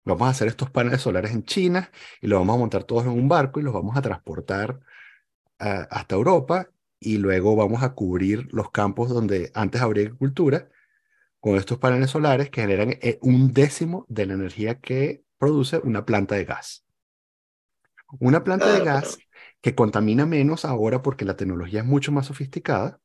Vamos 0.04 0.28
a 0.28 0.30
hacer 0.30 0.48
estos 0.48 0.70
paneles 0.70 1.02
solares 1.02 1.32
en 1.32 1.44
China 1.44 1.90
y 2.22 2.26
los 2.26 2.38
vamos 2.38 2.56
a 2.56 2.58
montar 2.60 2.84
todos 2.84 3.04
en 3.04 3.10
un 3.10 3.28
barco 3.28 3.60
y 3.60 3.64
los 3.64 3.74
vamos 3.74 3.96
a 3.96 4.02
transportar 4.02 4.80
uh, 5.60 5.84
hasta 5.90 6.14
Europa 6.14 6.70
y 7.00 7.18
luego 7.18 7.56
vamos 7.56 7.82
a 7.82 7.94
cubrir 7.94 8.48
los 8.52 8.70
campos 8.70 9.10
donde 9.10 9.50
antes 9.54 9.82
habría 9.82 10.04
agricultura 10.04 10.70
con 11.40 11.56
estos 11.56 11.78
paneles 11.78 12.10
solares 12.10 12.50
que 12.50 12.62
generan 12.62 12.90
eh, 13.02 13.18
un 13.20 13.52
décimo 13.52 14.06
de 14.08 14.26
la 14.26 14.34
energía 14.34 14.80
que 14.80 15.22
produce 15.38 15.78
una 15.78 16.06
planta 16.06 16.34
de 16.36 16.44
gas. 16.44 16.86
Una 18.20 18.44
planta 18.44 18.72
de 18.72 18.84
gas 18.84 19.18
que 19.60 19.74
contamina 19.74 20.24
menos 20.24 20.64
ahora 20.64 21.02
porque 21.02 21.24
la 21.24 21.36
tecnología 21.36 21.80
es 21.80 21.86
mucho 21.86 22.12
más 22.12 22.26
sofisticada 22.26 23.00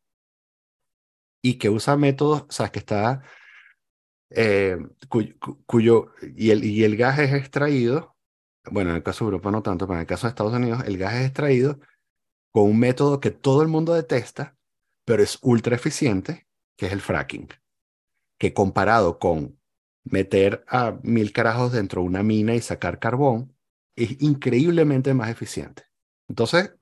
y 1.42 1.56
que 1.56 1.70
usa 1.70 1.98
métodos, 1.98 2.44
o 2.44 2.52
sea, 2.52 2.70
que 2.70 2.80
está 2.80 3.24
eh, 4.30 4.78
cuyo, 5.66 6.14
y, 6.36 6.52
el, 6.52 6.64
y 6.64 6.84
el 6.84 6.96
gas 6.96 7.20
es 7.20 7.34
extraído, 7.34 8.16
bueno, 8.70 8.92
en 8.92 8.98
el 8.98 9.04
caso 9.04 9.26
de 9.26 9.30
Europa 9.30 9.52
no 9.52 9.64
tanto, 9.64 9.88
pero 9.88 9.96
en 9.96 10.02
el 10.02 10.08
caso 10.08 10.28
de 10.28 10.30
Estados 10.30 10.54
Unidos, 10.54 10.84
el 10.86 10.98
gas 10.98 11.16
es 11.16 11.26
extraído 11.26 11.80
con 12.52 12.64
un 12.64 12.80
método 12.80 13.20
que 13.20 13.32
todo 13.32 13.62
el 13.62 13.68
mundo 13.68 13.94
detesta, 13.94 14.56
pero 15.06 15.24
es 15.24 15.40
ultra 15.42 15.76
eficiente, 15.76 16.48
que 16.78 16.86
es 16.86 16.92
el 16.92 17.02
fracking, 17.02 17.50
que 18.38 18.54
comparado 18.54 19.20
con 19.20 19.60
meter 20.04 20.64
a 20.68 21.00
mil 21.04 21.32
carajos 21.32 21.72
dentro 21.72 22.02
de 22.02 22.08
una 22.08 22.24
mina 22.24 22.56
y 22.56 22.62
sacar 22.62 23.00
carbón, 23.00 23.56
es 23.96 24.22
increíblemente 24.22 25.14
más 25.14 25.30
eficiente. 25.30 25.84
Entonces, 26.28 26.74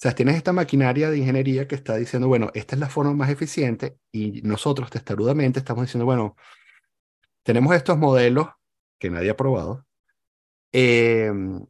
sea, 0.00 0.14
tienes 0.14 0.36
esta 0.36 0.52
maquinaria 0.52 1.10
de 1.10 1.18
ingeniería 1.18 1.66
que 1.66 1.74
está 1.74 1.96
diciendo, 1.96 2.28
bueno, 2.28 2.50
esta 2.54 2.76
es 2.76 2.80
la 2.80 2.88
forma 2.88 3.14
más 3.14 3.30
eficiente 3.30 3.98
y 4.12 4.42
nosotros 4.42 4.90
testarudamente 4.90 5.58
estamos 5.58 5.84
diciendo, 5.86 6.04
bueno, 6.04 6.36
tenemos 7.42 7.74
estos 7.74 7.98
modelos 7.98 8.48
que 8.98 9.10
nadie 9.10 9.30
ha 9.30 9.36
probado, 9.36 9.86
em, 10.72 11.66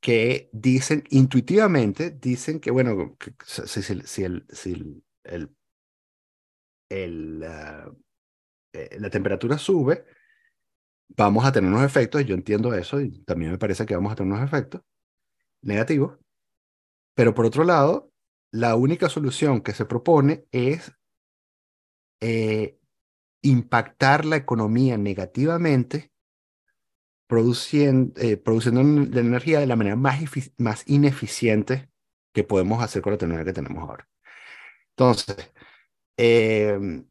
que 0.00 0.48
dicen 0.52 1.04
intuitivamente, 1.10 2.10
dicen 2.10 2.60
que, 2.60 2.70
bueno, 2.70 3.16
si, 3.44 3.92
el, 3.92 4.06
si 4.06 4.22
el, 4.22 5.02
el, 6.88 7.42
eh, 8.72 8.98
la 8.98 9.10
temperatura 9.10 9.58
sube, 9.58 10.04
vamos 11.08 11.44
a 11.44 11.52
tener 11.52 11.70
unos 11.70 11.84
efectos, 11.84 12.24
yo 12.24 12.34
entiendo 12.34 12.74
eso 12.74 13.00
y 13.00 13.22
también 13.24 13.52
me 13.52 13.58
parece 13.58 13.86
que 13.86 13.94
vamos 13.94 14.12
a 14.12 14.16
tener 14.16 14.32
unos 14.32 14.44
efectos 14.46 14.82
negativos, 15.62 16.18
pero 17.16 17.34
por 17.34 17.46
otro 17.46 17.64
lado, 17.64 18.12
la 18.52 18.76
única 18.76 19.08
solución 19.08 19.62
que 19.62 19.72
se 19.72 19.86
propone 19.86 20.44
es 20.52 20.92
eh, 22.20 22.78
impactar 23.42 24.26
la 24.26 24.36
economía 24.36 24.98
negativamente 24.98 26.12
produciendo, 27.26 28.20
eh, 28.20 28.40
la 28.44 29.20
energía 29.20 29.60
de 29.60 29.66
la 29.66 29.76
manera 29.76 29.96
más, 29.96 30.20
más 30.58 30.84
ineficiente 30.86 31.88
que 32.34 32.44
podemos 32.44 32.82
hacer 32.82 33.00
con 33.00 33.12
la 33.12 33.18
tecnología 33.18 33.46
que 33.46 33.54
tenemos 33.54 33.82
ahora. 33.82 34.06
Entonces, 34.90 35.52
em, 36.18 37.06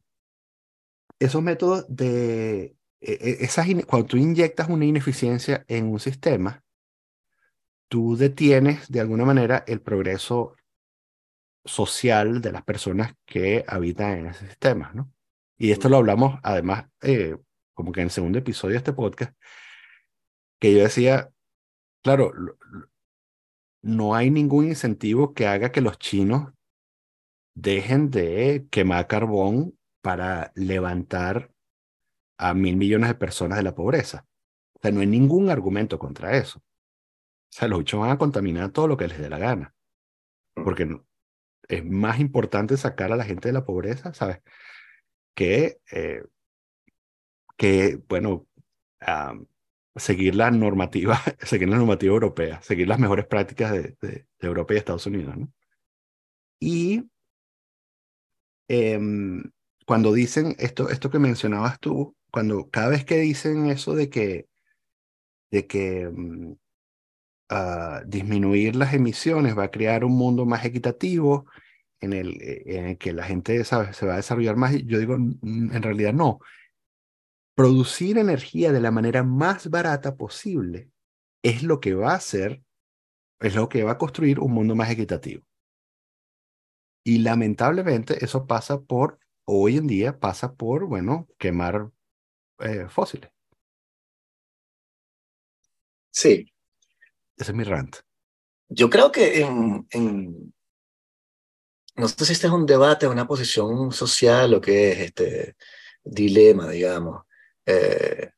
esos 1.20 1.42
métodos 1.42 1.86
de, 1.90 2.78
e, 3.02 3.12
e, 3.12 3.44
esas, 3.44 3.68
cuando 3.88 4.08
tú 4.08 4.18
inyectas 4.18 4.70
una 4.70 4.86
ineficiencia 4.86 5.66
en 5.68 5.88
un 5.88 6.00
sistema, 6.00 6.64
tú 7.88 8.18
detienes 8.18 8.90
de 8.90 9.00
alguna 9.00 9.26
manera 9.26 9.64
el 9.68 9.82
progreso 9.82 10.56
social 11.64 12.42
de 12.42 12.52
las 12.52 12.64
personas 12.64 13.14
que 13.26 13.66
habitan 13.68 14.20
en 14.20 14.28
ese 14.28 14.48
sistema, 14.48 14.92
¿no? 14.94 15.12
Y 15.58 15.72
esto 15.72 15.90
lo 15.90 15.98
hablamos 15.98 16.40
además, 16.44 16.86
eh, 17.02 17.38
como 17.74 17.92
que 17.92 18.02
en 18.02 18.06
el 18.06 18.12
segundo 18.12 18.40
episodio 18.40 18.74
de 18.74 18.78
este 18.78 18.94
podcast, 18.94 19.34
que 20.60 20.74
yo 20.74 20.84
decía, 20.84 21.32
claro, 22.04 22.32
no 23.82 24.16
hay 24.16 24.30
ningún 24.32 24.68
incentivo 24.68 25.34
que 25.34 25.48
haga 25.48 25.72
que 25.72 25.82
los 25.82 25.98
chinos 25.98 26.52
dejen 27.56 28.10
de 28.10 28.68
quemar 28.70 29.08
carbón 29.08 29.78
para 30.02 30.52
levantar 30.56 31.52
a 32.38 32.54
mil 32.54 32.76
millones 32.76 33.10
de 33.10 33.16
personas 33.16 33.58
de 33.58 33.64
la 33.64 33.76
pobreza. 33.76 34.26
O 34.74 34.80
sea, 34.82 34.92
no 34.92 35.00
hay 35.00 35.08
ningún 35.08 35.50
argumento 35.50 35.98
contra 35.98 36.36
eso. 36.38 36.62
O 37.56 37.58
sea, 37.58 37.70
los 37.70 37.80
bichos 37.80 38.02
van 38.02 38.12
a 38.12 38.18
contaminar 38.18 38.72
todo 38.72 38.88
lo 38.90 38.98
que 38.98 39.08
les 39.08 39.18
dé 39.18 39.30
la 39.30 39.40
gana. 39.40 39.74
Porque 40.56 41.00
es 41.70 41.86
más 41.86 42.20
importante 42.20 42.76
sacar 42.76 43.14
a 43.14 43.16
la 43.16 43.24
gente 43.24 43.48
de 43.48 43.54
la 43.54 43.64
pobreza, 43.64 44.14
¿sabes? 44.14 44.42
que, 45.36 45.80
eh, 45.92 46.24
que 47.58 48.02
bueno, 48.10 48.46
seguir 49.96 50.36
la 50.36 50.52
normativa, 50.52 51.18
seguir 51.40 51.70
la 51.70 51.78
normativa 51.78 52.14
europea, 52.14 52.62
seguir 52.62 52.90
las 52.90 53.00
mejores 53.00 53.26
prácticas 53.26 53.72
de, 53.72 53.96
de, 54.02 54.26
Europa 54.40 54.74
y 54.74 54.78
Estados 54.78 55.06
Unidos, 55.06 55.38
¿no? 55.38 55.52
Y 56.60 57.10
em, 58.68 59.44
cuando 59.86 60.14
dicen 60.14 60.56
esto, 60.60 60.90
esto 60.90 61.10
que 61.10 61.20
mencionabas 61.20 61.80
tú, 61.80 62.16
cuando 62.32 62.70
cada 62.70 62.90
vez 62.90 63.06
que 63.06 63.18
dicen 63.18 63.68
eso 63.68 63.96
de 63.96 64.10
que, 64.10 64.48
de 65.52 65.68
que 65.68 66.12
mm, 67.50 68.10
disminuir 68.10 68.76
las 68.76 68.94
emisiones 68.94 69.58
va 69.58 69.66
a 69.66 69.72
crear 69.72 70.04
un 70.04 70.16
mundo 70.18 70.46
más 70.46 70.66
equitativo 70.66 71.46
en 72.02 72.14
el, 72.14 72.42
eh, 72.42 72.64
en 72.66 72.86
el 72.86 72.98
que 72.98 73.14
la 73.14 73.24
gente 73.24 73.64
se 73.64 73.76
va 73.76 74.14
a 74.14 74.18
desarrollar 74.18 74.56
más. 74.56 74.74
Yo 74.86 75.00
digo, 75.00 75.16
en 75.16 75.84
realidad 75.84 76.14
no. 76.14 76.40
Producir 77.56 78.18
energía 78.18 78.72
de 78.72 78.82
la 78.82 78.92
manera 78.92 79.24
más 79.24 79.70
barata 79.70 80.16
posible 80.18 80.90
es 81.44 81.64
lo 81.64 81.80
que 81.80 81.94
va 81.94 82.12
a 82.12 82.16
hacer, 82.16 82.62
es 83.40 83.56
lo 83.56 83.70
que 83.70 83.84
va 83.84 83.94
a 83.94 83.98
construir 83.98 84.40
un 84.40 84.52
mundo 84.52 84.76
más 84.76 84.90
equitativo. 84.90 85.46
Y 87.04 87.20
lamentablemente 87.20 88.24
eso 88.26 88.48
pasa 88.48 88.82
por, 88.82 89.20
hoy 89.46 89.78
en 89.78 89.88
día 89.88 90.20
pasa 90.20 90.56
por, 90.56 90.86
bueno, 90.88 91.28
quemar 91.38 91.92
eh, 92.60 92.88
fósiles. 92.90 93.30
Sí. 96.12 96.55
Ese 97.38 97.52
es 97.52 97.56
mi 97.56 97.64
rant. 97.64 97.98
Yo 98.70 98.90
creo 98.90 99.12
que 99.12 99.42
en, 99.42 99.88
en, 99.92 100.54
no 101.96 102.08
sé 102.08 102.26
si 102.26 102.34
este 102.34 102.48
es 102.48 102.54
un 102.54 102.66
debate, 102.66 103.08
una 103.08 103.28
posición 103.28 103.92
social 103.92 104.54
o 104.54 104.62
qué 104.62 104.92
es 104.92 105.00
este 105.00 105.56
dilema, 106.04 106.70
digamos, 106.70 107.24
eh, 107.66 108.32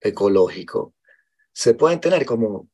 ecológico. 0.00 0.94
Se 1.52 1.74
pueden 1.74 2.00
tener 2.00 2.24
como 2.26 2.68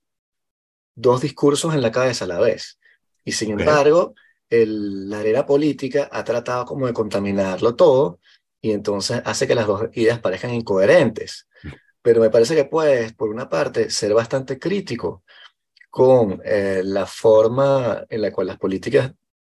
dos 0.94 1.20
discursos 1.20 1.74
en 1.74 1.82
la 1.82 1.90
cabeza 1.90 2.24
a 2.24 2.28
la 2.28 2.40
vez. 2.40 2.78
Y 3.24 3.32
sin 3.32 3.58
embargo, 3.58 4.14
el, 4.48 5.08
la 5.08 5.20
arena 5.20 5.46
política 5.46 6.08
ha 6.10 6.24
tratado 6.24 6.64
como 6.64 6.86
de 6.86 6.92
contaminarlo 6.92 7.76
todo 7.76 8.20
y 8.60 8.72
entonces 8.72 9.22
hace 9.24 9.46
que 9.46 9.54
las 9.54 9.66
dos 9.66 9.88
ideas 9.92 10.18
parezcan 10.18 10.52
incoherentes. 10.52 11.46
Pero 12.02 12.20
me 12.20 12.30
parece 12.30 12.54
que 12.54 12.64
puedes, 12.64 13.12
por 13.12 13.30
una 13.30 13.48
parte, 13.48 13.90
ser 13.90 14.14
bastante 14.14 14.58
crítico 14.58 15.24
con 15.90 16.40
eh, 16.44 16.82
la 16.84 17.06
forma 17.06 18.04
en 18.08 18.22
la 18.22 18.32
cual 18.32 18.46
las 18.48 18.58
políticas 18.58 19.12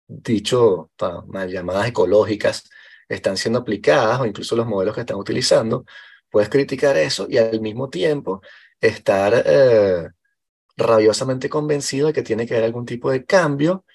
dicho, 0.08 0.92
mal 1.28 1.50
llamadas 1.50 1.88
ecológicas, 1.88 2.70
están 3.08 3.38
siendo 3.38 3.60
aplicadas 3.60 4.20
o 4.20 4.26
incluso 4.26 4.56
los 4.56 4.68
modelos 4.68 4.96
que 4.96 5.02
están 5.02 5.18
utilizando, 5.18 5.86
puedes 6.30 6.50
criticar 6.50 6.98
eso 6.98 7.28
y 7.30 7.38
al 7.38 7.62
mismo 7.62 7.90
tiempo 7.90 8.42
estar 8.80 9.44
eh, 9.46 10.10
rabiosamente 10.78 11.50
convencido 11.50 12.08
de 12.08 12.14
que 12.14 12.24
tiene 12.24 12.48
que 12.48 12.54
haber 12.56 12.66
algún 12.66 12.86
tipo 12.86 13.12
de 13.12 13.26
cambio 13.26 13.86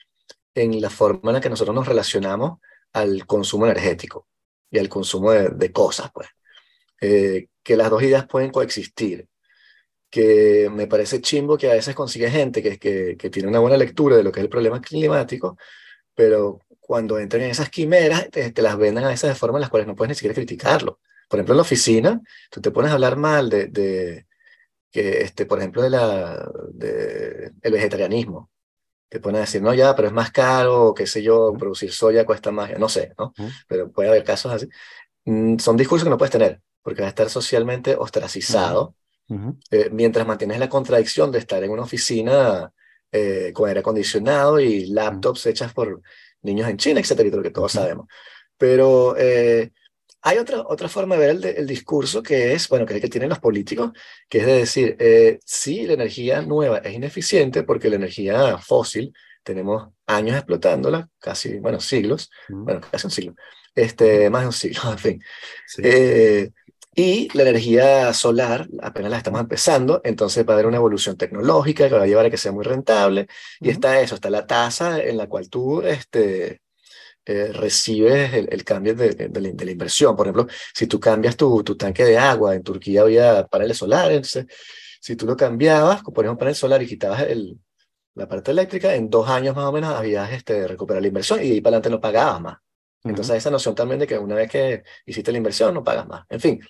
en 0.54 0.80
la 0.80 0.90
forma 0.90 1.30
en 1.30 1.34
la 1.34 1.40
que 1.40 1.50
nosotros 1.50 1.74
nos 1.74 1.86
relacionamos 1.86 2.58
al 2.92 3.26
consumo 3.26 3.66
energético 3.66 4.26
y 4.70 4.78
al 4.78 4.88
consumo 4.88 5.32
de, 5.32 5.72
cosas, 5.72 6.10
pues. 6.12 6.28
Eh, 7.00 7.48
que 7.62 7.76
las 7.76 7.90
dos 7.90 8.02
ideas 8.02 8.26
pueden 8.26 8.50
coexistir. 8.50 9.28
Que 10.10 10.70
me 10.72 10.86
parece 10.86 11.20
chimbo 11.20 11.58
que 11.58 11.70
a 11.70 11.74
veces 11.74 11.94
consigue 11.94 12.30
gente 12.30 12.62
que, 12.62 12.78
que, 12.78 13.16
que 13.16 13.30
tiene 13.30 13.48
una 13.48 13.58
buena 13.60 13.76
lectura 13.76 14.16
de 14.16 14.22
lo 14.22 14.32
que 14.32 14.40
es 14.40 14.44
el 14.44 14.50
problema 14.50 14.80
climático, 14.80 15.58
pero 16.14 16.60
cuando 16.88 17.18
entran 17.18 17.42
en 17.42 17.50
esas 17.50 17.68
quimeras, 17.68 18.30
te, 18.30 18.50
las 18.62 18.78
venden 18.78 19.04
a 19.04 19.08
veces 19.08 19.28
de 19.28 19.34
forma 19.34 19.58
en 19.58 19.60
las 19.60 19.68
cuales 19.68 19.86
no 19.86 19.94
puedes 19.94 20.08
ni 20.08 20.14
siquiera 20.14 20.34
criticarlo. 20.34 21.00
Por 21.28 21.38
ejemplo, 21.38 21.52
en 21.52 21.58
la 21.58 21.62
oficina, 21.62 22.20
tú 22.50 22.62
te 22.62 22.70
pones 22.70 22.90
a 22.90 22.94
hablar 22.94 23.18
mal 23.18 23.50
de, 23.50 23.66
de 23.66 24.26
que, 24.90 25.20
este, 25.20 25.44
por 25.44 25.58
ejemplo, 25.58 25.82
de 25.82 25.90
la, 25.90 26.50
de 26.72 27.52
el 27.60 27.72
vegetarianismo. 27.72 28.50
Te 29.06 29.20
pones 29.20 29.38
a 29.38 29.42
decir, 29.42 29.60
no, 29.60 29.74
ya, 29.74 29.94
pero 29.94 30.08
es 30.08 30.14
más 30.14 30.30
caro, 30.30 30.94
qué 30.94 31.06
sé 31.06 31.22
yo, 31.22 31.52
producir 31.58 31.92
soya 31.92 32.24
cuesta 32.24 32.50
más, 32.50 32.70
no 32.78 32.88
sé, 32.88 33.12
¿no? 33.18 33.34
Pero 33.68 33.92
puede 33.92 34.08
haber 34.08 34.24
casos 34.24 34.50
así. 34.50 34.66
Mm, 35.26 35.58
son 35.58 35.76
discursos 35.76 36.04
que 36.04 36.10
no 36.10 36.16
puedes 36.16 36.32
tener, 36.32 36.62
porque 36.88 37.02
vas 37.02 37.08
a 37.08 37.10
estar 37.10 37.28
socialmente 37.28 37.94
ostracizado, 37.94 38.94
eh, 39.70 39.90
mientras 39.92 40.26
mantienes 40.26 40.58
la 40.58 40.70
contradicción 40.70 41.30
de 41.30 41.38
estar 41.38 41.62
en 41.62 41.70
una 41.70 41.82
oficina 41.82 42.72
eh, 43.12 43.52
con 43.52 43.68
aire 43.68 43.80
acondicionado 43.80 44.58
y 44.58 44.86
laptops 44.86 45.44
hechas 45.44 45.74
por 45.74 46.00
niños 46.40 46.66
en 46.66 46.78
China, 46.78 47.00
etcétera, 47.00 47.28
y 47.28 47.30
lo 47.30 47.42
que 47.42 47.50
todos 47.50 47.72
sabemos. 47.72 48.06
Pero 48.56 49.14
eh, 49.18 49.70
hay 50.22 50.38
otra, 50.38 50.62
otra 50.62 50.88
forma 50.88 51.16
de 51.16 51.20
ver 51.20 51.30
el, 51.36 51.44
el 51.44 51.66
discurso 51.66 52.22
que 52.22 52.54
es, 52.54 52.66
bueno, 52.70 52.86
que, 52.86 52.98
que 53.02 53.08
tienen 53.10 53.28
los 53.28 53.38
políticos, 53.38 53.92
que 54.30 54.38
es 54.38 54.46
de 54.46 54.52
decir, 54.52 54.96
eh, 54.98 55.40
sí, 55.44 55.86
la 55.86 55.92
energía 55.92 56.40
nueva 56.40 56.78
es 56.78 56.94
ineficiente 56.94 57.64
porque 57.64 57.90
la 57.90 57.96
energía 57.96 58.56
fósil, 58.56 59.12
tenemos 59.42 59.90
años 60.06 60.38
explotándola, 60.38 61.06
casi, 61.18 61.58
bueno, 61.58 61.80
siglos, 61.80 62.30
bueno, 62.48 62.80
casi 62.90 63.06
un 63.06 63.10
siglo, 63.10 63.34
este, 63.74 64.30
más 64.30 64.40
de 64.40 64.46
un 64.46 64.52
siglo, 64.54 64.80
en 64.92 64.98
fin. 64.98 65.22
Eh, 65.82 66.50
y 66.98 67.28
la 67.32 67.42
energía 67.44 68.12
solar 68.12 68.68
apenas 68.82 69.12
la 69.12 69.18
estamos 69.18 69.40
empezando, 69.40 70.00
entonces 70.02 70.44
va 70.44 70.50
a 70.50 70.54
haber 70.54 70.66
una 70.66 70.78
evolución 70.78 71.16
tecnológica 71.16 71.88
que 71.88 71.94
va 71.94 72.02
a 72.02 72.06
llevar 72.08 72.26
a 72.26 72.30
que 72.30 72.36
sea 72.36 72.50
muy 72.50 72.64
rentable. 72.64 73.28
Y 73.60 73.70
está 73.70 74.00
eso, 74.00 74.16
está 74.16 74.30
la 74.30 74.48
tasa 74.48 75.00
en 75.00 75.16
la 75.16 75.28
cual 75.28 75.48
tú 75.48 75.80
este, 75.82 76.60
eh, 77.24 77.52
recibes 77.52 78.34
el, 78.34 78.64
cambio 78.64 78.96
de, 78.96 79.10
de, 79.10 79.64
la, 79.64 79.70
inversión. 79.70 80.16
Por 80.16 80.26
ejemplo, 80.26 80.48
si 80.74 80.88
tú 80.88 80.98
cambias 80.98 81.36
tu, 81.36 81.62
tu 81.62 81.76
tanque 81.76 82.04
de 82.04 82.18
agua, 82.18 82.56
en 82.56 82.64
Turquía 82.64 83.02
había 83.02 83.46
paneles 83.46 83.78
solares, 83.78 84.16
entonces 84.16 84.46
si 85.00 85.14
tú 85.14 85.24
lo 85.24 85.36
cambiabas, 85.36 86.02
ponías 86.02 86.32
un 86.32 86.38
panel 86.38 86.56
solar 86.56 86.82
y 86.82 86.88
quitabas 86.88 87.22
el, 87.22 87.60
la 88.16 88.26
parte 88.26 88.50
eléctrica, 88.50 88.92
en 88.96 89.08
dos 89.08 89.28
años 89.28 89.54
más 89.54 89.66
o 89.66 89.72
menos 89.72 89.94
habías 89.94 90.32
este, 90.32 90.66
recuperado 90.66 91.02
la 91.02 91.08
inversión 91.08 91.38
y 91.44 91.52
ahí 91.52 91.60
para 91.60 91.76
adelante 91.76 91.90
no 91.90 92.00
pagabas 92.00 92.40
más. 92.40 92.58
Entonces, 93.04 93.36
esa 93.36 93.50
noción 93.50 93.76
también 93.76 94.00
de 94.00 94.06
que 94.08 94.18
una 94.18 94.34
vez 94.34 94.50
que 94.50 94.82
hiciste 95.06 95.30
la 95.30 95.38
inversión, 95.38 95.72
no 95.72 95.84
pagas 95.84 96.08
más. 96.08 96.26
En 96.28 96.40
fin, 96.40 96.60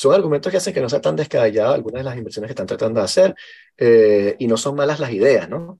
son 0.00 0.14
argumentos 0.14 0.50
que 0.50 0.56
hacen 0.56 0.72
que 0.72 0.80
no 0.80 0.88
sea 0.88 1.02
tan 1.02 1.14
descabellado 1.14 1.74
algunas 1.74 2.00
de 2.00 2.04
las 2.04 2.16
inversiones 2.16 2.48
que 2.48 2.52
están 2.52 2.66
tratando 2.66 3.00
de 3.00 3.04
hacer 3.04 3.34
eh, 3.76 4.34
y 4.38 4.46
no 4.46 4.56
son 4.56 4.74
malas 4.74 4.98
las 4.98 5.12
ideas, 5.12 5.46
¿no? 5.46 5.78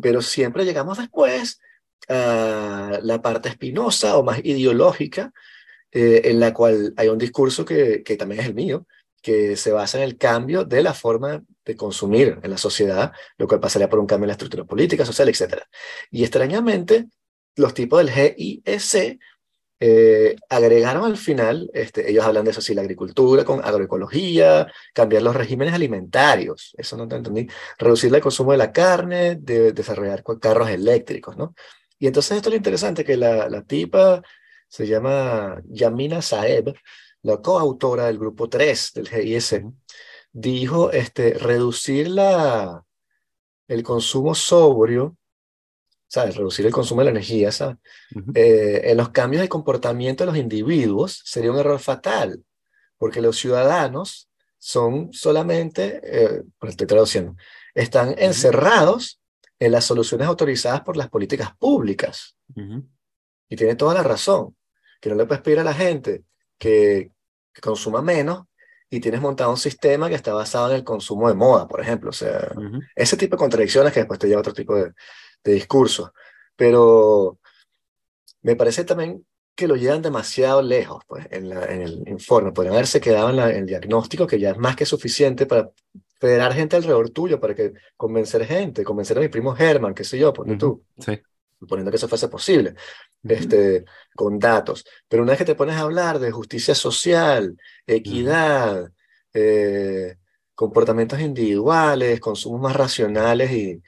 Pero 0.00 0.22
siempre 0.22 0.64
llegamos 0.64 0.96
después 0.96 1.60
la 2.08 3.20
parte 3.22 3.50
espinosa 3.50 4.16
o 4.16 4.22
más 4.22 4.40
ideológica, 4.44 5.32
eh, 5.92 6.22
en 6.24 6.40
la 6.40 6.54
cual 6.54 6.94
hay 6.96 7.08
un 7.08 7.18
discurso 7.18 7.66
que, 7.66 8.02
que 8.02 8.16
también 8.16 8.40
es 8.40 8.46
el 8.46 8.54
mío, 8.54 8.86
que 9.20 9.56
se 9.56 9.72
basa 9.72 9.98
en 9.98 10.04
el 10.04 10.16
cambio 10.16 10.64
de 10.64 10.82
la 10.82 10.94
forma 10.94 11.42
de 11.62 11.76
consumir 11.76 12.38
en 12.42 12.50
la 12.50 12.56
sociedad, 12.56 13.12
lo 13.36 13.46
cual 13.46 13.60
pasaría 13.60 13.90
por 13.90 13.98
un 13.98 14.06
cambio 14.06 14.24
en 14.24 14.28
la 14.28 14.34
estructura 14.34 14.64
política, 14.64 15.04
social, 15.04 15.28
etc. 15.28 15.64
Y 16.10 16.22
extrañamente, 16.22 17.08
los 17.56 17.74
tipos 17.74 17.98
del 17.98 18.10
GIEC 18.10 19.20
eh, 19.82 20.36
agregaron 20.50 21.04
al 21.06 21.16
final, 21.16 21.70
este, 21.72 22.10
ellos 22.10 22.24
hablan 22.24 22.44
de 22.44 22.50
eso, 22.50 22.60
sí, 22.60 22.74
la 22.74 22.82
agricultura 22.82 23.44
con 23.46 23.64
agroecología, 23.64 24.70
cambiar 24.92 25.22
los 25.22 25.34
regímenes 25.34 25.72
alimentarios, 25.72 26.74
eso 26.76 26.98
no 26.98 27.08
te 27.08 27.16
entendí, 27.16 27.48
reducir 27.78 28.14
el 28.14 28.20
consumo 28.20 28.52
de 28.52 28.58
la 28.58 28.72
carne, 28.72 29.36
de, 29.36 29.72
desarrollar 29.72 30.22
carros 30.38 30.68
eléctricos, 30.68 31.36
¿no? 31.36 31.54
Y 31.98 32.06
entonces 32.06 32.36
esto 32.36 32.50
es 32.50 32.52
lo 32.52 32.56
interesante, 32.58 33.04
que 33.04 33.16
la, 33.16 33.48
la 33.48 33.62
tipa 33.62 34.22
se 34.68 34.86
llama 34.86 35.62
Yamina 35.66 36.20
Saeb, 36.20 36.74
la 37.22 37.38
coautora 37.38 38.06
del 38.06 38.18
grupo 38.18 38.48
3 38.48 38.92
del 38.94 39.08
GIS, 39.08 39.62
dijo 40.32 40.90
este, 40.92 41.34
reducir 41.34 42.08
la, 42.08 42.84
el 43.66 43.82
consumo 43.82 44.34
sobrio, 44.34 45.16
¿sabes? 46.10 46.36
Reducir 46.36 46.66
el 46.66 46.72
consumo 46.72 47.02
de 47.02 47.04
la 47.04 47.10
energía, 47.12 47.52
¿sabes? 47.52 47.76
Eh, 48.34 48.80
en 48.84 48.96
los 48.96 49.10
cambios 49.10 49.42
de 49.42 49.48
comportamiento 49.48 50.24
de 50.24 50.30
los 50.30 50.36
individuos 50.36 51.22
sería 51.24 51.52
un 51.52 51.58
error 51.58 51.78
fatal, 51.78 52.42
porque 52.98 53.22
los 53.22 53.38
ciudadanos 53.38 54.28
son 54.58 55.12
solamente, 55.12 56.00
eh, 56.02 56.42
estoy 56.62 56.88
traduciendo, 56.88 57.36
están 57.74 58.16
encerrados 58.18 59.20
en 59.60 59.70
las 59.70 59.84
soluciones 59.84 60.26
autorizadas 60.26 60.80
por 60.80 60.96
las 60.96 61.08
políticas 61.08 61.56
públicas. 61.56 62.36
Y 63.48 63.56
tiene 63.56 63.76
toda 63.76 63.94
la 63.94 64.02
razón, 64.02 64.56
que 65.00 65.10
no 65.10 65.14
le 65.14 65.26
puedes 65.26 65.42
pedir 65.42 65.60
a 65.60 65.64
la 65.64 65.74
gente 65.74 66.24
que, 66.58 67.12
consuma 67.62 68.00
menos 68.00 68.44
y 68.88 69.00
tienes 69.00 69.20
montado 69.20 69.50
un 69.50 69.56
sistema 69.58 70.08
que 70.08 70.14
está 70.14 70.32
basado 70.32 70.70
en 70.70 70.76
el 70.76 70.84
consumo 70.84 71.28
de 71.28 71.34
moda, 71.34 71.68
por 71.68 71.80
ejemplo. 71.80 72.10
O 72.10 72.12
sea, 72.12 72.52
ese 72.94 73.16
tipo 73.16 73.36
de 73.36 73.38
contradicciones 73.38 73.92
que 73.92 74.00
después 74.00 74.18
te 74.18 74.28
lleva 74.28 74.38
a 74.38 74.40
otro 74.40 74.54
tipo 74.54 74.74
de, 74.74 74.92
de 75.44 75.52
discursos. 75.52 76.10
Pero 76.56 77.38
me 78.42 78.56
parece 78.56 78.84
también 78.84 79.24
que 79.54 79.68
lo 79.68 79.76
llevan 79.76 80.02
demasiado 80.02 80.62
lejos 80.62 81.04
pues, 81.06 81.26
en, 81.30 81.50
la, 81.50 81.64
en 81.66 81.82
el 81.82 82.08
informe. 82.08 82.52
Podrían 82.52 82.74
haberse 82.74 83.00
quedado 83.00 83.30
en, 83.30 83.38
el 83.38 83.66
diagnóstico, 83.66 84.26
que 84.26 84.38
ya 84.38 84.50
es 84.50 84.58
más 84.58 84.74
que 84.74 84.86
suficiente 84.86 85.46
para 85.46 85.70
federar 86.18 86.52
gente 86.54 86.76
alrededor 86.76 87.10
tuyo 87.10 87.40
para 87.40 87.54
que 87.54 87.72
convencer 87.96 88.46
gente, 88.46 88.84
convencer 88.84 89.18
a 89.18 89.20
mi 89.20 89.28
primo 89.28 89.56
Herman, 89.56 89.94
qué 89.94 90.04
sé 90.04 90.18
yo, 90.18 90.32
porque 90.32 90.56
tú, 90.56 90.82
sí. 90.98 91.20
suponiendo 91.58 91.90
que 91.90 91.96
eso 91.96 92.08
fuese 92.08 92.28
posible, 92.28 92.74
este, 93.22 93.84
con 94.14 94.38
datos. 94.38 94.84
Pero 95.08 95.22
una 95.22 95.32
vez 95.32 95.38
que 95.38 95.44
te 95.46 95.54
pones 95.54 95.76
a 95.76 95.80
hablar 95.80 96.18
de 96.18 96.30
justicia 96.30 96.74
social, 96.74 97.56
equidad, 97.86 98.90
eh, 99.32 100.16
comportamientos 100.54 101.20
individuales, 101.20 102.20
consumos 102.20 102.60
más 102.60 102.76
racionales 102.76 103.50
y 103.50 103.82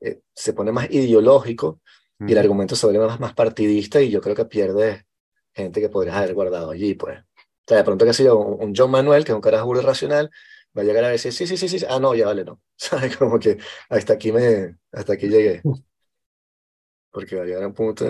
eh, 0.00 0.20
se 0.34 0.52
pone 0.52 0.72
más 0.72 0.90
ideológico 0.90 1.80
y 2.18 2.32
el 2.32 2.38
argumento 2.38 2.74
se 2.76 2.86
vuelve 2.86 3.06
más, 3.06 3.20
más 3.20 3.34
partidista 3.34 4.00
y 4.00 4.10
yo 4.10 4.22
creo 4.22 4.34
que 4.34 4.46
pierde 4.46 5.06
gente 5.54 5.80
que 5.80 5.88
podrías 5.88 6.16
haber 6.16 6.34
guardado 6.34 6.70
allí, 6.70 6.94
pues. 6.94 7.18
O 7.18 7.68
sea, 7.68 7.78
de 7.78 7.84
pronto 7.84 8.04
que 8.04 8.12
ha 8.12 8.14
sido 8.14 8.38
un, 8.38 8.74
John 8.76 8.90
Manuel, 8.90 9.24
que 9.24 9.32
es 9.32 9.36
un 9.36 9.40
carajo 9.40 9.74
racional, 9.74 10.30
va 10.76 10.82
a 10.82 10.84
llegar 10.84 11.04
a 11.04 11.08
decir, 11.08 11.32
sí, 11.32 11.46
sí, 11.46 11.56
sí, 11.56 11.68
sí, 11.68 11.84
ah, 11.88 11.98
no, 11.98 12.14
ya 12.14 12.26
vale, 12.26 12.44
no. 12.44 12.60
¿Sabes? 12.76 13.16
Como 13.16 13.38
que 13.38 13.58
hasta 13.88 14.12
aquí 14.12 14.32
me, 14.32 14.76
hasta 14.92 15.14
aquí 15.14 15.28
llegué. 15.28 15.62
Porque 17.10 17.36
va 17.36 17.42
a 17.42 17.46
llegar 17.46 17.64
a 17.64 17.68
un 17.68 17.74
punto 17.74 18.04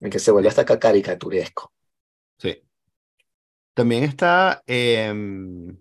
en 0.00 0.10
que 0.10 0.18
se 0.18 0.30
vuelve 0.30 0.48
hasta 0.48 0.64
caricaturesco. 0.64 1.72
Sí. 2.38 2.62
También 3.72 4.04
está, 4.04 4.62
em, 4.66 5.80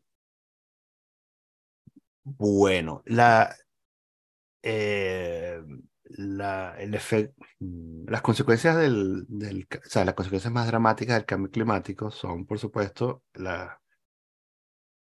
bueno, 2.24 3.02
la, 3.06 3.56
eh, 4.66 5.62
la, 6.06 6.76
el 6.80 6.96
efecto, 6.96 7.46
las 7.60 8.22
consecuencias 8.22 8.78
del, 8.78 9.26
del, 9.30 9.68
o 9.72 9.90
sea, 9.90 10.06
las 10.06 10.16
consecuencias 10.16 10.54
más 10.54 10.68
dramáticas 10.68 11.16
del 11.18 11.26
cambio 11.26 11.52
climático 11.52 12.12
son, 12.12 12.46
por 12.46 12.60
supuesto, 12.60 13.24
la, 13.36 13.80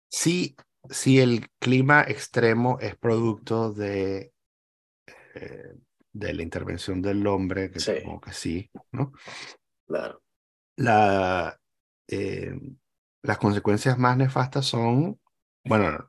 sí 0.08 0.56
si 0.90 1.18
el 1.18 1.48
clima 1.58 2.02
extremo 2.02 2.78
es 2.80 2.96
producto 2.96 3.72
de, 3.72 4.32
eh, 5.34 5.74
de 6.12 6.34
la 6.34 6.42
intervención 6.42 7.02
del 7.02 7.26
hombre, 7.26 7.70
que 7.70 7.80
sí. 7.80 7.92
que 8.24 8.32
sí, 8.32 8.70
¿no? 8.92 9.12
Claro. 9.86 10.22
La, 10.76 11.58
eh, 12.08 12.54
las 13.22 13.38
consecuencias 13.38 13.98
más 13.98 14.16
nefastas 14.16 14.66
son, 14.66 15.18
bueno, 15.64 16.08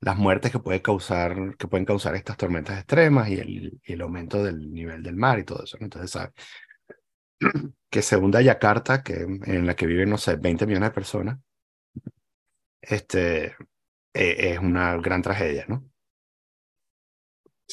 las 0.00 0.16
muertes 0.16 0.52
que, 0.52 0.58
puede 0.58 0.82
causar, 0.82 1.56
que 1.56 1.68
pueden 1.68 1.86
causar 1.86 2.14
estas 2.14 2.36
tormentas 2.36 2.78
extremas 2.78 3.28
y 3.28 3.34
el, 3.34 3.80
y 3.84 3.92
el 3.92 4.00
aumento 4.02 4.42
del 4.42 4.72
nivel 4.72 5.02
del 5.02 5.16
mar 5.16 5.38
y 5.38 5.44
todo 5.44 5.64
eso. 5.64 5.76
Entonces, 5.80 6.10
¿sabes? 6.10 6.32
que 7.90 8.02
segunda 8.02 8.42
Yakarta, 8.42 9.02
que, 9.02 9.14
en 9.22 9.66
la 9.66 9.74
que 9.76 9.86
viven, 9.86 10.10
no 10.10 10.18
sé, 10.18 10.36
20 10.36 10.66
millones 10.66 10.90
de 10.90 10.94
personas, 10.94 11.38
este, 12.80 13.46
eh, 14.14 14.52
es 14.52 14.58
una 14.58 14.96
gran 14.96 15.22
tragedia, 15.22 15.66
¿no? 15.68 15.84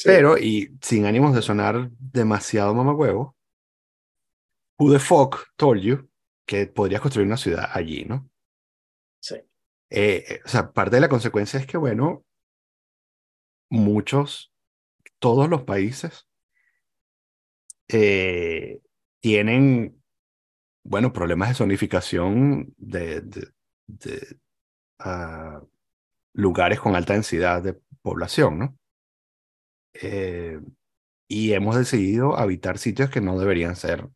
Pero, 0.03 0.38
y 0.38 0.75
sin 0.81 1.05
ánimos 1.05 1.36
de 1.36 1.41
sonar 1.41 1.89
demasiado 1.99 2.73
mamahuevo, 2.73 3.36
who 4.79 4.91
the 4.91 4.99
fuck 4.99 5.47
told 5.55 5.81
you 5.81 6.09
que 6.45 6.67
podrías 6.67 7.01
construir 7.01 7.27
una 7.27 7.38
ciudad 7.38 7.69
allí, 7.73 8.05
¿no? 8.05 8.29
Eh, 9.95 10.25
eh, 10.27 10.39
o 10.43 10.47
sea, 10.47 10.71
parte 10.71 10.95
de 10.95 11.01
la 11.01 11.08
consecuencia 11.10 11.60
es 11.60 11.67
que, 11.67 11.77
bueno, 11.77 12.25
muchos, 13.69 14.51
todos 15.19 15.47
los 15.49 15.63
países 15.63 16.27
tienen, 19.21 20.01
bueno, 20.84 21.13
problemas 21.13 21.49
de 21.49 21.56
zonificación 21.56 22.73
de, 22.75 23.51
ah, 24.97 25.62
lugares 26.34 26.79
con 26.79 26.95
alta 26.95 27.13
densidad 27.13 27.62
de 27.62 27.79
población, 28.01 28.58
¿no? 28.58 28.77
Eh, 29.93 30.60
y 31.27 31.53
hemos 31.53 31.75
decidido 31.75 32.36
habitar 32.36 32.79
sitios 32.79 33.12
que 33.12 33.21
no 33.21 33.38
deberían 33.38 33.75
ser 33.75 34.10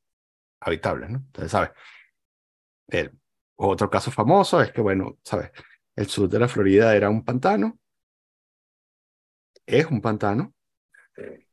habitables, 0.60 1.12
¿no? 1.12 1.18
Entonces, 1.20 1.52
¿sabes? 1.52 1.70
Otro 3.58 3.90
caso 3.90 4.12
famoso 4.12 4.62
es 4.62 4.72
que, 4.72 4.82
bueno, 4.82 5.18
¿sabes? 5.24 5.52
El 5.96 6.08
sur 6.08 6.30
de 6.30 6.40
la 6.40 6.48
Florida 6.48 6.96
era 6.96 7.10
un 7.10 7.24
pantano, 7.24 7.80
es 9.66 9.86
un 9.86 10.02
pantano, 10.02 10.54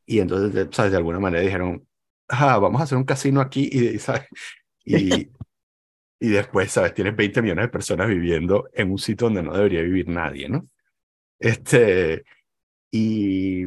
y 0.07 0.19
entonces, 0.21 0.69
¿sabes? 0.73 0.93
De 0.93 0.99
alguna 0.99 1.21
manera 1.21 1.43
dijeron, 1.43 1.87
ah, 2.29 2.59
vamos 2.59 2.81
a 2.81 2.85
hacer 2.85 2.99
un 2.99 3.05
casino 3.05 3.41
aquí, 3.41 3.69
y, 3.73 3.99
¿sabes? 3.99 4.23
Y, 4.85 5.31
y 6.21 6.29
después, 6.29 6.73
¿sabes? 6.73 6.95
Tienes 6.95 7.17
20 7.17 7.43
millones 7.43 7.67
de 7.67 7.71
personas 7.71 8.09
viviendo 8.09 8.69
en 8.75 8.91
un 8.93 8.99
sitio 8.99 9.27
donde 9.29 9.43
no 9.43 9.55
debería 9.55 9.83
vivir 9.83 10.09
nadie, 10.09 10.49
¿no? 10.49 10.69
Este, 11.39 12.25
y 12.93 13.67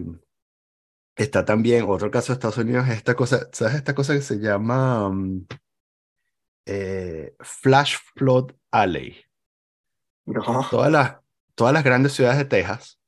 está 1.16 1.44
también, 1.46 1.86
otro 1.88 2.12
caso 2.12 2.28
de 2.28 2.34
Estados 2.36 2.58
Unidos, 2.58 2.88
esta 2.90 3.16
cosa, 3.16 3.50
¿sabes? 3.52 3.76
Esta 3.76 3.96
cosa 3.96 4.14
que 4.14 4.22
se 4.22 4.40
llama, 4.40 5.10
mm, 5.10 5.48
eh, 6.68 7.36
Flash 7.40 7.96
Flood 8.16 8.52
Alley. 8.72 9.18
No. 10.26 10.68
Todas 10.70 10.92
las, 10.92 11.18
todas 11.56 11.74
las 11.74 11.84
grandes 11.84 12.14
ciudades 12.14 12.38
de 12.38 12.46
Texas 12.46 13.00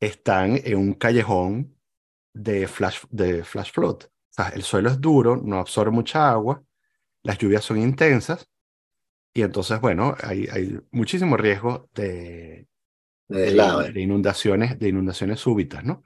están 0.00 0.60
en 0.64 0.78
un 0.78 0.94
callejón 0.94 1.76
de 2.32 2.68
flash, 2.68 3.00
de 3.10 3.44
flash 3.44 3.72
flood. 3.72 4.04
O 4.04 4.10
sea, 4.30 4.48
el 4.50 4.62
suelo 4.62 4.90
es 4.90 5.00
duro, 5.00 5.36
no 5.36 5.58
absorbe 5.58 5.90
mucha 5.90 6.30
agua, 6.30 6.62
las 7.22 7.36
lluvias 7.38 7.64
son 7.64 7.78
intensas 7.78 8.48
y 9.34 9.42
entonces, 9.42 9.80
bueno, 9.80 10.16
hay, 10.22 10.48
hay 10.50 10.80
muchísimo 10.90 11.36
riesgo 11.36 11.88
de, 11.94 12.68
De 13.28 13.40
de, 13.40 13.50
lado, 13.52 13.82
de 13.82 14.00
inundaciones, 14.00 14.78
de 14.78 14.88
inundaciones 14.88 15.40
súbitas, 15.40 15.84
¿no? 15.84 16.02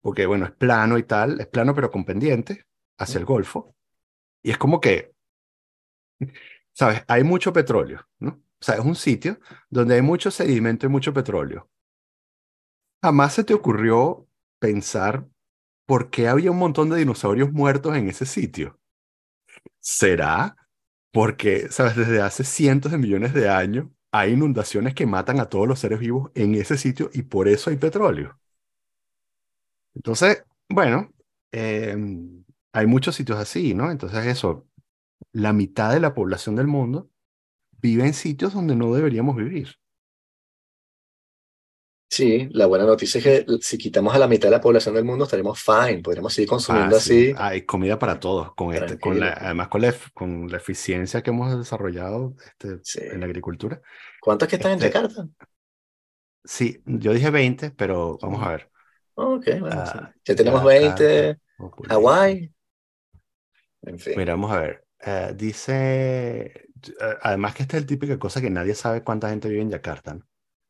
Porque, 0.00 0.26
bueno, 0.26 0.46
es 0.46 0.52
plano 0.52 0.96
y 0.98 1.02
tal, 1.02 1.40
es 1.40 1.46
plano 1.48 1.74
pero 1.74 1.90
con 1.90 2.04
pendiente 2.04 2.64
hacia 2.98 3.18
el 3.18 3.24
Golfo. 3.24 3.74
Y 4.42 4.50
es 4.50 4.58
como 4.58 4.80
que, 4.80 5.12
¿sabes? 6.72 7.02
Hay 7.08 7.24
mucho 7.24 7.52
petróleo, 7.52 8.06
¿no? 8.18 8.30
O 8.60 8.64
sea, 8.64 8.76
es 8.76 8.80
un 8.84 8.94
sitio 8.96 9.38
donde 9.70 9.94
hay 9.96 10.02
mucho 10.02 10.30
sedimento 10.30 10.86
y 10.86 10.88
mucho 10.88 11.12
petróleo. 11.14 11.68
Jamás 13.02 13.34
se 13.34 13.42
te 13.44 13.54
ocurrió 13.54 14.28
pensar 14.60 15.26
por 15.86 16.10
qué 16.10 16.28
había 16.28 16.50
un 16.52 16.58
montón 16.58 16.90
de 16.90 16.98
dinosaurios 16.98 17.52
muertos 17.52 17.96
en 17.96 18.08
ese 18.08 18.26
sitio. 18.26 18.78
¿Será 19.80 20.56
porque, 21.12 21.68
sabes, 21.70 21.96
desde 21.96 22.20
hace 22.22 22.44
cientos 22.44 22.92
de 22.92 22.98
millones 22.98 23.34
de 23.34 23.48
años 23.48 23.88
hay 24.12 24.32
inundaciones 24.32 24.94
que 24.94 25.06
matan 25.06 25.40
a 25.40 25.48
todos 25.48 25.68
los 25.68 25.78
seres 25.80 25.98
vivos 26.00 26.30
en 26.34 26.54
ese 26.54 26.78
sitio 26.78 27.10
y 27.12 27.22
por 27.22 27.48
eso 27.48 27.70
hay 27.70 27.76
petróleo? 27.76 28.38
Entonces, 29.94 30.44
bueno, 30.68 31.12
eh, 31.52 31.96
hay 32.72 32.86
muchos 32.86 33.14
sitios 33.16 33.38
así, 33.38 33.74
¿no? 33.74 33.90
Entonces 33.90 34.26
eso, 34.26 34.67
la 35.38 35.52
mitad 35.52 35.92
de 35.92 36.00
la 36.00 36.14
población 36.14 36.56
del 36.56 36.66
mundo 36.66 37.10
vive 37.80 38.04
en 38.06 38.14
sitios 38.14 38.54
donde 38.54 38.76
no 38.76 38.92
deberíamos 38.94 39.36
vivir. 39.36 39.76
Sí, 42.10 42.48
la 42.52 42.66
buena 42.66 42.86
noticia 42.86 43.18
es 43.18 43.24
que 43.24 43.46
si 43.60 43.76
quitamos 43.76 44.14
a 44.14 44.18
la 44.18 44.26
mitad 44.26 44.48
de 44.48 44.52
la 44.56 44.60
población 44.62 44.94
del 44.94 45.04
mundo 45.04 45.24
estaremos 45.24 45.60
fine, 45.60 46.00
podremos 46.02 46.32
seguir 46.32 46.48
consumiendo 46.48 46.96
Fácil. 46.96 47.34
así. 47.34 47.34
Hay 47.38 47.62
comida 47.66 47.98
para 47.98 48.18
todos, 48.18 48.54
con 48.54 48.74
este, 48.74 48.98
con 48.98 49.20
la, 49.20 49.32
además 49.34 49.68
con 49.68 49.82
la, 49.82 49.94
con 50.14 50.48
la 50.48 50.56
eficiencia 50.56 51.22
que 51.22 51.30
hemos 51.30 51.56
desarrollado 51.56 52.34
este, 52.46 52.78
Sí. 52.82 53.00
en 53.02 53.20
la 53.20 53.26
agricultura. 53.26 53.82
¿Cuántos 54.20 54.48
que 54.48 54.56
están 54.56 54.72
en 54.72 54.78
Este, 54.78 54.88
Yakarta? 54.88 55.28
Sí, 56.44 56.82
yo 56.86 57.12
dije 57.12 57.30
20, 57.30 57.72
pero 57.72 58.18
vamos 58.22 58.42
a 58.42 58.50
ver. 58.52 58.70
Ok, 59.14 59.44
bueno, 59.60 59.82
Ah, 59.82 59.86
sí. 60.14 60.20
Ya 60.24 60.34
tenemos 60.34 60.62
Yakarta, 60.64 61.04
20, 61.04 61.40
population. 61.58 62.02
Hawái, 62.04 62.52
en 63.82 63.98
fin. 63.98 64.14
Mira, 64.16 64.32
vamos 64.32 64.50
a 64.50 64.60
ver. 64.60 64.87
Eh, 65.00 65.32
dice, 65.36 66.40
eh, 66.46 67.16
además 67.22 67.54
que 67.54 67.62
esta 67.62 67.76
es 67.76 67.82
el 67.82 67.86
típica 67.88 68.18
cosa 68.18 68.40
que 68.40 68.50
nadie 68.50 68.74
sabe 68.74 69.02
cuánta 69.04 69.30
gente 69.30 69.48
vive 69.48 69.62
en 69.62 69.70
Yakarta, 69.70 70.14
¿no? 70.14 70.26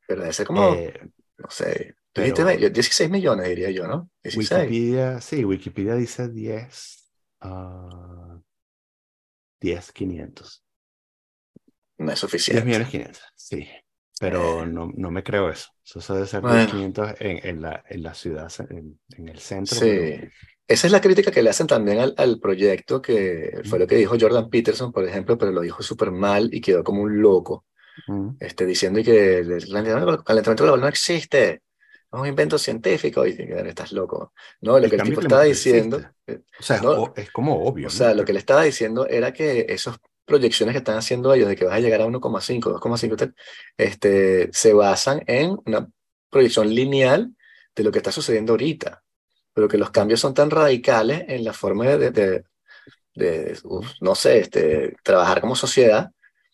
Pero 0.06 0.20
debe 0.22 0.32
ser 0.32 0.46
como, 0.46 0.74
Eh, 0.74 1.00
no 1.38 1.50
sé, 1.50 1.94
pero- 2.12 2.24
dijiste 2.24 2.44
ve- 2.44 2.60
yo- 2.60 2.70
16 2.70 3.10
millones 3.10 3.48
diría 3.48 3.70
yo, 3.70 3.86
¿no? 3.86 4.10
16. 4.22 4.62
Wikipedia, 4.70 5.20
sí, 5.20 5.44
Wikipedia 5.44 5.94
dice 5.94 6.28
10, 6.28 7.10
ah, 7.40 8.38
10, 9.60 9.92
500. 9.92 10.64
No 11.98 12.06
es 12.06 12.10
10 12.12 12.18
suficiente. 12.20 12.64
millones 12.64 12.88
500, 12.88 13.22
sí. 13.34 13.68
Pero 14.20 14.62
Eh. 14.64 14.66
no, 14.66 14.90
no 14.96 15.10
me 15.10 15.22
creo 15.22 15.48
eso. 15.48 15.68
Eso 15.84 16.14
debe 16.14 16.26
ser 16.26 16.40
Bueno. 16.42 16.56
10, 16.56 16.70
500 16.70 17.14
en, 17.20 17.46
en, 17.48 17.62
la, 17.62 17.84
en 17.88 18.02
la 18.02 18.14
ciudad, 18.14 18.52
en, 18.70 19.00
en 19.16 19.28
el 19.28 19.38
centro. 19.38 19.76
Sí. 19.78 19.80
pero- 19.86 20.30
Esa 20.68 20.86
es 20.86 20.92
la 20.92 21.00
crítica 21.00 21.30
que 21.30 21.42
le 21.42 21.50
hacen 21.50 21.66
también 21.66 21.98
al, 21.98 22.14
al 22.18 22.38
proyecto, 22.40 23.00
que 23.02 23.62
fue 23.64 23.78
lo 23.78 23.86
que 23.86 23.96
dijo 23.96 24.16
Jordan 24.20 24.50
Peterson, 24.50 24.92
por 24.92 25.04
ejemplo, 25.04 25.38
pero 25.38 25.50
lo 25.52 25.62
dijo 25.62 25.82
súper 25.82 26.10
mal 26.10 26.50
y 26.52 26.60
quedó 26.60 26.84
como 26.84 27.02
un 27.02 27.22
loco, 27.22 27.64
este, 28.38 28.66
diciendo 28.66 29.02
que 29.02 29.38
el 29.38 29.66
calentamiento 30.24 30.64
global 30.64 30.80
no 30.80 30.88
existe, 30.88 31.50
es 31.54 31.60
un 32.12 32.26
invento 32.26 32.58
científico, 32.58 33.26
y 33.26 33.36
que 33.36 33.68
estás 33.68 33.92
loco. 33.92 34.32
No, 34.60 34.78
lo 34.78 34.84
El 34.84 34.90
que 34.90 34.96
el 34.96 35.02
tipo 35.02 35.20
estaba 35.20 35.44
diciendo, 35.44 35.98
existe. 35.98 36.10
eh, 36.26 36.40
O 36.58 36.62
sea, 36.62 36.80
No, 36.82 36.90
o- 36.90 37.14
es 37.16 37.30
como 37.30 37.64
obvio. 37.64 37.86
o 37.88 37.90
¿no? 37.90 37.96
sea, 37.96 38.14
lo 38.14 38.24
que 38.24 38.32
le 38.32 38.38
estaba 38.40 38.62
diciendo 38.62 39.06
era 39.06 39.32
que 39.32 39.66
esas 39.68 39.98
proyecciones 40.24 40.74
que 40.74 40.78
están 40.78 40.98
haciendo 40.98 41.32
ellos 41.32 41.48
de 41.48 41.56
que 41.56 41.64
vas 41.64 41.74
a 41.74 41.80
llegar 41.80 42.02
a 42.02 42.06
1,5, 42.06 42.70
2,5, 42.70 43.16
tal, 43.16 43.34
este, 43.76 44.50
se 44.52 44.72
basan 44.74 45.22
en 45.26 45.56
una 45.66 45.88
proyección 46.30 46.68
lineal 46.74 47.34
de 47.74 47.84
lo 47.84 47.90
que 47.92 47.98
está 47.98 48.12
sucediendo 48.12 48.52
ahorita, 48.52 49.02
pero 49.58 49.68
que 49.68 49.76
los 49.78 49.90
cambios 49.90 50.20
son 50.20 50.34
tan 50.34 50.50
radicales 50.50 51.24
en 51.26 51.42
la 51.44 51.52
forma 51.52 51.84
de, 51.86 52.12
de- 52.12 52.44
de, 53.14 53.58
uf, 53.64 53.88
no 54.00 54.14
sé, 54.14 54.40
este, 54.40 54.96
trabajar 55.02 55.40
como 55.40 55.56
sociedad, 55.56 56.12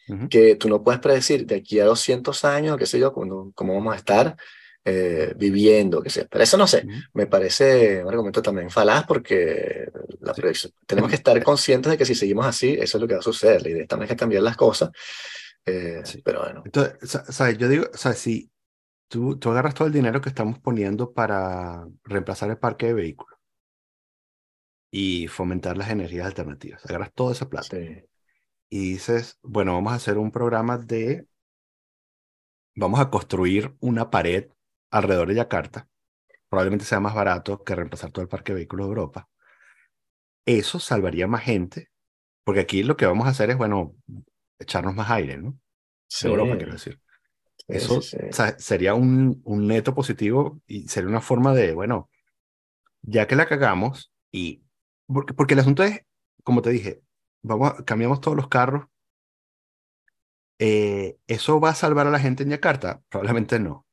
Ujú. 0.08 0.28
que 0.28 0.56
tú 0.56 0.68
no 0.68 0.82
puedes 0.82 1.00
predecir 1.00 1.46
de 1.46 1.56
aquí 1.56 1.80
a 1.80 1.86
200 1.86 2.44
años, 2.44 2.76
qué 2.78 2.86
sé 2.86 2.98
yo, 2.98 3.12
cómo, 3.12 3.52
cómo 3.54 3.74
vamos 3.74 3.94
a 3.94 3.98
estar 3.98 4.36
eh, 4.84 5.34
viviendo, 5.36 6.02
qué 6.02 6.10
sé. 6.10 6.26
Pero 6.30 6.44
eso 6.44 6.56
no 6.58 6.66
sé, 6.66 6.86
Ujú. 6.86 7.02
me 7.14 7.26
parece 7.26 8.02
un 8.04 8.08
argumento 8.10 8.42
también 8.42 8.70
falaz 8.70 9.04
porque 9.06 9.88
la 10.20 10.34
Sí. 10.34 10.42
tenemos 10.86 11.10
que 11.10 11.16
estar 11.16 11.42
conscientes 11.42 11.90
de 11.92 11.98
que 11.98 12.04
si 12.06 12.14
seguimos 12.14 12.46
así, 12.46 12.74
eso 12.80 12.98
es 12.98 13.02
lo 13.02 13.08
que 13.08 13.14
va 13.14 13.20
a 13.20 13.22
suceder. 13.22 13.62
La 13.62 13.70
idea 13.70 13.86
también 13.86 14.06
es 14.06 14.10
que 14.10 14.16
cambiar 14.20 14.42
las 14.42 14.56
cosas. 14.56 14.90
eh, 15.66 16.02
Sí. 16.04 16.22
Pero 16.24 16.40
bueno, 16.42 16.62
Entonces, 16.64 17.10
sa- 17.10 17.24
¿sabes? 17.32 17.58
Yo 17.58 17.68
digo, 17.68 17.86
o 17.92 17.96
sea, 17.96 18.12
si 18.14 18.50
tú, 19.08 19.38
tú 19.38 19.50
agarras 19.50 19.74
todo 19.74 19.88
el 19.88 19.94
dinero 19.94 20.20
que 20.20 20.28
estamos 20.28 20.58
poniendo 20.58 21.12
para 21.12 21.86
reemplazar 22.04 22.50
el 22.50 22.58
parque 22.58 22.86
de 22.86 22.94
vehículos 22.94 23.38
y 24.90 25.28
fomentar 25.28 25.76
las 25.76 25.90
energías 25.90 26.26
alternativas, 26.26 26.84
agarras 26.86 27.12
toda 27.12 27.32
esa 27.32 27.48
plata 27.48 27.68
sí, 27.68 28.04
y 28.68 28.92
dices, 28.92 29.38
bueno, 29.42 29.74
vamos 29.74 29.92
a 29.92 29.96
hacer 29.96 30.18
un 30.18 30.30
programa 30.30 30.78
de, 30.78 31.26
vamos 32.76 33.00
a 33.00 33.10
construir 33.10 33.74
una 33.80 34.10
pared 34.10 34.48
alrededor 34.90 35.28
de 35.28 35.34
Yakarta, 35.36 35.88
probablemente 36.48 36.84
sea 36.84 37.00
más 37.00 37.14
barato 37.14 37.64
que 37.64 37.74
reemplazar 37.74 38.12
todo 38.12 38.22
el 38.22 38.28
parque 38.28 38.52
de 38.52 38.56
vehículos 38.56 38.86
de 38.86 38.90
Europa. 38.90 39.28
Eso 40.46 40.78
salvaría 40.78 41.26
más 41.26 41.42
gente, 41.42 41.90
porque 42.44 42.60
aquí 42.60 42.82
lo 42.82 42.96
que 42.96 43.06
vamos 43.06 43.26
a 43.26 43.30
hacer 43.30 43.50
es, 43.50 43.58
bueno, 43.58 43.96
echarnos 44.58 44.94
más 44.94 45.10
aire, 45.10 45.38
¿no? 45.38 45.58
sí, 46.08 46.28
De 46.28 46.30
Europa, 46.30 46.56
quiero 46.56 46.72
decir. 46.72 47.00
Eso 47.68 48.00
sí, 48.00 48.00
sí. 48.02 48.18
o 48.30 48.32
sea, 48.34 48.58
sería 48.58 48.94
un, 48.94 49.40
un 49.44 49.66
neto 49.68 49.94
positivo 49.94 50.60
y 50.66 50.88
sería 50.88 51.08
una 51.10 51.20
forma 51.20 51.54
de, 51.54 51.72
bueno, 51.74 52.10
ya 53.02 53.26
que 53.28 53.36
la 53.36 53.46
cagamos 53.48 54.12
y 54.32 54.64
porque, 55.06 55.34
porque 55.34 55.54
el 55.54 55.60
asunto 55.60 55.82
es, 55.84 56.02
como 56.44 56.62
te 56.62 56.70
dije, 56.70 57.02
vamos 57.42 57.72
a- 57.72 57.84
cambiamos 57.84 58.20
todos 58.20 58.36
los 58.36 58.48
carros. 58.48 58.86
eh, 60.58 61.18
¿Eso 61.26 61.60
va 61.60 61.70
a 61.70 61.74
salvar 61.74 62.06
a 62.06 62.10
la 62.10 62.18
gente 62.20 62.42
en 62.42 62.50
Yakarta? 62.50 63.02
Probablemente 63.08 63.58
no. 63.60 63.86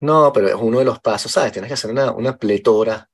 No, 0.00 0.32
pero 0.32 0.48
es 0.48 0.54
uno 0.54 0.80
de 0.80 0.84
los 0.84 1.00
pasos, 1.00 1.30
¿sabes? 1.32 1.52
Tienes 1.52 1.68
que 1.68 1.74
hacer 1.74 1.90
una, 1.90 2.10
una 2.12 2.36
pletora 2.36 3.08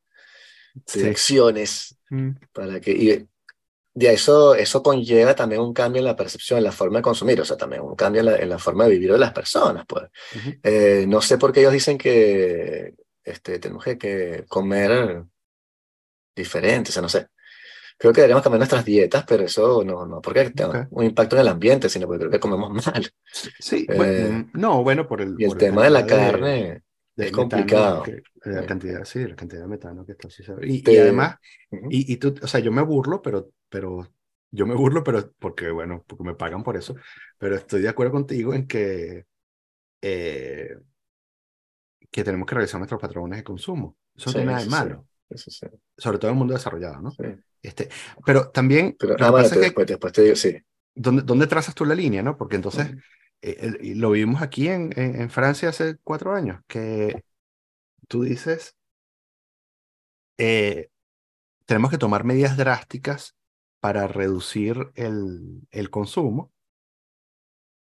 de 0.92 1.08
acciones 1.08 1.98
Mm, 2.10 2.38
para 2.52 2.80
que... 2.80 2.92
Y, 2.92 3.28
ya 3.98 4.12
eso, 4.12 4.54
eso 4.54 4.82
conlleva 4.82 5.34
también 5.34 5.60
un 5.62 5.72
cambio 5.74 6.00
en 6.00 6.06
la 6.06 6.16
percepción, 6.16 6.58
en 6.58 6.64
la 6.64 6.72
forma 6.72 6.98
de 6.98 7.02
consumir, 7.02 7.40
o 7.40 7.44
sea, 7.44 7.56
también 7.56 7.82
un 7.82 7.96
cambio 7.96 8.20
en 8.20 8.26
la, 8.26 8.36
en 8.36 8.48
la 8.48 8.58
forma 8.58 8.84
de 8.84 8.90
vivir 8.90 9.12
de 9.12 9.18
las 9.18 9.32
personas, 9.32 9.84
pues. 9.86 10.04
Eh, 10.62 11.04
no 11.08 11.20
sé 11.22 11.38
por 11.38 11.52
qué 11.52 11.60
ellos 11.60 11.72
dicen 11.72 11.98
que 11.98 12.94
este, 13.24 13.58
tenemos 13.58 13.84
que, 13.84 14.44
comer 14.48 15.24
diferente, 16.34 16.90
o 16.90 16.92
sea, 16.92 17.02
no 17.02 17.08
sé. 17.08 17.28
Creo 17.98 18.12
que 18.12 18.20
deberíamos 18.22 18.42
cambiar 18.44 18.60
nuestras 18.60 18.84
dietas, 18.84 19.24
pero 19.26 19.44
eso 19.44 19.84
no, 19.84 20.06
no 20.06 20.20
porque 20.22 20.50
tenga 20.50 20.82
Ok. 20.82 20.88
un 20.92 21.04
impacto 21.04 21.36
en 21.36 21.42
el 21.42 21.48
ambiente, 21.48 21.88
sino 21.88 22.06
porque 22.06 22.20
creo 22.20 22.30
que 22.32 22.40
comemos 22.40 22.70
mal. 22.86 23.10
Sí, 23.58 23.86
Eh, 23.90 23.96
bueno, 23.96 24.50
no, 24.54 24.82
bueno, 24.84 25.06
por 25.08 25.20
el, 25.20 25.34
Y 25.38 25.44
el 25.44 25.50
por 25.50 25.58
tema 25.58 25.84
de 25.84 25.90
la 25.90 26.06
carne 26.06 26.82
de 27.16 27.26
es 27.26 27.32
complicado. 27.32 28.02
que- 28.04 28.22
la 28.54 28.64
Sí. 28.64 28.66
cantidad, 28.66 29.04
sí, 29.04 29.26
la 29.26 29.36
cantidad 29.36 29.62
de 29.62 29.68
metano 29.68 30.04
que 30.06 30.12
está 30.12 30.28
asociado. 30.28 30.62
Y, 30.64 30.82
y 30.90 30.98
además, 30.98 31.36
Ujú. 31.70 31.88
Y, 31.88 32.12
y 32.12 32.16
tú, 32.18 32.34
o 32.42 32.46
sea, 32.48 32.60
yo 32.60 32.72
me 32.72 32.82
burlo, 32.82 33.22
pero, 33.22 33.50
pero, 33.70 34.08
yo 34.52 34.66
me 34.66 34.74
burlo, 34.74 35.04
pero 35.04 35.32
porque, 35.38 35.70
bueno, 35.70 36.04
porque 36.08 36.24
me 36.24 36.34
pagan 36.34 36.62
por 36.64 36.76
eso, 36.76 36.96
pero 37.38 37.56
estoy 37.56 37.82
de 37.82 37.88
acuerdo 37.90 38.12
contigo 38.12 38.54
en 38.54 38.66
que, 38.68 39.26
eh, 40.02 40.78
que 42.10 42.24
tenemos 42.24 42.46
que 42.46 42.54
revisar 42.54 42.78
nuestros 42.80 43.00
patrones 43.00 43.38
de 43.38 43.44
consumo. 43.44 43.96
Eso 44.16 44.30
no 44.30 44.34
Sí, 44.34 44.38
tiene 44.38 44.46
nada 44.46 44.60
de 44.60 44.66
sí, 44.68 44.68
malo, 44.70 45.06
Eso 45.30 45.50
sí, 45.50 45.66
sobre 45.98 46.18
todo 46.18 46.30
en 46.30 46.36
el 46.36 46.40
mundo 46.40 46.54
desarrollado, 46.54 47.00
¿no? 47.02 47.18
sí. 47.18 47.24
Este, 47.62 47.88
pero 48.24 48.50
también, 48.50 48.98
Pero, 48.98 49.16
que 49.16 49.24
ah, 49.24 49.32
te- 49.32 49.42
es 49.42 49.50
que, 49.52 49.58
después, 49.58 49.86
después 49.86 50.12
te 50.12 50.22
digo, 50.22 50.36
sí. 50.36 50.56
¿dónde, 50.94 51.22
dónde 51.22 51.46
trazas 51.46 51.74
tú 51.74 51.84
la 51.84 51.94
línea, 51.94 52.22
no? 52.22 52.36
Porque 52.36 52.56
entonces, 52.56 52.88
Ujú. 52.88 53.02
eh, 53.42 53.56
el- 53.60 53.78
y 53.84 53.94
lo 53.94 54.10
vivimos 54.10 54.42
aquí 54.42 54.68
en, 54.68 54.92
en, 54.98 55.20
en 55.20 55.30
Francia 55.30 55.68
hace 55.70 55.96
cuatro 56.02 56.34
años, 56.34 56.60
que 56.66 57.24
tú 58.08 58.22
dices, 58.22 58.76
eh, 60.38 60.90
tenemos 61.66 61.90
que 61.90 61.98
tomar 61.98 62.24
medidas 62.24 62.56
drásticas 62.56 63.36
para 63.80 64.08
reducir 64.08 64.90
el, 64.94 65.66
el 65.70 65.90
consumo 65.90 66.52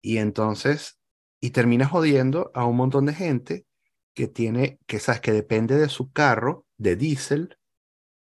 y 0.03 0.18
entonces, 0.18 0.99
y 1.41 1.51
terminas 1.51 1.91
jodiendo 1.91 2.51
a 2.55 2.64
un 2.64 2.77
montón 2.77 3.07
de 3.07 3.14
gente 3.14 3.66
que 4.14 4.29
tiene, 4.29 4.79
que 4.87 4.99
sabes, 4.99 5.20
que 5.20 5.33
depende 5.33 5.77
de 5.77 5.89
su 5.89 6.12
carro 6.12 6.66
de 6.77 6.97
diésel 6.97 7.57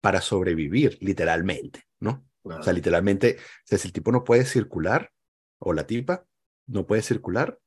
para 0.00 0.20
sobrevivir, 0.20 0.98
literalmente, 1.00 1.84
¿no? 2.00 2.26
O 2.42 2.62
sea, 2.62 2.72
literalmente, 2.72 3.38
si 3.64 3.74
el 3.74 3.92
tipo 3.92 4.10
no 4.10 4.24
puede 4.24 4.44
circular, 4.44 5.12
o 5.58 5.72
la 5.72 5.86
tipa 5.86 6.24
no 6.66 6.86
puede 6.86 7.02
circular, 7.02 7.58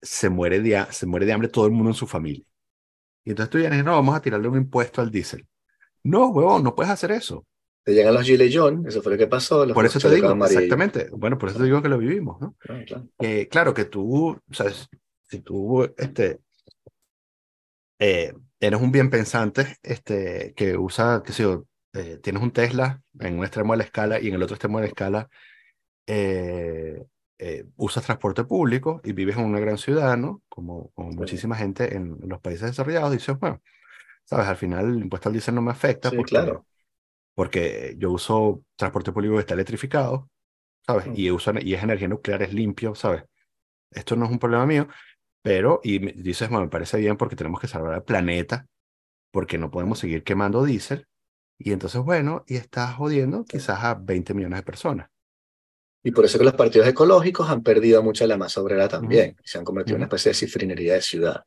se 0.00 0.28
muere 0.28 0.60
de, 0.60 0.86
se 0.90 1.06
muere 1.06 1.26
de 1.26 1.32
hambre 1.32 1.48
todo 1.48 1.66
el 1.66 1.72
mundo 1.72 1.90
en 1.90 1.94
su 1.94 2.06
familia. 2.06 2.44
Y 3.24 3.30
entonces 3.30 3.50
tú 3.50 3.58
vienes, 3.58 3.84
no, 3.84 3.92
vamos 3.92 4.14
a 4.14 4.22
tirarle 4.22 4.48
un 4.48 4.56
impuesto 4.56 5.00
al 5.00 5.10
diésel. 5.10 5.46
No, 6.02 6.28
huevón, 6.28 6.64
no 6.64 6.74
puedes 6.74 6.90
hacer 6.90 7.12
eso. 7.12 7.46
Te 7.84 7.94
llegan 7.94 8.14
los 8.14 8.24
Gilets 8.24 8.54
eso 8.86 9.02
fue 9.02 9.12
lo 9.12 9.18
que 9.18 9.26
pasó. 9.26 9.66
por 9.74 9.84
eso 9.84 9.98
te 9.98 10.14
digo, 10.14 10.32
exactamente. 10.44 11.08
Bueno, 11.12 11.36
por 11.36 11.48
eso 11.48 11.58
te 11.58 11.64
digo 11.64 11.82
que 11.82 11.88
lo 11.88 11.98
vivimos, 11.98 12.40
¿no? 12.40 12.56
Ah, 12.68 12.80
claro. 12.86 13.08
claro 13.50 13.74
que 13.74 13.84
tú, 13.86 14.40
sabes, 14.52 14.88
si 15.28 15.40
tú, 15.40 15.82
este, 15.96 16.40
eh, 17.98 18.32
eres 18.60 18.80
un 18.80 18.92
bien 18.92 19.10
pensante, 19.10 19.76
este, 19.82 20.54
que 20.54 20.76
usa, 20.76 21.22
qué 21.24 21.32
sé 21.32 21.42
yo, 21.42 21.66
eh, 21.94 22.18
tienes 22.22 22.42
un 22.42 22.52
Tesla 22.52 23.02
en 23.18 23.38
un 23.38 23.44
extremo 23.44 23.72
de 23.72 23.78
la 23.78 23.84
escala 23.84 24.20
y 24.20 24.28
en 24.28 24.34
el 24.34 24.42
otro 24.42 24.54
extremo 24.54 24.78
de 24.78 24.82
la 24.82 24.88
escala 24.88 25.28
eh, 27.44 27.66
usas 27.74 28.04
transporte 28.04 28.44
público 28.44 29.00
y 29.02 29.12
vives 29.12 29.36
en 29.36 29.44
una 29.44 29.58
gran 29.58 29.76
ciudad, 29.76 30.16
¿no? 30.16 30.42
Como, 30.48 30.92
como 30.92 31.10
muchísima 31.10 31.56
gente 31.56 31.96
en, 31.96 32.16
los 32.22 32.40
países 32.40 32.68
desarrollados, 32.68 33.10
dices, 33.10 33.36
bueno, 33.36 33.60
sabes, 34.22 34.46
al 34.46 34.56
final 34.56 34.84
el 34.90 35.02
impuesto 35.02 35.28
al 35.28 35.32
diésel 35.32 35.56
no 35.56 35.60
me 35.60 35.72
afecta 35.72 36.10
sí, 36.10 36.16
claro. 36.22 36.64
porque 37.34 37.96
yo 37.98 38.12
uso 38.12 38.62
transporte 38.76 39.10
público 39.10 39.34
que 39.34 39.40
está 39.40 39.54
electrificado, 39.54 40.30
¿sabes? 40.86 41.08
Mm. 41.08 41.14
Y, 41.16 41.30
uso, 41.32 41.52
y 41.60 41.74
es 41.74 41.82
energía 41.82 42.06
nuclear, 42.06 42.42
es 42.42 42.54
limpio, 42.54 42.94
¿sabes? 42.94 43.24
Esto 43.90 44.14
no 44.14 44.26
es 44.26 44.30
un 44.30 44.38
problema 44.38 44.64
mío, 44.64 44.86
pero, 45.42 45.80
y 45.82 45.98
dices, 45.98 46.48
bueno, 46.48 46.66
me 46.66 46.70
parece 46.70 46.98
bien 46.98 47.16
porque 47.16 47.34
tenemos 47.34 47.60
que 47.60 47.66
salvar 47.66 47.94
al 47.94 48.04
planeta, 48.04 48.68
porque 49.32 49.58
no 49.58 49.68
podemos 49.68 49.98
seguir 49.98 50.22
quemando 50.22 50.64
diésel, 50.64 51.08
y 51.58 51.72
entonces, 51.72 52.00
bueno, 52.02 52.44
y 52.46 52.54
estás 52.54 52.94
jodiendo 52.94 53.44
quizás 53.44 53.82
a 53.82 53.94
20 53.94 54.32
millones 54.32 54.60
de 54.60 54.62
personas. 54.62 55.10
Y 56.02 56.10
por 56.10 56.24
eso 56.24 56.38
que 56.38 56.44
los 56.44 56.54
partidos 56.54 56.88
ecológicos 56.88 57.48
han 57.48 57.62
perdido 57.62 58.02
mucha 58.02 58.26
la 58.26 58.36
masa 58.36 58.60
obrera 58.60 58.88
también, 58.88 59.36
se 59.44 59.58
han 59.58 59.64
convertido 59.64 59.96
en 59.96 60.02
una 60.02 60.06
especie 60.06 60.30
de 60.30 60.34
cifrinería 60.34 60.94
de 60.94 61.02
ciudad. 61.02 61.44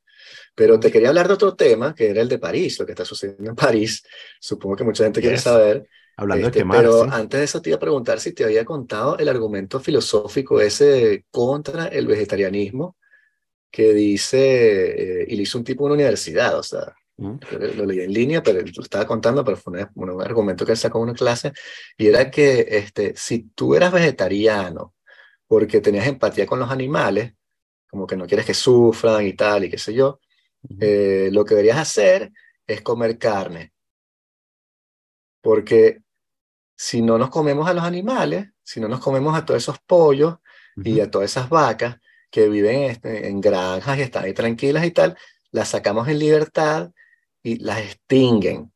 Pero 0.56 0.80
te 0.80 0.92
quería 0.92 1.10
hablar 1.10 1.28
de 1.28 1.34
otro 1.34 1.56
tema, 1.56 1.94
que 1.94 2.10
era 2.10 2.22
el 2.22 2.30
de 2.30 2.40
París, 2.40 2.80
lo 2.80 2.86
que 2.86 2.94
está 2.94 3.04
sucediendo 3.04 3.50
en 3.50 3.56
París. 3.56 4.04
Supongo 4.40 4.78
que 4.78 4.84
mucha 4.86 5.04
gente 5.04 5.22
quiere 5.22 5.38
saber. 5.38 5.88
Hablando 6.18 6.50
de 6.50 6.60
este, 6.60 6.70
Pero 6.72 7.04
antes 7.04 7.40
de 7.40 7.44
eso 7.44 7.62
te 7.62 7.70
iba 7.70 7.76
a 7.76 7.80
preguntar 7.82 8.22
si 8.22 8.32
te 8.32 8.46
había 8.46 8.64
contado 8.64 9.18
el 9.18 9.28
argumento 9.28 9.82
filosófico 9.82 10.62
ese 10.62 11.26
contra 11.30 11.88
el 11.88 12.08
vegetarianismo 12.08 12.96
que 13.70 13.94
dice, 13.94 15.24
eh, 15.24 15.26
y 15.28 15.36
le 15.36 15.44
hizo 15.44 15.58
un 15.58 15.66
tipo 15.66 15.84
en 15.84 15.88
una 15.88 15.96
universidad, 15.96 16.58
o 16.58 16.64
sea, 16.64 16.96
lo 17.18 17.86
leí 17.86 18.02
en 18.02 18.14
línea, 18.14 18.44
pero 18.44 18.62
lo 18.62 18.84
estaba 18.84 19.08
contando, 19.08 19.44
pero 19.44 19.58
fue 19.58 19.88
un, 19.96 20.22
argumento 20.22 20.66
que 20.66 20.74
él 20.74 20.78
sacó 20.78 21.00
en 21.00 21.06
una 21.06 21.14
clase, 21.14 21.54
y 21.98 22.08
era 22.08 22.30
que 22.30 22.66
este, 22.70 23.14
si 23.16 23.50
tú 23.56 23.76
eras 23.76 23.92
vegetariano 23.92 24.94
porque 25.48 25.80
tenías 25.80 26.08
empatía 26.08 26.46
con 26.46 26.60
los 26.60 26.72
animales, 26.72 27.34
como 27.90 28.08
que 28.08 28.18
no 28.18 28.26
quieres 28.26 28.46
que 28.46 28.54
sufran 28.54 29.26
y 29.26 29.34
tal, 29.34 29.66
y 29.66 29.70
qué 29.70 29.78
sé 29.78 29.94
yo, 29.94 30.20
eh, 30.80 31.30
lo 31.32 31.46
que 31.46 31.54
deberías 31.54 31.78
hacer 31.78 32.32
es 32.66 32.82
comer 32.82 33.18
carne. 33.18 33.72
Porque 35.42 36.02
si 36.76 37.02
no 37.02 37.18
nos 37.18 37.30
comemos 37.30 37.70
a 37.70 37.74
los 37.74 37.84
animales, 37.84 38.50
si 38.64 38.80
no 38.80 38.88
nos 38.88 39.00
comemos 39.00 39.38
a 39.38 39.46
todos 39.46 39.62
esos 39.62 39.80
pollos 39.80 40.38
y 40.84 41.00
a 41.00 41.10
todas 41.10 41.32
esas 41.32 41.48
vacas 41.48 41.98
que 42.30 42.50
viven 42.50 42.84
este, 42.84 43.28
en 43.28 43.40
granjas 43.40 43.98
y 43.98 44.02
están 44.02 44.26
ahí 44.26 44.34
tranquilas 44.34 44.84
y 44.86 44.92
tal, 44.92 45.16
las 45.52 45.70
sacamos 45.70 46.08
en 46.10 46.20
libertad 46.20 46.92
y 47.46 47.60
las 47.60 47.80
extinguen. 47.80 48.74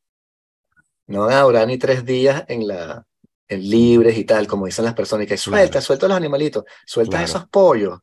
No 1.07 1.26
van 1.26 1.34
a 1.34 1.41
durar 1.41 1.67
ni 1.67 1.80
tres 1.80 2.05
días 2.05 2.45
en, 2.47 2.67
la, 2.67 3.03
en 3.47 3.67
libres 3.67 4.15
y 4.15 4.26
tal, 4.26 4.45
como 4.45 4.67
dicen 4.67 4.86
las 4.86 4.93
personas, 4.93 5.26
y 5.26 5.28
que 5.28 5.38
suelta, 5.38 5.82
suelta 5.82 6.07
los 6.07 6.15
animalitos, 6.15 6.65
suelta 6.86 7.24
esos 7.24 7.47
pollos, 7.47 7.97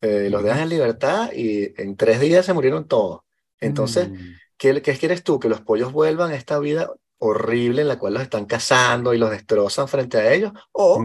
eh, 0.00 0.28
los 0.28 0.42
dejas 0.42 0.62
en 0.62 0.68
libertad 0.68 1.30
y 1.32 1.80
en 1.80 1.96
tres 1.96 2.18
días 2.18 2.44
se 2.44 2.52
murieron 2.52 2.88
todos. 2.88 3.20
Entonces, 3.60 4.10
mm. 4.10 4.16
¿qué, 4.56 4.82
¿qué 4.82 4.96
quieres 4.96 5.22
tú? 5.22 5.38
Que 5.38 5.48
los 5.48 5.60
pollos 5.60 5.92
vuelvan 5.92 6.32
a 6.32 6.34
esta 6.34 6.58
vida 6.58 6.92
horrible 7.18 7.82
en 7.82 7.88
la 7.88 7.98
cual 7.98 8.14
los 8.14 8.22
están 8.24 8.46
cazando 8.46 9.14
y 9.14 9.18
los 9.18 9.30
destrozan 9.30 9.86
frente 9.86 10.18
a 10.18 10.32
ellos, 10.32 10.52
o 10.72 11.00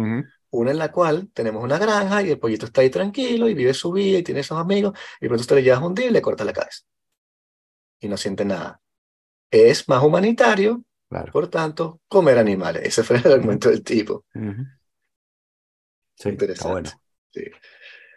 una 0.49 0.71
en 0.71 0.79
la 0.79 0.91
cual 0.91 1.29
tenemos 1.31 1.63
una 1.63 1.77
granja 1.77 2.23
y 2.23 2.31
el 2.31 2.39
pollito 2.39 2.65
está 2.65 2.81
ahí 2.81 2.89
tranquilo 2.89 3.47
y 3.49 3.53
vive 3.53 3.75
su 3.75 3.91
vida 3.91 4.17
y 4.17 4.23
tiene 4.23 4.39
esos 4.39 4.57
amigos, 4.57 4.97
y 5.21 5.27
pronto 5.27 5.41
usted 5.41 5.57
le 5.57 5.63
llevas 5.63 5.83
un 5.83 5.93
día 5.93 6.07
y 6.07 6.11
le 6.11 6.23
corta 6.23 6.43
la 6.43 6.53
cabeza. 6.53 6.81
Y 7.99 8.07
no 8.07 8.17
siente 8.17 8.43
nada 8.45 8.81
es 9.55 9.87
más 9.87 10.03
humanitario, 10.03 10.83
por 11.31 11.47
tanto, 11.49 12.01
comer 12.07 12.37
animales. 12.37 12.83
Ese 12.85 13.03
fue 13.03 13.17
el 13.17 13.31
argumento 13.31 13.69
del 13.69 13.83
tipo. 13.83 14.25
Interesante. 16.23 16.91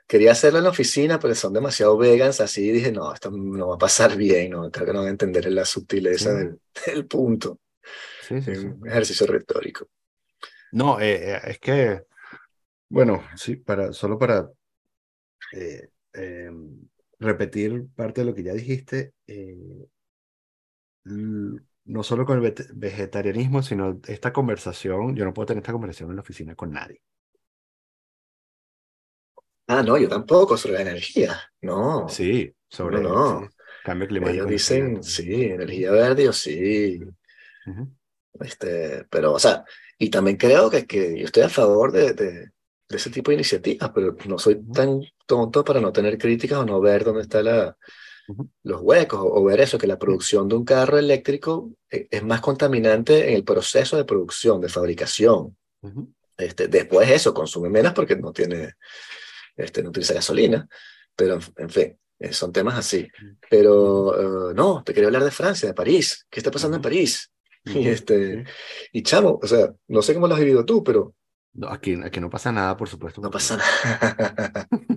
Quería 0.06 0.32
hacerlo 0.32 0.58
en 0.58 0.64
la 0.64 0.70
oficina, 0.70 1.18
pero 1.18 1.34
son 1.34 1.52
demasiado 1.52 1.98
vegans, 1.98 2.40
así 2.40 2.70
dije, 2.72 2.90
no, 2.90 3.12
esto 3.12 3.30
no 3.30 3.68
va 3.68 3.74
a 3.74 3.78
pasar 3.78 4.16
bien, 4.16 4.52
no, 4.52 4.70
creo 4.70 4.86
que 4.86 4.92
no 4.94 5.00
van 5.00 5.08
a 5.08 5.10
entender 5.10 5.52
la 5.52 5.66
sutileza 5.66 6.32
del, 6.32 7.06
punto. 7.06 7.60
Sí, 8.26 8.34
un 8.34 8.88
ejercicio 8.88 9.26
retórico. 9.26 9.88
No, 10.72 10.98
eh, 10.98 11.34
eh, 11.34 11.40
es 11.44 11.58
que, 11.58 12.04
bueno, 12.88 13.22
sí, 13.36 13.56
para, 13.56 13.92
solo 13.92 14.18
para 14.18 14.50
eh, 15.52 15.90
em, 16.14 16.88
repetir 17.18 17.86
parte 17.94 18.22
de 18.22 18.26
lo 18.26 18.34
que 18.34 18.44
ya 18.44 18.54
dijiste, 18.54 19.12
no 21.04 22.02
solo 22.02 22.26
con 22.26 22.44
el 22.44 22.54
vegetarianismo, 22.74 23.62
sino 23.62 24.00
esta 24.06 24.32
conversación, 24.32 25.16
yo 25.16 25.24
no 25.24 25.32
puedo 25.32 25.46
tener 25.46 25.62
esta 25.62 25.72
conversación 25.72 26.10
en 26.10 26.16
la 26.16 26.22
oficina 26.22 26.54
con 26.54 26.72
nadie. 26.72 27.02
Ah, 29.66 29.82
no, 29.82 29.98
yo 29.98 30.08
tampoco, 30.08 30.56
sobre 30.56 30.76
la 30.76 30.82
energía, 30.82 31.38
no. 31.60 32.08
Sí, 32.08 32.54
sobre 32.68 33.00
no, 33.00 33.48
cambio 33.84 34.08
climático. 34.08 34.34
Ellos 34.34 34.50
dicen, 34.50 35.02
sí, 35.02 35.44
energía 35.44 35.90
verde 35.90 36.28
o 36.28 36.32
sí. 36.32 37.00
este, 38.40 39.04
pero, 39.10 39.34
o 39.34 39.38
sea, 39.38 39.64
y 39.98 40.10
también 40.10 40.36
creo 40.36 40.70
que, 40.70 40.86
que 40.86 41.18
yo 41.18 41.26
estoy 41.26 41.42
a 41.42 41.48
favor 41.48 41.92
de, 41.92 42.12
de, 42.14 42.50
ese 42.88 43.10
tipo 43.10 43.30
de 43.30 43.36
iniciativas, 43.36 43.90
pero 43.94 44.16
no 44.26 44.38
soy 44.38 44.62
tan 44.72 45.02
tonto 45.26 45.62
para 45.62 45.80
no 45.80 45.92
tener 45.92 46.16
críticas 46.16 46.58
o 46.60 46.64
no 46.64 46.80
ver 46.80 47.04
dónde 47.04 47.22
está 47.22 47.42
la, 47.42 47.76
los 48.62 48.80
huecos 48.82 49.20
o, 49.22 49.44
ver 49.44 49.60
eso, 49.60 49.78
que 49.78 49.86
la 49.86 49.98
producción 49.98 50.48
de 50.48 50.56
un 50.56 50.64
carro 50.64 50.98
eléctrico 50.98 51.70
eh, 51.90 52.08
es 52.10 52.22
más 52.22 52.40
contaminante 52.40 53.28
en 53.28 53.34
el 53.34 53.44
proceso 53.44 53.96
de 53.96 54.04
producción, 54.04 54.60
de 54.60 54.68
fabricación. 54.68 55.56
este, 56.36 56.68
después 56.68 57.10
eso, 57.10 57.32
consume 57.32 57.70
menos 57.70 57.92
porque 57.92 58.16
no 58.16 58.32
tiene, 58.32 58.74
este, 59.56 59.82
no 59.82 59.90
utiliza 59.90 60.14
gasolina, 60.14 60.68
pero 61.16 61.38
en, 61.56 61.70
fin, 61.70 61.98
eh, 62.18 62.32
son 62.32 62.52
temas 62.52 62.78
así. 62.78 63.08
Pero 63.48 64.50
eh, 64.50 64.54
no, 64.54 64.82
te 64.84 64.92
quería 64.92 65.08
hablar 65.08 65.24
de 65.24 65.30
Francia, 65.30 65.68
de 65.68 65.74
París. 65.74 66.26
¿Qué 66.30 66.40
está 66.40 66.50
pasando 66.50 66.76
en 66.76 66.82
París? 66.82 67.30
Y, 67.64 67.86
este, 67.86 68.44
y 68.92 69.02
chamo, 69.02 69.38
o 69.42 69.46
sea, 69.46 69.74
no 69.88 70.00
sé 70.00 70.14
cómo 70.14 70.26
lo 70.26 70.32
has 70.32 70.40
vivido 70.40 70.64
tú, 70.64 70.82
pero... 70.82 71.14
No, 71.52 71.68
aquí, 71.68 71.98
aquí 72.02 72.18
no 72.18 72.30
pasa 72.30 72.50
nada, 72.50 72.74
por 72.78 72.88
supuesto. 72.88 73.20
No 73.20 73.30
pasa 73.30 73.58
nada. 73.58 74.68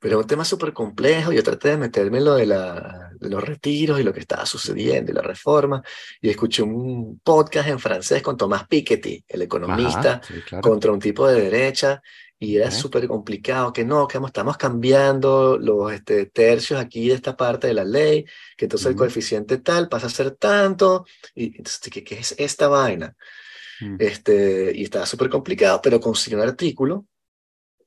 pero 0.00 0.18
es 0.18 0.22
un 0.22 0.28
tema 0.28 0.44
súper 0.44 0.72
complejo. 0.72 1.32
Yo 1.32 1.42
traté 1.42 1.70
de 1.70 1.76
meterme 1.76 2.18
en 2.18 2.24
lo 2.24 2.34
de, 2.34 2.46
la, 2.46 3.10
los 3.20 3.42
retiros 3.42 4.00
y 4.00 4.02
lo 4.02 4.12
que 4.12 4.20
estaba 4.20 4.46
sucediendo 4.46 5.10
y 5.10 5.14
la 5.14 5.22
reforma. 5.22 5.82
Y 6.20 6.30
escuché 6.30 6.62
un 6.62 7.20
podcast 7.22 7.68
en 7.68 7.78
francés 7.78 8.22
con 8.22 8.36
Tomás 8.36 8.66
Piketty, 8.66 9.24
el 9.28 9.42
economista, 9.42 10.20
contra 10.60 10.92
un 10.92 11.00
tipo 11.00 11.26
de 11.26 11.42
derecha. 11.42 12.02
Y 12.38 12.56
era 12.56 12.70
súper 12.70 13.06
complicado, 13.08 13.72
que 13.72 13.84
no, 13.84 14.06
que 14.06 14.18
estamos 14.18 14.56
cambiando 14.58 15.56
los 15.56 15.92
este, 15.92 16.26
tercios 16.26 16.78
aquí 16.78 17.08
de 17.08 17.14
esta 17.14 17.36
parte 17.36 17.68
de 17.68 17.74
la 17.74 17.84
ley, 17.84 18.26
que 18.56 18.66
entonces 18.66 18.88
el 18.88 18.96
coeficiente 18.96 19.58
tal 19.58 19.88
pasa 19.88 20.08
a 20.08 20.10
ser 20.10 20.32
tanto. 20.32 21.06
Y 21.34 21.56
entonces, 21.56 21.80
¿qué, 21.90 22.04
qué 22.04 22.18
es 22.18 22.34
esta 22.36 22.68
vaina? 22.68 23.16
Mm. 23.80 23.96
Este, 23.98 24.72
y 24.74 24.84
estaba 24.84 25.06
súper 25.06 25.30
complicado, 25.30 25.80
pero 25.82 26.00
consiguió 26.00 26.38
un 26.38 26.48
artículo 26.48 27.06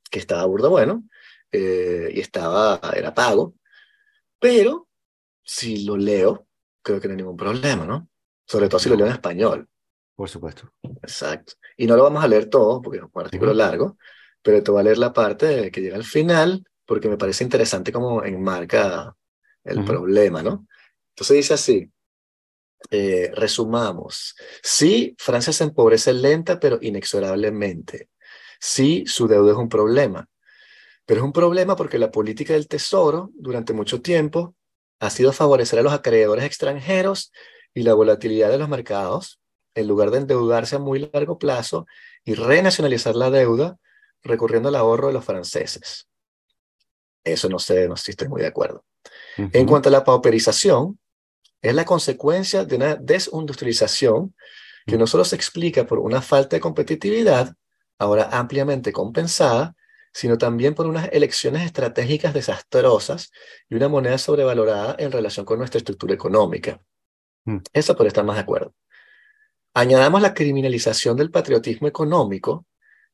que 0.10 0.20
estaba 0.20 0.46
burdo 0.46 0.70
bueno, 0.70 1.04
eh, 1.52 2.10
y 2.14 2.20
estaba, 2.20 2.80
era 2.96 3.14
pago, 3.14 3.56
pero 4.40 4.88
si 5.44 5.86
lo 5.86 5.98
leo, 5.98 6.48
creo 6.82 7.00
que 7.00 7.08
no 7.08 7.14
hay 7.14 7.18
ningún 7.18 7.38
problema, 7.38 7.86
¿no? 7.86 8.10
Sobre 8.46 8.68
todo 8.70 8.80
si 8.80 8.90
lo 8.90 8.96
leo 8.96 9.08
en 9.08 9.14
español. 9.14 9.68
Por 10.16 10.30
supuesto. 10.30 10.72
Exacto. 11.02 11.54
Y 11.78 11.86
no 11.86 11.96
lo 11.96 12.04
vamos 12.04 12.24
a 12.24 12.28
leer 12.28 12.50
todo, 12.50 12.82
porque 12.82 12.98
es 12.98 13.04
un 13.04 13.22
artículo 13.22 13.54
largo, 13.54 13.98
pero 14.42 14.64
te 14.64 14.72
voy 14.72 14.82
a 14.82 14.84
leer 14.84 14.98
la 14.98 15.14
parte 15.14 15.72
que 15.72 15.82
llega 15.82 15.96
al 15.96 16.04
final, 16.04 16.66
porque 16.86 17.10
me 17.10 17.18
parece 17.18 17.44
interesante 17.44 17.92
cómo 17.92 18.24
enmarca 18.24 19.16
el 19.64 19.84
problema, 19.84 20.42
¿no? 20.42 20.68
Entonces 21.10 21.38
dice 21.38 21.54
así, 21.54 21.92
eh, 22.90 23.32
resumamos, 23.34 24.36
sí, 24.64 25.16
Francia 25.18 25.52
se 25.52 25.66
empobrece 25.66 26.14
lenta, 26.14 26.60
pero 26.60 26.80
inexorablemente. 26.82 28.10
Sí, 28.60 29.04
su 29.06 29.28
deuda 29.28 29.52
es 29.52 29.58
un 29.58 29.70
problema, 29.70 30.28
pero 31.08 31.22
es 31.22 31.24
un 31.24 31.32
problema 31.32 31.78
porque 31.78 31.98
la 31.98 32.12
política 32.12 32.54
del 32.54 32.68
Tesoro 32.68 33.32
durante 33.34 33.72
mucho 33.72 34.02
tiempo 34.02 34.56
ha 35.00 35.10
sido 35.10 35.32
favorecer 35.32 35.80
a 35.80 35.82
los 35.82 35.94
acreedores 35.94 36.44
extranjeros 36.44 37.32
y 37.74 37.84
la 37.84 37.94
volatilidad 37.94 38.50
de 38.50 38.58
los 38.58 38.68
mercados 38.68 39.40
en 39.74 39.88
lugar 39.88 40.12
de 40.12 40.18
endeudarse 40.18 40.76
a 40.76 40.80
muy 40.80 41.10
largo 41.14 41.40
plazo 41.40 41.88
y 42.26 42.34
renacionalizar 42.34 43.16
la 43.16 43.30
deuda 43.30 43.78
recurriendo 44.22 44.68
al 44.68 44.76
ahorro 44.76 45.08
de 45.08 45.14
los 45.14 45.24
franceses. 45.24 46.10
Eso 47.24 47.48
no 47.48 47.58
sé, 47.58 47.88
no 47.88 47.96
sé 47.96 48.06
si 48.06 48.12
estoy 48.12 48.28
muy 48.28 48.42
de 48.42 48.48
acuerdo. 48.48 48.84
En 49.38 49.66
cuanto 49.66 49.88
a 49.88 49.94
la 49.94 50.04
pauperización, 50.04 51.00
es 51.62 51.74
la 51.74 51.86
consecuencia 51.86 52.66
de 52.66 52.76
una 52.76 52.96
desindustrialización 52.96 54.36
que 54.86 54.98
no 54.98 55.08
solo 55.08 55.24
se 55.24 55.38
explica 55.38 55.86
por 55.86 56.00
una 56.00 56.22
falta 56.22 56.58
de 56.58 56.62
competitividad, 56.62 57.54
ahora 57.98 58.30
ampliamente 58.32 58.92
compensada, 58.92 59.74
sino 60.14 60.38
también 60.38 60.74
por 60.74 60.88
unas 60.88 61.10
elecciones 61.12 61.64
estratégicas 61.64 62.34
desastrosas 62.34 63.32
y 63.70 63.76
una 63.76 63.88
moneda 63.88 64.18
sobrevalorada 64.18 64.96
en 65.00 65.12
relación 65.12 65.46
con 65.46 65.60
nuestra 65.60 65.78
estructura 65.78 66.14
económica. 66.14 66.82
Mm. 67.46 67.58
Eso 67.74 67.96
por 67.96 68.08
estar 68.08 68.26
más 68.26 68.36
de 68.36 68.42
acuerdo. 68.42 68.74
Añadamos 69.74 70.22
la 70.22 70.34
criminalización 70.34 71.18
del 71.18 71.30
patriotismo 71.30 71.88
económico 71.88 72.66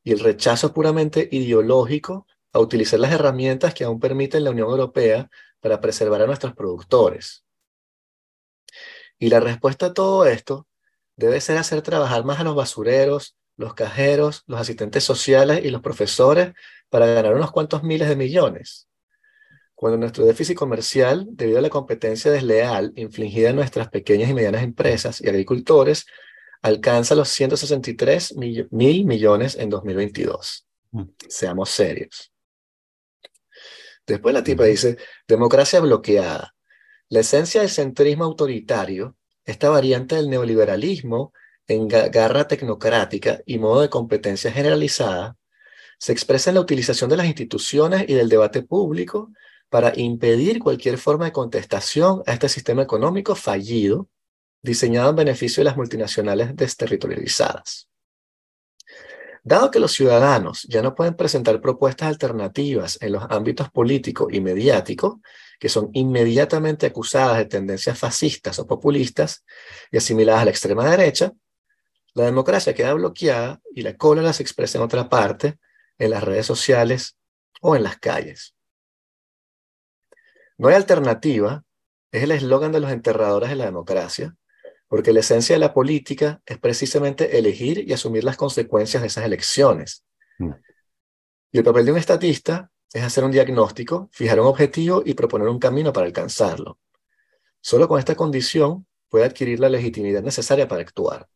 y 0.02 0.12
el 0.12 0.20
rechazo 0.20 0.72
puramente 0.72 1.28
ideológico 1.30 2.26
a 2.52 2.60
utilizar 2.60 3.00
las 3.00 3.12
herramientas 3.12 3.74
que 3.74 3.84
aún 3.84 4.00
permiten 4.00 4.44
la 4.44 4.50
Unión 4.50 4.70
Europea 4.70 5.28
para 5.60 5.80
preservar 5.80 6.22
a 6.22 6.26
nuestros 6.26 6.54
productores. 6.54 7.44
Y 9.18 9.28
la 9.28 9.40
respuesta 9.40 9.86
a 9.86 9.94
todo 9.94 10.26
esto 10.26 10.66
debe 11.16 11.40
ser 11.40 11.58
hacer 11.58 11.82
trabajar 11.82 12.24
más 12.24 12.40
a 12.40 12.44
los 12.44 12.54
basureros, 12.54 13.36
los 13.56 13.74
cajeros, 13.74 14.44
los 14.46 14.60
asistentes 14.60 15.04
sociales 15.04 15.64
y 15.64 15.70
los 15.70 15.82
profesores 15.82 16.52
para 16.88 17.06
ganar 17.06 17.34
unos 17.34 17.52
cuantos 17.52 17.82
miles 17.82 18.08
de 18.08 18.16
millones. 18.16 18.88
Cuando 19.74 19.98
nuestro 19.98 20.24
déficit 20.24 20.56
comercial, 20.56 21.26
debido 21.30 21.58
a 21.58 21.62
la 21.62 21.70
competencia 21.70 22.30
desleal 22.30 22.92
infligida 22.96 23.50
en 23.50 23.56
nuestras 23.56 23.88
pequeñas 23.88 24.30
y 24.30 24.34
medianas 24.34 24.62
empresas 24.62 25.20
y 25.20 25.28
agricultores, 25.28 26.06
alcanza 26.62 27.14
los 27.14 27.28
163 27.28 28.36
mil 28.36 29.04
millones 29.04 29.56
en 29.56 29.68
2022. 29.68 30.66
Mm. 30.92 31.02
Seamos 31.28 31.70
serios. 31.70 32.32
Después 34.06 34.34
la 34.34 34.44
tipa 34.44 34.64
dice, 34.64 34.96
democracia 35.26 35.80
bloqueada. 35.80 36.54
La 37.08 37.20
esencia 37.20 37.60
del 37.60 37.70
centrismo 37.70 38.24
autoritario, 38.24 39.16
esta 39.44 39.68
variante 39.68 40.16
del 40.16 40.30
neoliberalismo 40.30 41.32
en 41.68 41.88
garra 41.88 42.46
tecnocrática 42.46 43.40
y 43.46 43.58
modo 43.58 43.80
de 43.80 43.90
competencia 43.90 44.52
generalizada, 44.52 45.36
se 45.98 46.12
expresa 46.12 46.50
en 46.50 46.54
la 46.54 46.60
utilización 46.60 47.08
de 47.10 47.16
las 47.16 47.26
instituciones 47.26 48.04
y 48.08 48.14
del 48.14 48.28
debate 48.28 48.62
público 48.62 49.32
para 49.68 49.92
impedir 49.96 50.58
cualquier 50.58 50.98
forma 50.98 51.26
de 51.26 51.32
contestación 51.32 52.22
a 52.26 52.32
este 52.32 52.48
sistema 52.48 52.82
económico 52.82 53.34
fallido 53.34 54.08
diseñado 54.62 55.10
en 55.10 55.16
beneficio 55.16 55.60
de 55.60 55.64
las 55.66 55.76
multinacionales 55.76 56.56
desterritorializadas. 56.56 57.88
Dado 59.42 59.70
que 59.70 59.78
los 59.78 59.92
ciudadanos 59.92 60.62
ya 60.70 60.80
no 60.80 60.94
pueden 60.94 61.16
presentar 61.16 61.60
propuestas 61.60 62.08
alternativas 62.08 62.96
en 63.02 63.12
los 63.12 63.24
ámbitos 63.28 63.70
político 63.70 64.28
y 64.30 64.40
mediático, 64.40 65.20
que 65.60 65.68
son 65.68 65.90
inmediatamente 65.92 66.86
acusadas 66.86 67.36
de 67.36 67.44
tendencias 67.44 67.98
fascistas 67.98 68.58
o 68.58 68.66
populistas 68.66 69.44
y 69.92 69.98
asimiladas 69.98 70.42
a 70.42 70.44
la 70.46 70.50
extrema 70.50 70.88
derecha, 70.88 71.32
la 72.14 72.24
democracia 72.24 72.74
queda 72.74 72.94
bloqueada 72.94 73.60
y 73.74 73.82
la 73.82 73.96
cólera 73.96 74.32
se 74.32 74.42
expresa 74.42 74.78
en 74.78 74.84
otra 74.84 75.08
parte, 75.08 75.58
en 75.98 76.10
las 76.10 76.24
redes 76.24 76.46
sociales 76.46 77.16
o 77.60 77.76
en 77.76 77.82
las 77.82 77.98
calles. 77.98 78.54
No 80.56 80.68
hay 80.68 80.74
alternativa 80.74 81.64
es 82.14 82.22
el 82.22 82.30
eslogan 82.30 82.70
de 82.70 82.78
los 82.78 82.92
enterradores 82.92 83.50
de 83.50 83.56
la 83.56 83.64
democracia, 83.64 84.36
porque 84.86 85.12
la 85.12 85.18
esencia 85.18 85.56
de 85.56 85.58
la 85.58 85.74
política 85.74 86.40
es 86.46 86.58
precisamente 86.58 87.36
elegir 87.36 87.88
y 87.88 87.92
asumir 87.92 88.22
las 88.22 88.36
consecuencias 88.36 89.02
de 89.02 89.08
esas 89.08 89.24
elecciones. 89.24 90.04
Mm. 90.38 90.52
Y 91.50 91.58
el 91.58 91.64
papel 91.64 91.86
de 91.86 91.90
un 91.90 91.98
estatista 91.98 92.70
es 92.92 93.02
hacer 93.02 93.24
un 93.24 93.32
diagnóstico, 93.32 94.08
fijar 94.12 94.38
un 94.38 94.46
objetivo 94.46 95.02
y 95.04 95.14
proponer 95.14 95.48
un 95.48 95.58
camino 95.58 95.92
para 95.92 96.06
alcanzarlo. 96.06 96.78
Solo 97.60 97.88
con 97.88 97.98
esta 97.98 98.14
condición 98.14 98.86
puede 99.08 99.24
adquirir 99.24 99.58
la 99.58 99.68
legitimidad 99.68 100.22
necesaria 100.22 100.68
para 100.68 100.82
actuar. 100.82 101.28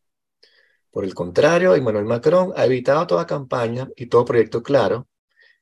Por 0.90 1.04
el 1.04 1.14
contrario, 1.14 1.74
Emmanuel 1.74 2.04
Macron 2.04 2.52
ha 2.56 2.64
evitado 2.64 3.06
toda 3.06 3.26
campaña 3.26 3.88
y 3.96 4.06
todo 4.06 4.24
proyecto 4.24 4.62
claro, 4.62 5.06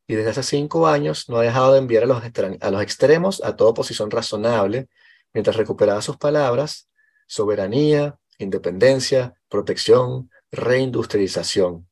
y 0.06 0.14
desde 0.14 0.30
hace 0.30 0.42
cinco 0.42 0.86
años 0.86 1.28
no 1.28 1.38
ha 1.38 1.42
dejado 1.42 1.72
de 1.72 1.80
enviar 1.80 2.04
a 2.04 2.70
los, 2.70 2.82
extremos 2.82 3.42
a 3.42 3.56
toda 3.56 3.70
oposición 3.70 4.10
razonable, 4.10 4.88
mientras 5.32 5.56
recuperaba 5.56 6.00
sus 6.00 6.16
palabras 6.16 6.88
soberanía, 7.26 8.18
independencia, 8.38 9.34
protección, 9.48 10.30
reindustrialización. 10.52 11.88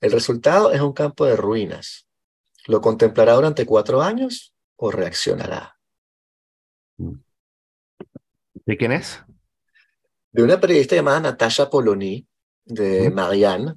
El 0.00 0.12
resultado 0.12 0.72
es 0.72 0.80
un 0.82 0.92
campo 0.92 1.24
de 1.24 1.36
ruinas. 1.36 2.06
¿Lo 2.66 2.82
contemplará 2.82 3.32
durante 3.32 3.64
cuatro 3.64 4.02
años 4.02 4.54
o 4.76 4.90
reaccionará? 4.90 5.78
¿De 6.98 8.76
quién 8.76 8.92
es? 8.92 9.22
De 10.36 10.42
una 10.42 10.60
periodista 10.60 10.94
llamada 10.94 11.18
Natasha 11.18 11.70
Polony, 11.70 12.26
de 12.62 13.10
Marianne, 13.10 13.72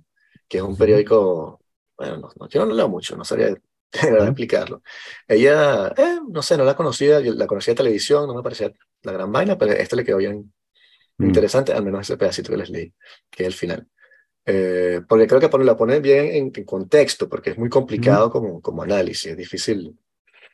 que 0.45 0.57
es 0.57 0.64
un 0.64 0.76
periódico, 0.76 1.62
bueno, 1.97 2.30
no, 2.38 2.49
yo 2.49 2.66
no 2.66 2.74
leo 2.74 2.89
mucho, 2.89 3.16
no 3.16 3.24
sabría 3.24 3.55
explicarlo. 3.93 4.82
Ella, 5.26 5.88
eh, 5.95 6.20
no 6.28 6.41
sé, 6.41 6.57
no 6.57 6.66
la 6.66 6.76
conocía, 6.76 7.22
la 7.22 7.47
conocía 7.47 7.72
de 7.72 7.78
televisión, 7.78 8.28
no 8.28 8.36
me 8.36 8.43
parecía 8.43 8.74
la 9.03 9.14
gran 9.14 9.32
vaina, 9.32 9.57
pero 9.57 9.72
esto 9.72 9.95
le 9.95 10.03
quedó 10.03 10.18
bien 10.18 10.51
mm. 11.18 11.28
interesante, 11.28 11.72
al 11.72 11.86
menos 11.86 12.01
ese 12.01 12.18
pedacito 12.18 12.51
que 12.51 12.57
les 12.57 12.70
leí, 12.70 12.93
que 13.30 13.43
es 13.43 13.47
el 13.47 13.53
final. 13.53 13.88
Eh, 14.45 14.99
porque 15.07 15.28
creo 15.28 15.39
que 15.39 15.57
la 15.60 15.78
pone 15.78 16.01
bien 16.01 16.51
en, 16.53 16.66
contexto, 16.66 17.30
porque 17.30 17.51
es 17.51 17.57
muy 17.57 17.70
complicado 17.70 18.30
como, 18.30 18.62
como 18.62 18.84
análisis, 18.84 19.32
es 19.32 19.38
difícil. 19.38 19.97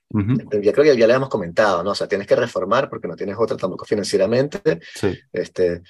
Ya 0.09 0.71
creo 0.71 0.83
que 0.83 0.97
ya 0.97 1.07
le 1.07 1.13
hemos 1.13 1.29
comentado, 1.29 1.83
¿no? 1.83 1.91
O 1.91 1.95
sea, 1.95 2.07
tienes 2.07 2.27
que 2.27 2.35
reformar 2.35 2.89
porque 2.89 3.07
no 3.07 3.15
tienes 3.15 3.35
otra 3.37 3.57
tampoco 3.57 3.85
financieramente. 3.85 4.79
Sí. 4.93 5.17
Este, 5.31 5.81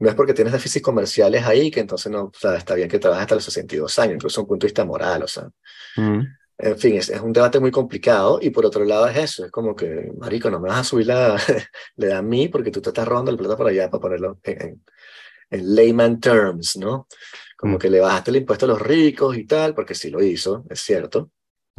no 0.00 0.08
es 0.08 0.14
porque 0.14 0.34
tienes 0.34 0.52
déficits 0.52 0.84
comerciales 0.84 1.44
ahí 1.44 1.70
que 1.70 1.80
entonces 1.80 2.10
no, 2.10 2.24
o 2.24 2.32
sea, 2.34 2.56
está 2.56 2.74
bien 2.74 2.88
que 2.88 2.98
trabajes 2.98 3.22
hasta 3.22 3.34
los 3.34 3.44
62 3.44 3.98
años, 3.98 4.14
incluso 4.14 4.40
un 4.40 4.46
punto 4.46 4.64
de 4.64 4.68
vista 4.68 4.84
moral, 4.84 5.22
o 5.22 5.28
sea. 5.28 5.48
En 5.96 6.78
fin, 6.78 6.96
es, 6.96 7.08
es, 7.08 7.20
un 7.20 7.32
debate 7.32 7.58
muy 7.60 7.70
complicado 7.70 8.38
y 8.40 8.50
por 8.50 8.66
otro 8.66 8.84
lado 8.84 9.06
es 9.08 9.16
eso, 9.16 9.44
es 9.46 9.50
como 9.50 9.74
que, 9.76 10.10
marico, 10.18 10.50
no 10.50 10.60
me 10.60 10.68
vas 10.68 10.80
a 10.80 10.84
subir 10.84 11.06
la, 11.06 11.38
le 11.96 12.06
da 12.06 12.18
a 12.18 12.22
mí 12.22 12.48
porque 12.48 12.70
tú 12.70 12.80
te 12.80 12.90
estás 12.90 13.06
robando 13.06 13.30
el 13.30 13.36
plata 13.36 13.56
por 13.56 13.66
allá 13.66 13.90
para 13.90 14.00
ponerlo 14.00 14.38
en, 14.42 14.82
en, 15.50 15.74
layman 15.74 16.20
terms, 16.20 16.76
¿no? 16.76 17.06
Como 17.56 17.76
mm. 17.76 17.78
que 17.78 17.90
le 17.90 18.00
bajaste 18.00 18.30
el 18.30 18.38
impuesto 18.38 18.64
a 18.66 18.68
los 18.68 18.80
ricos 18.80 19.36
y 19.36 19.44
tal, 19.44 19.74
porque 19.74 19.94
sí 19.94 20.10
lo 20.10 20.22
hizo, 20.22 20.64
es 20.68 20.80
cierto, 20.80 21.30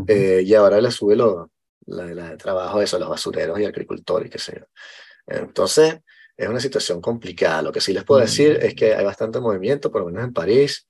eh, 0.08 0.44
y 0.46 0.54
ahora 0.54 0.80
le 0.80 0.92
sube 0.92 1.16
lo, 1.16 1.52
la, 1.88 2.06
la, 2.14 2.38
trabajo 2.38 2.80
de 2.80 2.86
eso 2.86 2.98
a 2.98 3.00
los 3.00 3.10
basureros 3.10 3.60
y 3.60 3.66
agricultores, 3.66 4.30
qué 4.30 4.40
sé 4.40 4.60
yo. 4.60 4.66
Entonces, 5.28 6.00
es 6.38 6.50
una 6.50 6.60
situación 6.60 7.02
complicada. 7.02 7.62
Lo 7.62 7.72
que 7.72 7.82
sí 7.82 7.94
les 7.94 8.04
puedo 8.04 8.22
decir 8.22 8.60
es 8.62 8.74
que 8.76 8.96
hay 8.96 9.06
bastante 9.06 9.40
movimiento, 9.40 9.92
por 9.92 10.02
lo 10.02 10.08
menos 10.08 10.24
en 10.24 10.34
París, 10.34 10.88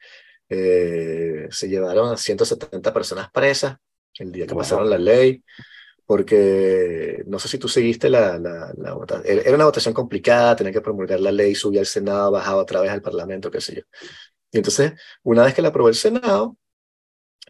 eh, 0.50 1.48
se 1.50 1.70
llevaron 1.70 2.14
a 2.14 2.18
170 2.18 2.94
personas 2.94 3.32
presas 3.32 3.78
el 4.20 4.32
día 4.32 4.46
que 4.46 4.56
pasaron 4.56 4.90
la 4.90 4.98
ley, 4.98 5.44
porque 6.06 7.24
no 7.28 7.40
sé 7.40 7.48
si 7.48 7.58
tú 7.58 7.68
seguiste 7.68 8.10
la, 8.10 8.38
la, 8.38 8.94
votación. 8.94 9.26
Era 9.26 9.56
una 9.56 9.66
votación 9.66 9.94
complicada, 9.94 10.56
tenía 10.56 10.74
que 10.74 10.82
promulgar 10.82 11.20
la 11.22 11.32
ley, 11.32 11.56
subía 11.56 11.80
al 11.80 11.86
Senado, 11.86 12.32
bajaba 12.32 12.62
otra 12.62 12.82
vez 12.82 12.92
al 12.92 13.02
Parlamento, 13.02 13.50
qué 13.50 13.62
sé 13.62 13.76
yo. 13.76 13.82
Y 14.52 14.58
entonces, 14.58 14.94
una 15.24 15.44
vez 15.44 15.54
que 15.54 15.62
la 15.62 15.70
aprobó 15.70 15.90
el 15.90 15.96
Senado, 15.96 16.58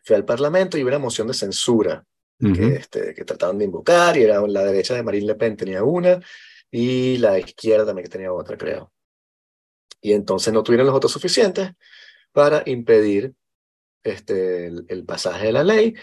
fue 0.03 0.15
al 0.15 0.25
Parlamento 0.25 0.77
y 0.77 0.83
hubo 0.83 0.89
una 0.89 0.99
moción 0.99 1.27
de 1.27 1.33
censura 1.33 2.05
que, 2.41 2.75
este, 2.75 3.13
que 3.13 3.23
trataban 3.23 3.57
de 3.57 3.65
invocar, 3.65 4.17
y 4.17 4.23
era 4.23 4.41
la 4.47 4.63
derecha 4.63 4.95
de 4.95 5.03
Marine 5.03 5.27
Le 5.27 5.35
Pen 5.35 5.55
tenía 5.55 5.83
una, 5.83 6.19
y 6.69 7.17
la 7.17 7.37
izquierda 7.39 7.85
también 7.85 8.05
que 8.05 8.11
tenía 8.11 8.33
otra, 8.33 8.57
creo. 8.57 8.91
Y 10.01 10.13
entonces 10.13 10.51
no 10.53 10.63
tuvieron 10.63 10.87
los 10.87 10.93
votos 10.93 11.11
suficientes, 11.11 11.71
para 12.31 12.63
impedir 12.65 13.33
este, 14.03 14.67
el, 14.67 15.05
pasaje 15.05 15.47
de 15.47 15.51
la 15.51 15.63
ley. 15.63 15.93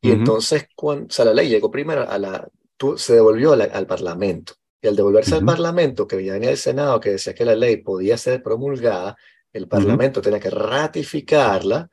Y 0.00 0.10
entonces, 0.10 0.68
cuando, 0.74 1.06
o 1.06 1.10
sea, 1.10 1.24
la 1.24 1.34
ley 1.34 1.48
llegó 1.48 1.70
primero 1.70 2.08
a 2.08 2.18
la, 2.18 2.48
se 2.96 3.14
devolvió 3.14 3.52
al 3.52 3.86
Parlamento. 3.86 4.54
Y 4.80 4.86
al 4.86 4.94
devolverse 4.94 5.34
al 5.34 5.44
Parlamento, 5.44 6.06
que 6.06 6.16
venía 6.16 6.34
del 6.34 6.56
Senado, 6.56 7.00
que 7.00 7.10
decía 7.10 7.34
que 7.34 7.44
la 7.44 7.56
ley 7.56 7.78
podía 7.78 8.16
ser 8.16 8.42
promulgada, 8.42 9.16
el 9.52 9.66
Parlamento 9.66 10.20
tenía 10.20 10.38
que 10.38 10.50
ratificarla. 10.50 11.90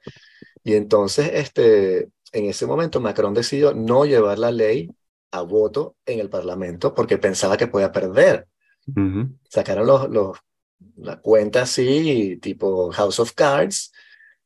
Y 0.63 0.75
entonces, 0.75 1.31
este, 1.33 2.09
en 2.35 2.45
ese 2.45 2.65
momento, 2.65 2.99
Macron 2.99 3.33
decidió 3.33 3.73
no 3.73 4.05
llevar 4.05 4.37
la 4.39 4.51
ley 4.51 4.91
a 5.31 5.41
voto 5.41 5.95
en 6.05 6.19
el 6.19 6.29
Parlamento 6.29 6.93
porque 6.93 7.17
pensaba 7.17 7.57
que 7.57 7.67
podía 7.67 7.91
perder. 7.91 8.47
Sacaron 9.49 9.87
los, 9.87 10.09
los 10.09 10.37
la 10.97 11.19
cuenta 11.19 11.63
así, 11.63 12.37
tipo 12.41 12.91
House 12.91 13.19
of 13.19 13.33
Cards, 13.33 13.91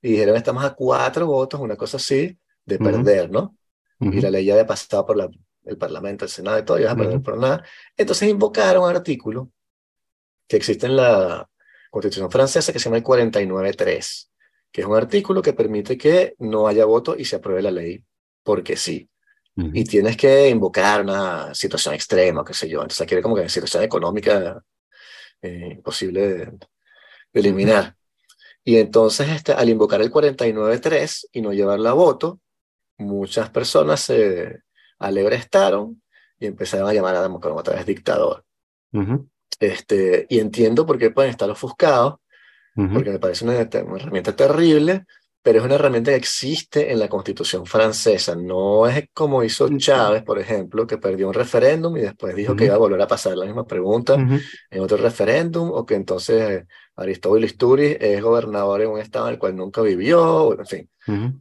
y 0.02 0.12
dijeron 0.12 0.38
estamos 0.38 0.64
a 0.64 0.74
cuatro 0.74 1.26
votos, 1.28 1.60
una 1.60 1.76
cosa 1.76 1.98
así, 1.98 2.38
de 2.66 2.78
perder, 2.78 3.30
¿no? 3.30 3.56
Y 4.00 4.22
la 4.22 4.30
ley 4.30 4.46
ya 4.46 4.54
había 4.54 4.68
pasado 4.68 5.06
por 5.06 5.18
la, 5.18 5.30
el 5.66 5.78
Parlamento, 5.78 6.24
el 6.26 6.32
Senado 6.32 6.60
y 6.60 6.64
todo, 6.64 6.80
y 6.80 6.84
vas 6.84 6.94
a 6.94 6.96
perder 6.96 7.22
por 7.22 7.38
nada. 7.38 7.64
Entonces 7.98 8.30
invocaron 8.30 8.84
un 8.84 8.90
artículo 8.90 9.52
que 10.48 10.58
existe 10.58 10.86
en 10.86 10.96
la, 10.96 11.50
constitución 11.90 12.30
francesa 12.30 12.72
que 12.72 12.80
se 12.80 12.86
llama 12.86 12.98
el 12.98 13.04
49.3, 13.04 14.29
que 14.72 14.82
es 14.82 14.88
un 14.88 14.96
artículo 14.96 15.42
que 15.42 15.54
permite 15.54 15.98
que 15.98 16.36
no 16.40 16.68
haya 16.68 16.86
voto 16.86 17.16
y 17.18 17.26
se 17.26 17.38
apruebe 17.38 17.62
la 17.62 17.72
ley 17.72 18.04
porque 18.44 18.76
sí. 18.76 19.10
Y 19.74 19.84
tienes 19.84 20.16
que 20.16 20.48
invocar 20.48 21.02
una 21.02 21.54
situación 21.54 21.94
extrema, 21.94 22.46
qué 22.46 22.54
sé 22.54 22.70
yo. 22.70 22.82
Entonces, 22.82 23.06
quiere 23.06 23.22
como 23.22 23.36
que 23.36 23.42
una 23.42 23.50
situación 23.50 23.84
económica 23.84 24.64
eh, 25.42 25.74
imposible 25.74 26.28
de, 26.28 26.58
eliminar. 27.34 27.94
Y 28.64 28.78
entonces, 28.78 29.28
este, 29.30 29.52
al 29.52 29.68
invocar 29.68 30.02
el 30.02 30.12
49.3 30.12 31.28
y 31.34 31.42
no 31.42 31.52
llevarla 31.52 31.90
a 31.90 31.94
voto, 31.94 32.40
muchas 32.98 33.50
personas 33.50 34.00
se 34.00 34.62
alebrestaron 34.98 36.02
y 36.40 36.46
empezaron 36.46 36.88
a 36.90 36.94
llamar 36.94 37.16
a 37.16 37.28
Macron 37.28 37.58
otra 37.58 37.76
vez 37.76 37.86
dictador. 37.86 38.46
este, 39.60 40.26
y 40.30 40.40
entiendo 40.40 40.86
por 40.86 40.98
qué 40.98 41.12
pueden 41.12 41.32
estar 41.32 41.50
ofuscados, 41.50 42.16
porque 42.94 43.12
me 43.12 43.20
parece 43.20 43.44
una, 43.46 43.56
herramienta 43.56 44.36
terrible, 44.36 45.06
pero 45.42 45.60
es 45.60 45.66
una 45.66 45.76
herramienta 45.76 46.12
que 46.12 46.18
existe 46.18 46.92
en 46.92 47.00
la 47.00 47.08
constitución 47.08 47.66
francesa. 47.66 48.36
No 48.36 48.88
es 48.88 49.06
como 49.14 49.44
hizo 49.44 49.70
Chávez, 49.78 50.24
por 50.24 50.40
ejemplo, 50.40 50.86
que 50.86 50.98
perdió 50.98 51.28
un 51.28 51.34
referéndum 51.34 51.96
y 51.98 52.02
después 52.02 52.36
dijo 52.36 52.56
que 52.56 52.66
iba 52.66 52.76
a 52.76 52.80
volver 52.80 53.02
a 53.02 53.08
pasar 53.08 53.38
la 53.38 53.46
misma 53.46 53.66
pregunta 53.66 54.16
en 54.16 54.82
otro 54.82 54.98
referéndum, 54.98 55.72
o 55.72 55.86
que 55.86 55.96
entonces 55.96 56.66
Aristóbulo 56.96 57.46
Isturiz 57.46 57.98
es 58.00 58.22
gobernador 58.22 58.82
en 58.82 58.90
un 58.90 59.00
estado 59.00 59.28
en 59.28 59.34
el 59.34 59.40
cual 59.40 59.56
nunca 59.56 59.82
vivió, 59.82 60.58
en 60.60 60.66
fin, 60.66 60.90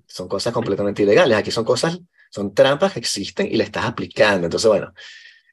son 0.06 0.28
cosas 0.28 0.52
completamente 0.52 1.02
ilegales. 1.02 1.36
Aquí 1.36 1.50
son 1.50 1.64
cosas, 1.64 1.98
son 2.30 2.54
trampas 2.54 2.92
que 2.92 3.00
existen 3.00 3.46
y 3.46 3.56
le 3.56 3.64
estás 3.64 3.84
aplicando. 3.84 4.46
Entonces, 4.46 4.68
bueno, 4.68 4.92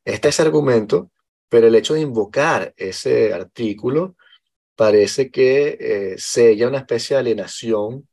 este 0.04 0.30
es 0.30 0.36
ese 0.36 0.44
argumento, 0.44 1.12
pero 1.50 1.68
el 1.68 1.76
hecho 1.76 1.96
de 1.96 2.02
invocar 2.02 2.74
ese 2.78 3.34
artículo 3.34 4.16
parece 4.76 5.32
que 5.32 5.78
eh, 5.80 6.16
sella 6.18 6.68
una 6.68 6.80
especie 6.80 7.16
de 7.16 7.22
alienación 7.22 8.08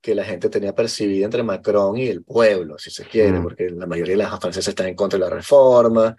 que 0.00 0.14
la 0.14 0.24
gente 0.24 0.48
tenía 0.48 0.74
percibida 0.74 1.26
entre 1.26 1.42
Macron 1.42 1.96
y 1.98 2.08
el 2.08 2.24
pueblo, 2.24 2.78
si 2.78 2.90
se 2.90 3.04
quiere, 3.04 3.38
mm. 3.38 3.42
porque 3.42 3.70
la 3.70 3.86
mayoría 3.86 4.14
de 4.14 4.22
las 4.22 4.40
franceses 4.40 4.68
están 4.68 4.88
en 4.88 4.94
contra 4.94 5.18
de 5.18 5.24
la 5.26 5.30
reforma. 5.30 6.16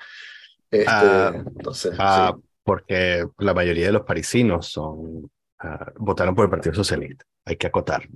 Este, 0.69 0.85
ah, 0.87 1.33
entonces, 1.35 1.93
ah, 1.97 2.35
Porque 2.63 3.25
la 3.39 3.53
mayoría 3.53 3.87
de 3.87 3.91
los 3.91 4.03
parisinos 4.03 4.67
son, 4.67 5.29
ah, 5.59 5.91
votaron 5.97 6.35
por 6.35 6.45
el 6.45 6.51
Partido 6.51 6.75
Socialista, 6.75 7.25
hay 7.43 7.55
que 7.55 7.67
acotar. 7.67 8.07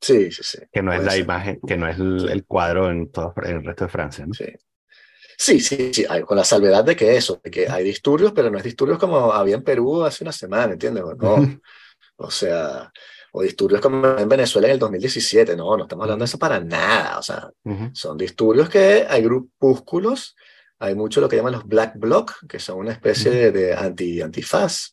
Sí, 0.00 0.30
sí, 0.30 0.42
sí. 0.42 0.58
Que 0.70 0.82
no 0.82 0.92
es 0.92 1.02
la 1.02 1.16
imagen, 1.16 1.60
que 1.66 1.76
no 1.76 1.88
es 1.88 1.96
el, 1.98 2.44
cuadro 2.44 2.90
en, 2.90 3.10
todo, 3.10 3.32
en 3.44 3.56
el 3.56 3.64
resto 3.64 3.84
de 3.84 3.90
Francia. 3.90 4.26
¿no? 4.26 4.34
Sí. 4.34 4.46
Sí, 5.44 5.58
sí, 5.58 5.92
sí, 5.92 6.06
con 6.24 6.36
la 6.36 6.44
salvedad 6.44 6.84
de 6.84 6.94
que 6.94 7.16
eso, 7.16 7.40
de 7.42 7.50
que 7.50 7.68
hay 7.68 7.82
disturbios, 7.82 8.30
pero 8.30 8.48
no 8.48 8.58
es 8.58 8.62
disturbios 8.62 8.96
como 8.96 9.32
había 9.32 9.56
en 9.56 9.64
Perú 9.64 10.04
hace 10.04 10.22
una 10.22 10.30
semana, 10.30 10.74
¿entiendes? 10.74 11.02
No, 11.18 11.60
o 12.16 12.30
sea, 12.30 12.92
o 13.32 13.42
disturbios 13.42 13.80
como 13.80 14.06
en 14.18 14.28
Venezuela 14.28 14.68
en 14.68 14.74
el 14.74 14.78
2017, 14.78 15.56
no, 15.56 15.76
no 15.76 15.82
estamos 15.82 16.04
hablando 16.04 16.22
de 16.22 16.26
eso 16.26 16.38
para 16.38 16.60
nada, 16.60 17.18
o 17.18 17.22
sea, 17.24 17.50
son 17.92 18.16
disturbios 18.16 18.68
que 18.68 19.04
hay 19.08 19.20
grupúsculos, 19.24 20.36
hay 20.78 20.94
mucho 20.94 21.20
lo 21.20 21.28
que 21.28 21.34
llaman 21.34 21.54
los 21.54 21.66
black 21.66 21.94
bloc, 21.96 22.46
que 22.46 22.60
son 22.60 22.78
una 22.78 22.92
especie 22.92 23.50
de, 23.50 23.74
anti, 23.74 24.20
antifaz, 24.20 24.92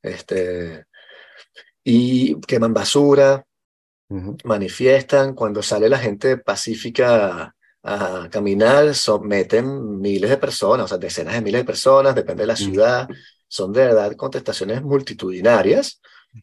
este, 0.00 0.84
y 1.82 2.40
queman 2.42 2.72
basura, 2.72 3.44
manifiestan, 4.44 5.34
cuando 5.34 5.60
sale 5.60 5.88
la 5.88 5.98
gente 5.98 6.36
pacífica 6.36 7.56
a 7.82 8.28
caminar, 8.30 8.94
someten 8.94 9.98
miles 10.00 10.30
de 10.30 10.36
personas, 10.36 10.84
o 10.84 10.88
sea, 10.88 10.98
decenas 10.98 11.34
de 11.34 11.40
miles 11.40 11.62
de 11.62 11.64
personas, 11.64 12.14
depende 12.14 12.42
de 12.42 12.48
la 12.48 12.56
ciudad, 12.56 13.08
son 13.48 13.72
de 13.72 13.86
verdad 13.86 14.14
contestaciones 14.16 14.82
multitudinarias, 14.82 16.00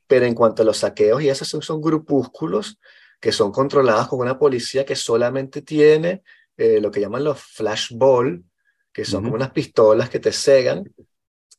pero 0.07 0.25
en 0.25 0.33
cuanto 0.33 0.61
a 0.61 0.65
los 0.65 0.77
saqueos, 0.77 1.21
y 1.21 1.29
esos 1.29 1.47
son, 1.47 1.81
grupúsculos 1.81 2.79
que 3.19 3.31
son 3.31 3.51
controlados 3.51 4.07
con 4.07 4.19
una 4.19 4.37
policía 4.37 4.85
que 4.85 4.95
solamente 4.95 5.61
tiene 5.61 6.23
eh, 6.57 6.81
lo 6.81 6.91
que 6.91 7.01
llaman 7.01 7.23
los 7.23 7.39
flashball, 7.39 8.43
que 8.91 9.05
son 9.05 9.23
como 9.23 9.35
unas 9.35 9.51
pistolas 9.51 10.09
que 10.09 10.19
te 10.19 10.31
cegan, 10.31 10.83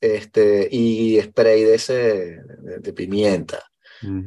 este, 0.01 0.69
y 0.71 1.21
spray 1.21 1.63
de, 1.63 1.75
ese, 1.75 2.41
de, 2.81 2.93
pimienta. 2.93 3.63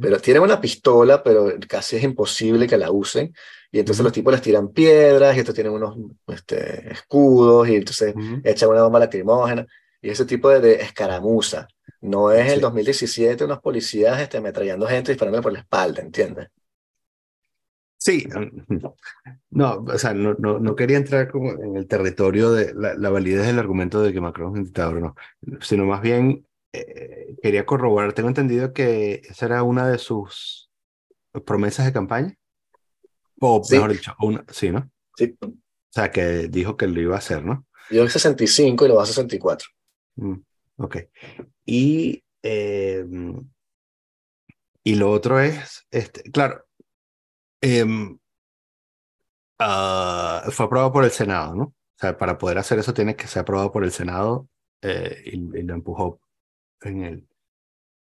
Pero 0.02 0.20
tienen 0.20 0.44
una 0.44 0.60
pistola, 0.60 1.24
pero 1.24 1.54
casi 1.68 1.96
es 1.96 2.04
imposible 2.04 2.68
que 2.68 2.78
la 2.78 2.92
usen. 2.92 3.34
Y 3.72 3.80
entonces 3.80 4.04
los 4.04 4.12
tipos 4.12 4.34
les 4.34 4.42
tiran 4.42 4.70
piedras, 4.70 5.36
y 5.36 5.40
estos 5.40 5.56
tienen 5.56 5.74
unos 5.74 5.98
este, 6.28 6.92
escudos, 6.92 7.70
y 7.70 7.76
entonces 7.76 8.14
echan 8.44 8.70
una 8.70 8.84
bomba 8.84 9.00
lacrimógena, 9.00 9.66
y 10.02 10.10
ese 10.10 10.26
tipo 10.26 10.50
de, 10.50 10.60
de 10.60 10.74
escaramuza. 10.82 11.68
No 12.02 12.32
es 12.32 12.52
el 12.52 12.62
2017 12.62 13.46
unos 13.46 13.60
policías 13.60 14.20
este, 14.20 14.38
ametrallando 14.38 14.88
gente 14.88 15.12
y 15.12 15.14
disparando 15.14 15.42
por 15.42 15.54
la 15.54 15.60
espalda, 15.60 16.02
¿entiendes? 16.02 16.50
Sí, 18.04 18.26
no, 19.52 19.86
o 19.88 19.98
sea, 20.00 20.16
no, 20.16 20.34
no, 20.40 20.58
no, 20.58 20.76
quería 20.76 20.98
entrar 20.98 21.30
como 21.30 21.52
en 21.52 21.76
el 21.78 21.88
territorio 21.88 22.52
de 22.52 22.74
la, 22.74 23.10
validez 23.12 23.46
del 23.46 23.60
argumento 23.60 24.02
de 24.02 24.12
que 24.12 24.20
Macron 24.20 24.54
es 24.54 24.58
un 24.58 24.64
dictador, 24.64 25.02
no, 25.02 25.16
sino 25.62 25.86
más 25.86 26.02
bien 26.02 26.48
eh, 26.74 27.36
quería 27.44 27.64
corroborar, 27.64 28.14
tengo 28.14 28.30
entendido 28.30 28.74
que 28.74 29.22
esa 29.30 29.46
era 29.46 29.62
una 29.62 29.88
de 29.88 30.00
sus 30.00 30.72
promesas 31.46 31.86
de 31.86 31.94
campaña, 31.94 32.36
o 33.42 33.62
mejor 33.70 33.92
dicho, 33.92 34.16
una, 34.20 34.46
sí, 34.50 34.70
¿no? 34.70 34.90
Sí. 35.16 35.36
O 35.42 35.54
sea, 35.90 36.12
que 36.12 36.48
dijo 36.48 36.78
que 36.78 36.88
lo 36.88 37.02
iba 37.02 37.16
a 37.16 37.20
hacer, 37.20 37.44
¿no? 37.44 37.66
Yo 37.90 38.04
en 38.04 38.10
65 38.10 38.86
y 38.86 38.88
lo 38.88 38.96
va 38.96 39.04
a 39.04 39.08
64. 39.08 39.68
Mm, 40.16 40.36
ok. 40.78 40.98
Y, 41.66 42.24
em, 42.42 43.50
y 44.84 44.96
lo 44.96 45.12
otro 45.12 45.40
es, 45.40 45.86
este, 45.92 46.24
claro, 46.32 46.66
em, 47.62 48.18
ah, 49.60 50.44
fue 50.52 50.66
aprobado 50.66 50.92
por 50.94 51.04
el 51.04 51.12
Senado, 51.12 51.56
¿no? 51.56 51.64
O 51.64 51.76
sea, 52.00 52.18
para 52.18 52.38
poder 52.38 52.58
hacer 52.58 52.80
eso 52.80 52.94
tiene 52.94 53.16
que 53.16 53.28
ser 53.28 53.42
aprobado 53.42 53.72
por 53.72 53.84
el 53.84 53.92
Senado 53.92 54.48
eh, 54.82 55.22
y, 55.26 55.38
lo 55.38 55.74
empujó 55.74 56.22
en, 56.82 57.04
el, 57.04 57.28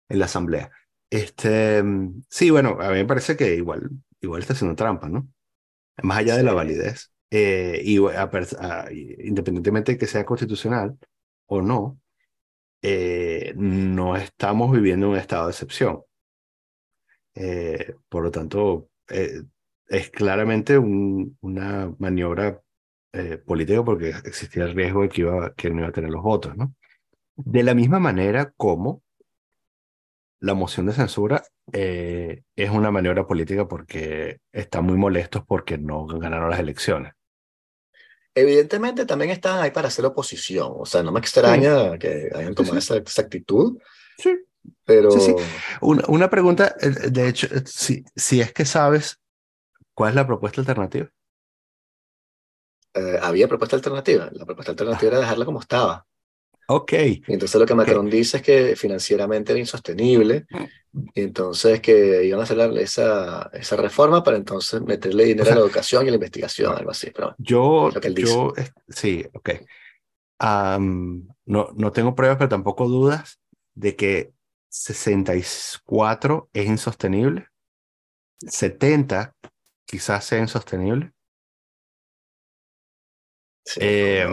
en 0.09 0.19
la 0.19 0.25
Asamblea. 0.25 0.71
Este, 1.11 1.79
em, 1.79 2.23
sí, 2.29 2.51
bueno, 2.51 2.79
a 2.81 2.91
mí 2.91 2.97
me 2.97 3.07
parece 3.07 3.37
que 3.37 3.55
igual, 3.55 3.91
igual 4.21 4.41
está 4.43 4.55
haciendo 4.55 4.77
trampa, 4.77 5.09
¿no? 5.09 5.29
Más 6.03 6.19
allá 6.19 6.37
de 6.37 6.43
la 6.43 6.53
validez. 6.55 7.13
Eh, 7.31 7.83
y 7.85 7.99
independientemente 9.29 9.93
de 9.93 9.99
que 9.99 10.07
sea 10.07 10.25
constitucional 10.25 10.99
o 11.47 11.63
no, 11.63 12.01
eh, 12.83 13.55
no 13.57 14.17
estamos 14.17 14.73
viviendo 14.73 15.11
un 15.11 15.17
estado 15.17 15.47
de 15.47 15.53
excepción. 15.53 16.03
Eh, 17.35 17.95
por 18.09 18.23
lo 18.25 18.31
tanto, 18.31 18.91
eh, 19.09 19.43
es 19.89 20.11
claramente 20.11 20.79
una 20.79 21.95
maniobra 21.99 22.61
política 23.47 23.83
porque 23.85 24.11
existía 24.11 24.65
el 24.65 24.75
riesgo 24.75 25.03
de 25.03 25.09
que, 25.09 25.23
iba, 25.23 25.55
que 25.55 25.71
no 25.71 25.81
iba 25.81 25.89
a 25.89 25.93
tener 25.93 26.11
los 26.11 26.23
votos. 26.23 26.57
¿no? 26.57 26.75
De 27.37 27.63
la 27.63 27.75
misma 27.75 27.99
manera 27.99 28.53
como 28.57 29.03
la 30.41 30.55
moción 30.55 30.87
de 30.87 30.93
censura 30.93 31.43
es 31.73 32.71
una 32.71 32.91
maniobra 32.91 33.27
política 33.27 33.69
porque 33.69 34.41
están 34.53 34.85
muy 34.85 34.97
molestos 34.97 35.43
porque 35.47 35.79
no 35.79 36.07
ganaron 36.07 36.51
las 36.51 36.61
elecciones. 36.61 37.13
Evidentemente 38.35 39.05
también 39.05 39.33
están 39.33 39.61
ahí 39.61 39.73
para 39.73 39.89
hacer 39.89 40.05
oposición, 40.05 40.73
o 40.77 40.87
sea, 40.87 41.03
no 41.03 41.11
me 41.11 41.19
extraña 41.19 41.99
que 41.99 42.31
hayan 42.33 42.55
tomado 42.55 42.79
esa, 42.79 42.95
actitud. 42.95 43.79
Sí. 44.17 44.31
Pero... 44.85 45.11
Una, 45.81 46.05
una, 46.07 46.31
pregunta, 46.31 46.77
eh, 46.81 47.11
de 47.11 47.29
hecho, 47.29 47.47
eh, 47.47 47.63
si, 47.67 48.05
si 48.15 48.41
es 48.41 48.53
que 48.53 48.65
sabes 48.65 49.19
cuál 49.93 50.11
es 50.11 50.15
la 50.15 50.27
propuesta 50.27 50.61
alternativa. 50.61 51.09
Eh, 52.95 53.19
había 53.21 53.49
propuesta 53.49 53.75
alternativa. 53.75 54.29
La 54.33 54.45
propuesta 54.45 54.73
alternativa 54.73 55.11
era 55.11 55.21
dejarla 55.21 55.45
como 55.45 55.61
estaba. 55.61 56.07
Ok. 56.71 56.93
Y 56.93 57.23
entonces 57.27 57.59
lo 57.59 57.67
que 57.67 57.75
Macron 57.75 58.11
dice 58.11 58.39
es 58.39 58.43
que 58.43 58.77
financieramente 58.77 59.53
era 59.53 59.59
insostenible, 59.59 60.47
y 61.15 61.23
entonces 61.23 61.81
que 61.81 62.25
iban 62.25 62.41
a 62.41 62.43
hacer 62.43 62.59
esa, 62.79 63.51
esa 63.55 63.77
reforma 63.77 64.23
para 64.23 64.37
entonces 64.37 64.83
meterle 64.83 65.25
dinero 65.25 65.51
a 65.51 65.55
la 65.55 65.61
educación 65.61 66.05
y 66.05 66.09
a 66.09 66.11
la 66.11 66.17
investigación, 66.17 66.77
algo 66.77 66.91
así. 66.91 67.11
Pero 67.11 67.35
yo, 67.39 67.91
yo 68.15 68.53
sí, 68.89 69.25
ok. 69.33 69.51
no, 70.41 71.25
no 71.47 71.93
tengo 71.93 72.15
pruebas, 72.15 72.37
pero 72.37 72.51
tampoco 72.51 72.87
dudas 72.87 73.41
de 73.75 73.97
que 73.97 74.33
64 74.69 76.51
es 76.53 76.67
insostenible, 76.67 77.47
70 78.47 79.35
quizás 79.87 80.25
sea 80.25 80.39
insostenible. 80.39 81.13
Sí, 83.65 83.81
eh, 83.83 84.27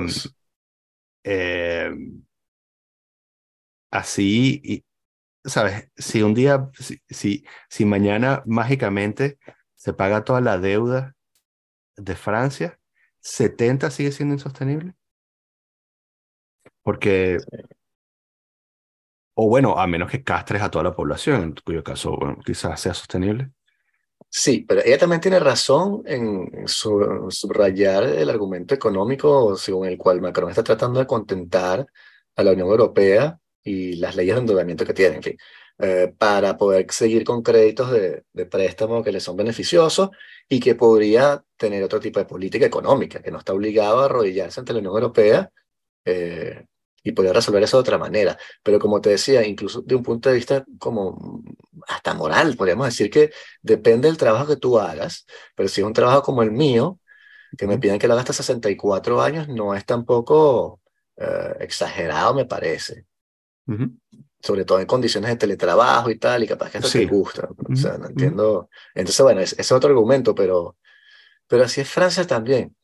eh, 1.23 1.91
así, 3.97 4.61
y, 4.63 4.85
¿sabes? 5.43 5.89
Si 5.95 6.21
un 6.23 6.33
día, 6.33 6.69
si, 7.09 7.45
si, 7.69 7.85
mañana 7.85 8.43
mágicamente 8.45 9.37
se 9.75 9.93
paga 9.93 10.23
toda 10.23 10.41
la 10.41 10.57
deuda 10.57 11.15
de 11.97 12.15
Francia, 12.15 12.79
¿70 13.21 13.89
sigue 13.91 14.11
siendo 14.11 14.35
insostenible? 14.35 14.95
Porque, 16.83 17.39
O 19.33 19.49
bueno, 19.49 19.77
a 19.77 19.85
menos 19.87 20.09
que 20.09 20.23
castres 20.23 20.61
a 20.61 20.71
toda 20.71 20.83
la 20.83 20.95
población, 20.95 21.43
en 21.43 21.55
cuyo 21.55 21.83
caso, 21.83 22.15
bueno, 22.17 22.37
quizás 22.45 22.79
sea 22.79 22.93
sostenible. 22.93 23.51
Sí, 24.29 24.65
pero 24.67 24.81
ella 24.83 24.97
también 24.97 25.21
tiene 25.21 25.39
razón 25.39 26.03
en 26.05 26.67
subrayar 26.67 28.03
el 28.03 28.29
argumento 28.29 28.75
económico 28.75 29.55
según 29.55 29.87
el 29.87 29.97
cual 29.97 30.21
Macron 30.21 30.49
está 30.49 30.63
tratando 30.63 30.99
de 30.99 31.07
contentar 31.07 31.85
a 32.35 32.43
la 32.43 32.51
Unión 32.51 32.67
Europea 32.69 33.39
y 33.65 33.95
las 33.97 34.15
leyes 34.15 34.35
de 34.35 34.41
endeudamiento 34.41 34.85
que 34.85 34.93
tienen, 34.93 35.17
en 35.17 35.23
fin, 35.23 35.37
eh, 35.79 36.13
para 36.17 36.57
poder 36.57 36.85
seguir 36.91 37.25
con 37.25 37.41
créditos 37.43 37.91
de, 37.91 38.23
de, 38.31 38.45
préstamo 38.45 39.03
que 39.03 39.11
le 39.11 39.19
son 39.19 39.35
beneficiosos 39.35 40.09
y 40.47 40.59
que 40.61 40.75
podría 40.75 41.43
tener 41.57 41.83
otro 41.83 41.99
tipo 41.99 42.19
de 42.19 42.25
política 42.25 42.65
económica, 42.65 43.21
que 43.21 43.31
no 43.31 43.39
está 43.39 43.53
obligado 43.53 43.99
a 44.01 44.05
arrodillarse 44.05 44.59
ante 44.59 44.73
la 44.73 44.79
Unión 44.79 44.93
Europea 44.95 45.51
eh, 46.05 46.65
y 47.03 47.11
poder 47.11 47.33
resolver 47.35 47.63
eso 47.63 47.77
de 47.77 47.81
otra 47.81 47.97
manera. 47.97 48.37
Pero 48.63 48.79
como 48.79 49.01
te 49.01 49.11
decía, 49.11 49.45
incluso 49.45 49.81
de 49.81 49.95
un 49.95 50.03
punto 50.03 50.29
de 50.29 50.35
vista 50.35 50.65
como 50.79 51.43
hasta 51.87 52.13
moral, 52.13 52.55
podríamos 52.57 52.87
decir 52.87 53.09
que 53.09 53.31
depende 53.61 54.07
del 54.07 54.17
trabajo 54.17 54.47
que 54.47 54.57
tú 54.57 54.79
hagas, 54.79 55.25
pero 55.55 55.69
si 55.69 55.81
es 55.81 55.87
un 55.87 55.93
trabajo 55.93 56.21
como 56.23 56.43
el 56.43 56.51
mío, 56.51 56.99
que 57.57 57.67
me 57.67 57.77
piden 57.79 57.99
que 57.99 58.07
lo 58.07 58.13
haga 58.13 58.21
hasta 58.21 58.33
64 58.33 59.21
años, 59.21 59.47
no 59.47 59.75
es 59.75 59.85
tampoco 59.85 60.81
eh, 61.17 61.55
exagerado, 61.59 62.33
me 62.35 62.45
parece. 62.45 63.05
Sobre 64.41 64.65
todo 64.65 64.79
en 64.79 64.85
condiciones 64.85 65.31
de 65.31 65.37
teletrabajo 65.37 66.09
y 66.09 66.17
tal, 66.17 66.43
y 66.43 66.47
capaz 66.47 66.69
que 66.69 66.77
esto 66.77 66.89
te 66.89 67.05
gusta. 67.05 67.49
O 67.49 67.75
sea, 67.75 67.97
no 67.97 68.07
entiendo. 68.07 68.69
Entonces, 68.93 69.21
bueno, 69.21 69.41
ese 69.41 69.59
es 69.59 69.71
otro 69.71 69.89
argumento, 69.89 70.35
pero, 70.35 70.77
pero 71.47 71.63
así 71.63 71.81
es 71.81 71.89
Francia 71.89 72.27
también. 72.27 72.75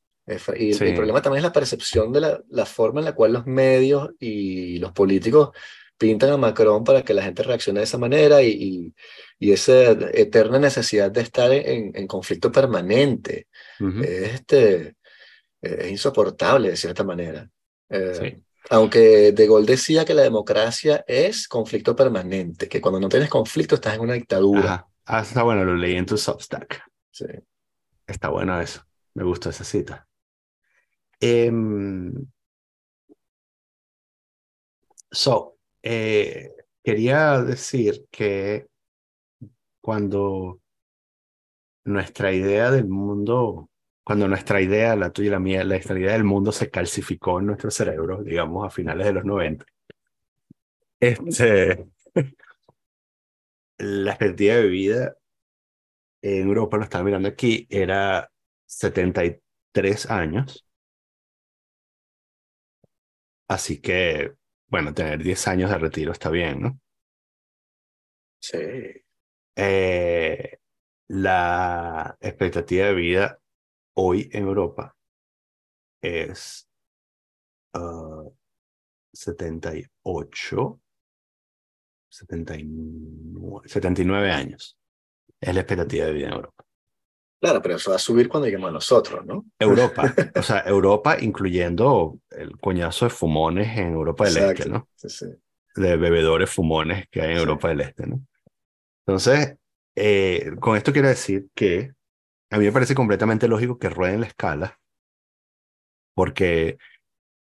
Y 0.57 0.71
el 0.71 0.95
problema 0.95 1.21
también 1.21 1.39
es 1.39 1.43
la 1.43 1.53
percepción 1.53 2.11
de 2.11 2.21
la, 2.21 2.41
la, 2.49 2.65
forma 2.65 3.01
en 3.01 3.05
la 3.05 3.15
cual 3.15 3.33
los 3.33 3.45
medios 3.45 4.11
y 4.19 4.77
los 4.77 4.91
políticos 4.91 5.49
pintan 5.97 6.31
a 6.31 6.37
Macron 6.37 6.83
para 6.83 7.03
que 7.03 7.13
la 7.13 7.23
gente 7.23 7.43
reaccione 7.43 7.79
de 7.79 7.83
esa 7.83 7.97
manera 7.97 8.41
y, 8.41 8.93
y, 9.39 9.51
esa 9.51 9.91
eterna 10.13 10.57
necesidad 10.57 11.11
de 11.11 11.21
estar 11.21 11.51
en, 11.51 11.91
en 11.93 12.07
conflicto 12.07 12.51
permanente. 12.51 13.47
este, 14.03 14.95
es 15.61 15.91
insoportable 15.91 16.69
de 16.69 16.75
cierta 16.75 17.03
manera. 17.03 17.49
Eh, 17.89 18.41
aunque 18.69 19.31
De 19.31 19.47
Gaulle 19.47 19.65
decía 19.65 20.05
que 20.05 20.13
la 20.13 20.21
democracia 20.21 21.03
es 21.07 21.47
conflicto 21.47 21.95
permanente, 21.95 22.69
que 22.69 22.81
cuando 22.81 22.99
no 22.99 23.09
tienes 23.09 23.29
conflicto 23.29 23.75
estás 23.75 23.95
en 23.95 24.01
una 24.01 24.13
dictadura. 24.13 24.87
Ah, 25.05 25.21
está 25.21 25.43
bueno, 25.43 25.65
lo 25.65 25.75
leí 25.75 25.95
en 25.95 26.05
tu 26.05 26.17
Substack. 26.17 26.83
Sí. 27.09 27.25
Está 28.07 28.29
bueno 28.29 28.59
eso. 28.61 28.81
Me 29.13 29.23
gusta 29.23 29.49
esa 29.49 29.63
cita. 29.63 30.07
Em, 31.19 32.13
so, 35.11 35.57
eh, 35.83 36.51
quería 36.83 37.41
decir 37.41 38.05
que 38.09 38.67
cuando 39.81 40.61
nuestra 41.83 42.31
idea 42.31 42.71
del 42.71 42.87
mundo 42.87 43.70
cuando 44.11 44.27
nuestra 44.27 44.59
idea, 44.59 44.93
la 44.97 45.09
tuya 45.09 45.27
y 45.27 45.31
la 45.31 45.39
mía, 45.39 45.63
la 45.63 45.77
idea 45.77 46.11
del 46.11 46.25
mundo 46.25 46.51
se 46.51 46.69
calcificó 46.69 47.39
en 47.39 47.45
nuestro 47.45 47.71
cerebro, 47.71 48.21
digamos, 48.21 48.67
a 48.67 48.69
finales 48.69 49.07
de 49.07 49.13
los 49.13 49.23
90. 49.23 49.65
Este, 50.99 51.85
la 53.77 54.11
expectativa 54.11 54.55
de 54.55 54.67
vida 54.67 55.15
en 56.21 56.45
Europa, 56.49 56.75
lo 56.75 56.83
estaba 56.83 57.05
mirando 57.05 57.29
aquí, 57.29 57.65
era 57.69 58.29
73 58.65 60.11
años. 60.11 60.65
Así 63.47 63.79
que, 63.79 64.33
bueno, 64.67 64.93
tener 64.93 65.23
10 65.23 65.47
años 65.47 65.69
de 65.69 65.77
retiro 65.77 66.11
está 66.11 66.29
bien, 66.29 66.61
¿no? 66.61 66.81
Sí. 68.41 68.57
Eh, 69.55 70.59
la 71.07 72.17
expectativa 72.19 72.87
de 72.87 72.93
vida 72.93 73.40
hoy 73.95 74.29
en 74.31 74.43
Europa 74.43 74.95
es 76.01 76.67
78, 79.13 80.81
79, 82.09 83.69
79 83.69 84.31
años. 84.31 84.77
Es 85.39 85.53
la 85.53 85.61
expectativa 85.61 86.05
de 86.05 86.13
vida 86.13 86.27
en 86.27 86.33
Europa. 86.33 86.63
Claro, 87.41 87.61
pero 87.61 87.75
eso 87.75 87.89
va 87.89 87.95
a 87.95 87.99
subir 87.99 88.29
cuando 88.29 88.45
lleguemos 88.45 88.69
a 88.69 88.73
nosotros, 88.73 89.25
¿no? 89.25 89.45
Europa, 89.57 90.13
o 90.35 90.43
sea, 90.43 90.59
Europa 90.59 91.17
incluyendo 91.19 92.19
el 92.29 92.59
coñazo 92.59 93.05
de 93.05 93.09
fumones 93.09 93.75
en 93.77 93.93
Europa 93.93 94.25
del 94.25 94.37
Este, 94.37 94.69
¿no? 94.69 94.87
Sí, 94.95 95.09
sí. 95.09 95.25
De 95.75 95.97
bebedores 95.97 96.51
fumones 96.51 97.07
que 97.09 97.21
hay 97.21 97.31
en 97.31 97.37
Europa 97.37 97.69
del 97.69 97.81
Este, 97.81 98.05
¿no? 98.05 98.21
Entonces, 99.07 99.55
eh, 99.95 100.51
con 100.59 100.77
esto 100.77 100.93
quiero 100.93 101.07
decir 101.07 101.47
que 101.55 101.93
a 102.51 102.57
mí 102.57 102.65
me 102.65 102.71
parece 102.71 102.93
completamente 102.93 103.47
lógico 103.47 103.79
que 103.79 103.89
rueden 103.89 104.21
la 104.21 104.27
escala, 104.27 104.79
porque 106.13 106.77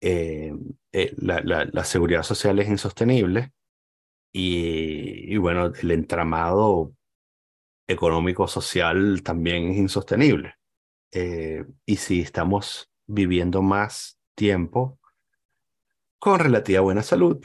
eh, 0.02 0.54
eh, 0.92 1.16
la, 1.18 1.84
seguridad 1.86 2.24
social 2.24 2.60
es 2.60 2.68
insostenible 2.68 3.54
y, 4.34 5.38
bueno, 5.38 5.68
el 5.68 5.92
entramado 5.92 6.94
económico-social 7.88 9.24
también 9.24 9.72
es 9.72 9.78
insostenible. 9.78 10.56
Eh, 11.12 11.66
y 11.86 11.96
si 11.96 12.22
estamos 12.22 12.92
viviendo 13.08 13.62
más 13.62 14.20
tiempo 14.36 15.00
con 16.20 16.40
relativa 16.40 16.82
buena 16.82 17.02
salud, 17.02 17.44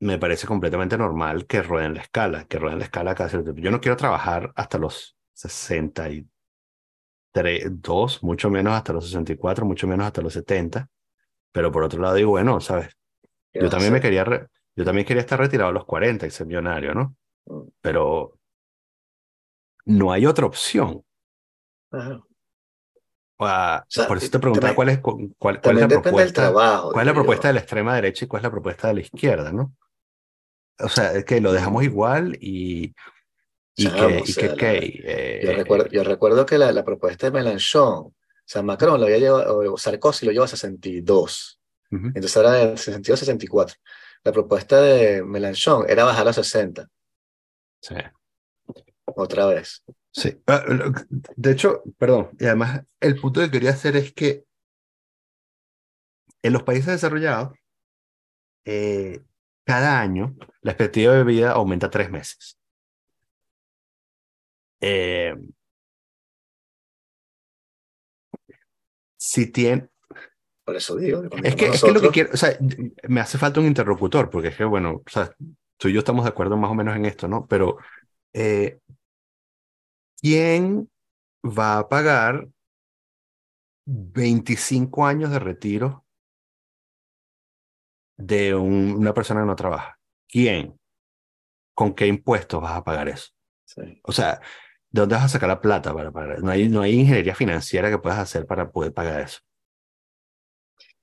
me 0.00 0.18
parece 0.18 0.46
completamente 0.46 0.96
normal 0.96 1.46
que 1.46 1.60
rueden 1.62 1.94
la 1.94 2.02
escala, 2.02 2.46
que 2.46 2.58
rueden 2.58 2.78
la 2.78 2.84
escala 2.84 3.16
cada 3.16 3.30
cierto 3.30 3.46
tiempo. 3.46 3.62
Yo 3.62 3.72
no 3.72 3.80
quiero 3.80 3.96
trabajar 3.96 4.52
hasta 4.54 4.78
los 4.78 5.16
60 5.32 6.10
y 6.10 6.28
dos, 7.70 8.22
mucho 8.22 8.50
menos 8.50 8.74
hasta 8.74 8.92
los 8.92 9.04
64, 9.04 9.64
mucho 9.64 9.86
menos 9.86 10.06
hasta 10.06 10.22
los 10.22 10.32
70. 10.32 10.88
Pero 11.52 11.72
por 11.72 11.82
otro 11.82 12.00
lado 12.00 12.14
digo, 12.14 12.30
bueno, 12.30 12.60
¿sabes? 12.60 12.96
Yo 13.52 13.68
también 13.68 13.92
me 13.92 14.00
quería, 14.00 14.24
yo 14.76 14.84
también 14.84 15.06
quería 15.06 15.22
estar 15.22 15.38
retirado 15.38 15.70
a 15.70 15.72
los 15.72 15.84
40 15.84 16.26
y 16.26 16.30
ser 16.30 16.46
millonario, 16.46 16.94
¿no? 16.94 17.16
Mm. 17.46 17.68
Pero 17.80 18.38
no 19.86 20.12
hay 20.12 20.26
otra 20.26 20.46
opción. 20.46 21.02
por 24.06 24.18
eso 24.18 24.30
te 24.30 24.38
preguntaba 24.38 24.74
cuál 24.74 24.90
es, 24.90 24.98
cuál, 25.00 25.32
cuál 25.38 25.78
es 25.78 25.80
la 25.80 25.88
propuesta. 25.88 26.42
Trabajo, 26.42 26.92
¿Cuál 26.92 27.02
es 27.02 27.06
la 27.06 27.14
propuesta 27.14 27.48
de 27.48 27.54
la 27.54 27.60
extrema 27.60 27.94
derecha 27.94 28.24
y 28.24 28.28
cuál 28.28 28.40
es 28.40 28.44
la 28.44 28.50
propuesta 28.50 28.88
de 28.88 28.94
la 28.94 29.00
izquierda, 29.00 29.52
no? 29.52 29.74
O 30.80 30.88
sea, 30.88 31.12
es 31.12 31.24
que 31.24 31.40
lo 31.40 31.52
dejamos 31.52 31.82
igual 31.82 32.36
y, 32.40 32.94
y 33.78 33.88
que, 34.34 35.02
eh, 35.04 35.40
yo, 35.44 35.52
recuerdo, 35.52 35.86
yo 35.88 36.02
recuerdo 36.02 36.44
que 36.44 36.58
la, 36.58 36.72
la, 36.72 36.84
propuesta 36.84 37.26
de 37.26 37.32
Mélenchon, 37.32 38.06
o 38.06 38.14
sea, 38.44 38.62
Macron 38.62 38.98
lo 38.98 39.06
había 39.06 39.18
llevado, 39.18 39.72
o 39.72 39.78
Sarkozy 39.78 40.26
lo 40.26 40.32
llevó 40.32 40.44
a 40.44 40.48
62, 40.48 41.60
entonces 41.90 42.36
era 42.36 42.52
de 42.52 42.76
62 42.76 43.16
a 43.16 43.20
64. 43.20 43.76
La 44.24 44.32
propuesta 44.32 44.80
de 44.80 45.22
Mélenchon 45.22 45.86
era 45.88 46.04
bajar 46.04 46.28
a 46.28 46.32
60. 46.32 46.88
Sí. 47.80 47.94
Otra 49.06 49.46
vez. 49.46 49.84
Sí. 50.12 50.42
Ah, 50.46 50.64
de 51.36 51.50
hecho, 51.50 51.82
perdón, 51.96 52.30
y 52.38 52.46
además 52.46 52.82
el 53.00 53.18
punto 53.20 53.40
que 53.40 53.50
quería 53.50 53.70
hacer 53.70 53.96
es 53.96 54.12
que 54.12 54.44
en 56.42 56.52
los 56.52 56.62
países 56.62 56.86
desarrollados, 56.86 57.56
eh, 58.64 59.22
cada 59.64 60.00
año 60.00 60.36
la 60.62 60.72
expectativa 60.72 61.14
de 61.14 61.24
vida 61.24 61.52
aumenta 61.52 61.90
tres 61.90 62.10
meses. 62.10 62.57
Eh, 64.80 65.34
si 69.16 69.50
tiene... 69.50 69.88
Por 70.64 70.76
eso 70.76 70.96
digo. 70.96 71.22
Es 71.42 71.56
que, 71.56 71.66
es 71.66 71.82
que 71.82 71.92
lo 71.92 72.00
que 72.00 72.10
quiero, 72.10 72.30
o 72.32 72.36
sea, 72.36 72.56
me 73.08 73.20
hace 73.20 73.38
falta 73.38 73.58
un 73.58 73.66
interlocutor, 73.66 74.28
porque 74.28 74.48
es 74.48 74.56
que, 74.56 74.64
bueno, 74.64 75.02
o 75.04 75.10
sea, 75.10 75.34
tú 75.78 75.88
y 75.88 75.94
yo 75.94 76.00
estamos 76.00 76.24
de 76.24 76.30
acuerdo 76.30 76.58
más 76.58 76.70
o 76.70 76.74
menos 76.74 76.94
en 76.94 77.06
esto, 77.06 77.26
¿no? 77.26 77.46
Pero, 77.46 77.78
eh, 78.34 78.78
¿quién 80.20 80.90
va 81.42 81.78
a 81.78 81.88
pagar 81.88 82.48
25 83.86 85.06
años 85.06 85.30
de 85.30 85.38
retiro 85.38 86.04
de 88.18 88.54
una 88.54 89.14
persona 89.14 89.40
que 89.40 89.46
no 89.46 89.56
trabaja? 89.56 89.98
¿Quién? 90.28 90.78
¿Con 91.74 91.94
qué 91.94 92.06
impuestos 92.06 92.60
vas 92.60 92.76
a 92.76 92.84
pagar 92.84 93.08
eso? 93.08 93.30
O 94.02 94.12
sea, 94.12 94.40
¿De 94.90 95.00
dónde 95.02 95.16
vas 95.16 95.24
a 95.24 95.28
sacar 95.28 95.48
la 95.48 95.60
plata 95.60 95.92
para 95.92 96.10
pagar? 96.10 96.42
No 96.42 96.50
hay, 96.50 96.68
no 96.68 96.80
hay 96.80 96.94
ingeniería 96.94 97.34
financiera 97.34 97.90
que 97.90 97.98
puedas 97.98 98.18
hacer 98.18 98.46
para 98.46 98.70
poder 98.70 98.92
pagar 98.92 99.20
eso. 99.20 99.40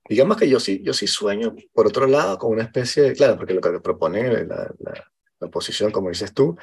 Digamos 0.08 0.36
que 0.36 0.48
yo 0.48 0.60
sí, 0.60 0.82
yo 0.82 0.92
sí 0.92 1.06
sueño, 1.06 1.54
por 1.72 1.86
otro 1.86 2.06
lado, 2.06 2.38
con 2.38 2.52
una 2.52 2.62
especie 2.62 3.02
de, 3.02 3.12
claro, 3.14 3.36
porque 3.36 3.54
lo 3.54 3.60
que 3.60 3.80
propone 3.80 4.44
la, 4.44 4.72
la, 4.78 5.04
oposición, 5.40 5.90
como 5.90 6.08
dices 6.08 6.32
tú, 6.32 6.56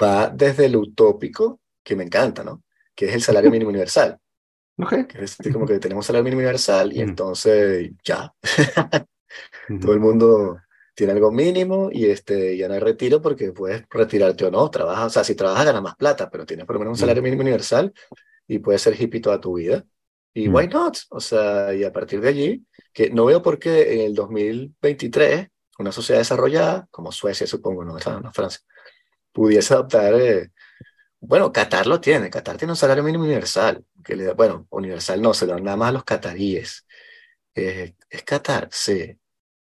va 0.00 0.28
desde 0.28 0.66
el 0.66 0.76
utópico, 0.76 1.60
que 1.82 1.96
me 1.96 2.04
encanta, 2.04 2.44
¿no? 2.44 2.62
Que 2.94 3.06
es 3.06 3.14
el 3.14 3.22
salario 3.22 3.50
mínimo 3.50 3.70
universal. 3.70 4.18
Okay. 4.82 5.04
Que 5.04 5.24
es 5.24 5.36
como 5.52 5.66
que 5.66 5.78
tenemos 5.78 6.06
salario 6.06 6.24
mínimo 6.24 6.38
universal 6.38 6.90
y 6.90 7.02
entonces 7.02 7.90
ya. 8.02 8.32
Todo 9.82 9.92
el 9.92 10.00
mundo 10.00 10.58
tiene 11.00 11.14
algo 11.14 11.32
mínimo 11.32 11.88
y 11.90 12.04
este, 12.10 12.58
ya 12.58 12.68
no 12.68 12.74
hay 12.74 12.80
retiro 12.80 13.22
porque 13.22 13.52
puedes 13.52 13.86
retirarte 13.88 14.44
o 14.44 14.50
no. 14.50 14.70
Trabajas, 14.70 15.06
o 15.06 15.08
sea, 15.08 15.24
si 15.24 15.34
trabajas 15.34 15.64
ganas 15.64 15.80
más 15.80 15.96
plata, 15.96 16.28
pero 16.28 16.44
tienes 16.44 16.66
por 16.66 16.74
lo 16.74 16.80
menos 16.80 16.92
un 16.92 16.98
salario 16.98 17.22
mínimo 17.22 17.40
universal 17.40 17.90
y 18.46 18.58
puedes 18.58 18.82
ser 18.82 19.00
hippie 19.00 19.22
toda 19.22 19.40
tu 19.40 19.54
vida. 19.54 19.82
Y 20.34 20.48
why 20.48 20.68
not? 20.68 20.98
O 21.08 21.18
sea, 21.18 21.72
y 21.72 21.84
a 21.84 21.90
partir 21.90 22.20
de 22.20 22.28
allí, 22.28 22.66
que 22.92 23.08
no 23.08 23.24
veo 23.24 23.40
por 23.40 23.58
qué 23.58 23.94
en 23.94 24.00
el 24.02 24.14
2023 24.14 25.48
una 25.78 25.90
sociedad 25.90 26.20
desarrollada, 26.20 26.86
como 26.90 27.12
Suecia 27.12 27.46
supongo, 27.46 27.82
no, 27.82 27.94
no 27.94 28.32
Francia, 28.34 28.60
pudiese 29.32 29.72
adoptar, 29.72 30.12
eh, 30.20 30.50
bueno, 31.18 31.50
Qatar 31.50 31.86
lo 31.86 31.98
tiene, 31.98 32.28
Qatar 32.28 32.58
tiene 32.58 32.72
un 32.72 32.76
salario 32.76 33.02
mínimo 33.02 33.24
universal, 33.24 33.82
que 34.04 34.16
le 34.16 34.34
bueno, 34.34 34.66
universal 34.68 35.22
no, 35.22 35.32
se 35.32 35.46
lo 35.46 35.54
dan 35.54 35.64
nada 35.64 35.78
más 35.78 35.88
a 35.88 35.92
los 35.92 36.04
cataríes. 36.04 36.86
Eh, 37.54 37.94
¿Es 38.10 38.22
Qatar? 38.22 38.68
Sí 38.70 39.16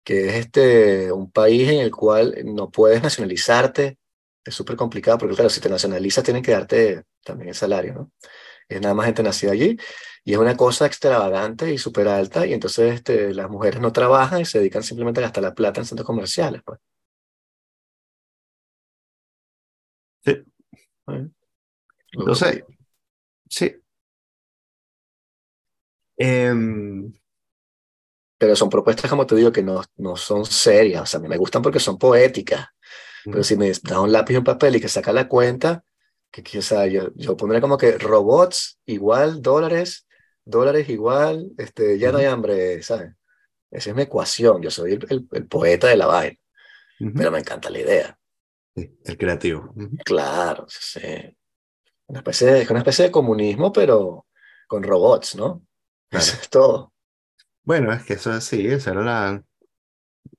que 0.09 0.27
es 0.27 0.35
este, 0.37 1.13
un 1.13 1.31
país 1.31 1.69
en 1.69 1.81
el 1.81 1.91
cual 1.95 2.35
no 2.47 2.71
puedes 2.71 3.03
nacionalizarte, 3.03 3.99
es 4.43 4.55
súper 4.55 4.75
complicado, 4.75 5.19
porque 5.19 5.35
claro, 5.35 5.51
si 5.51 5.61
te 5.61 5.69
nacionalizas 5.69 6.25
tienen 6.25 6.43
que 6.43 6.53
darte 6.53 7.05
también 7.23 7.51
el 7.51 7.55
salario, 7.55 7.93
¿no? 7.93 8.13
Es 8.71 8.81
nada 8.81 8.95
más 8.95 9.05
gente 9.05 9.23
nacida 9.23 9.53
allí, 9.53 9.77
y 10.25 10.33
es 10.33 10.39
una 10.39 10.57
cosa 10.57 10.87
extravagante 10.87 11.71
y 11.75 11.77
súper 11.77 12.09
alta, 12.09 12.47
y 12.47 12.55
entonces 12.55 12.95
este, 12.95 13.35
las 13.35 13.51
mujeres 13.51 13.83
no 13.83 13.93
trabajan 13.93 14.41
y 14.41 14.47
se 14.47 14.61
dedican 14.61 14.83
simplemente 14.83 15.21
a 15.21 15.25
gastar 15.25 15.43
la 15.43 15.55
plata 15.55 15.81
en 15.81 15.87
centros 15.87 16.07
comerciales. 16.07 16.63
Pues. 16.65 16.81
Sí. 20.25 20.43
Entonces, 22.13 22.65
sí. 23.51 23.77
Eh, 26.17 26.55
pero 28.39 28.55
son 28.55 28.71
propuestas, 28.71 29.11
como 29.11 29.27
te 29.27 29.35
digo, 29.35 29.53
que 29.53 29.63
no, 29.63 29.83
no 29.97 30.17
son 30.17 30.45
serias. 30.45 31.03
O 31.03 31.07
sea, 31.07 31.19
a 31.19 31.23
mí 31.23 31.29
me 31.29 31.37
gustan 31.37 31.61
porque 31.61 31.81
son 31.81 31.99
poéticas. 31.99 32.67
Pero 33.25 33.43
si 33.43 33.57
me 33.57 33.71
da 33.83 34.01
un 34.01 34.13
lápiz 34.13 34.35
y 34.35 34.37
un 34.39 34.45
papel 34.45 34.77
y 34.77 34.81
que 34.81 34.89
saca 34.89 35.13
la 35.13 35.29
cuenta, 35.29 35.85
que, 36.31 36.43
que 36.43 36.59
o 36.61 36.63
sea, 36.63 36.87
yo, 36.87 37.11
yo 37.15 37.37
pondré 37.37 37.61
como 37.61 37.77
que 37.77 37.99
robots 37.99 38.79
igual 38.87 39.43
dólares, 39.43 40.07
dólares 40.45 40.89
igual, 40.89 41.51
este, 41.59 41.99
ya 41.99 42.13
no 42.13 42.19
hay 42.19 42.27
hambre, 42.27 42.83
¿sabes? 42.83 43.13
Esa 43.71 43.91
es 43.91 43.97
mi 43.97 44.03
ecuación. 44.03 44.63
Yo 44.63 44.71
soy 44.71 44.93
el, 44.93 45.29
el, 45.31 45.47
poeta 45.47 45.89
de 45.89 45.97
la 45.97 46.07
vaina. 46.07 46.39
Pero 46.99 47.31
me 47.31 47.39
encanta 47.39 47.71
la 47.71 47.81
idea. 47.81 48.19
el 48.75 49.19
creativo. 49.19 49.75
Claro, 50.05 50.67
sí. 50.69 51.37
Una 52.07 52.21
especie, 52.21 52.47
de, 52.47 52.67
una 52.71 52.79
especie 52.79 53.05
de 53.05 53.11
comunismo, 53.11 53.73
pero 53.73 54.27
con 54.67 54.83
robots, 54.83 55.37
¿no? 55.37 55.63
Eso 56.11 56.37
es 56.41 56.49
todo. 56.49 56.93
Bueno, 57.69 57.93
es 57.93 58.03
que 58.03 58.15
eso 58.15 58.41
sí, 58.41 58.67
esa 58.67 58.93
era 58.93 59.03
la, 59.03 59.45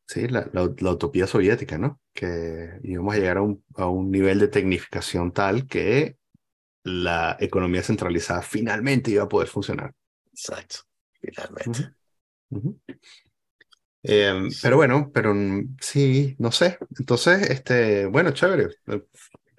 sí, 0.08 0.28
la, 0.28 0.50
la, 0.52 0.64
utopía 0.64 1.28
soviética, 1.28 1.78
¿no? 1.78 2.02
Que 2.12 2.80
íbamos 2.82 3.14
a 3.14 3.18
llegar 3.20 3.38
a 3.38 3.44
un, 3.44 3.64
a 3.76 3.86
un 3.86 4.10
nivel 4.10 4.40
de 4.40 4.48
tecnificación 4.48 5.32
tal 5.32 5.68
que 5.68 6.18
la 6.82 7.38
economía 7.40 7.84
centralizada 7.84 8.42
finalmente 8.42 9.12
iba 9.12 9.26
a 9.26 9.30
poder 9.30 9.48
funcionar. 9.48 9.94
Exacto, 10.32 10.78
finalmente. 11.22 11.94
Em, 14.02 14.50
pero 14.64 14.78
bueno, 14.78 15.12
pero 15.14 15.36
sí, 15.80 16.36
no 16.40 16.52
sé. 16.52 16.80
Entonces, 16.98 17.48
este, 17.52 18.08
bueno, 18.08 18.32
chévere. 18.32 18.70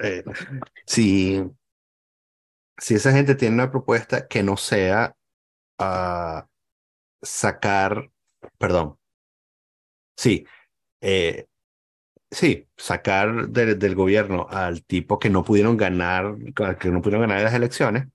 Eh, 0.01 0.25
si, 0.87 1.41
si 2.77 2.95
esa 2.97 3.13
gente 3.13 3.37
tiene 3.37 3.55
una 3.55 3.71
propuesta 3.71 4.27
que 4.27 4.43
no 4.43 4.57
sea 4.57 5.15
uh, 5.79 6.51
sacar, 7.23 8.11
perdón, 8.59 8.99
sí, 10.17 10.47
eh, 11.01 11.47
sí, 12.31 12.69
sacar 12.77 13.49
del 13.49 13.95
gobierno 13.95 14.47
al 14.49 14.85
tipo 14.85 15.19
que 15.19 15.31
no 15.31 15.45
pudieron 15.45 15.77
ganar, 15.77 16.37
que 16.79 16.91
no 16.91 17.03
pudieron 17.03 17.29
ganar 17.29 17.43
las 17.43 17.55
elecciones, 17.55 18.09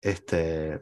este, 0.00 0.78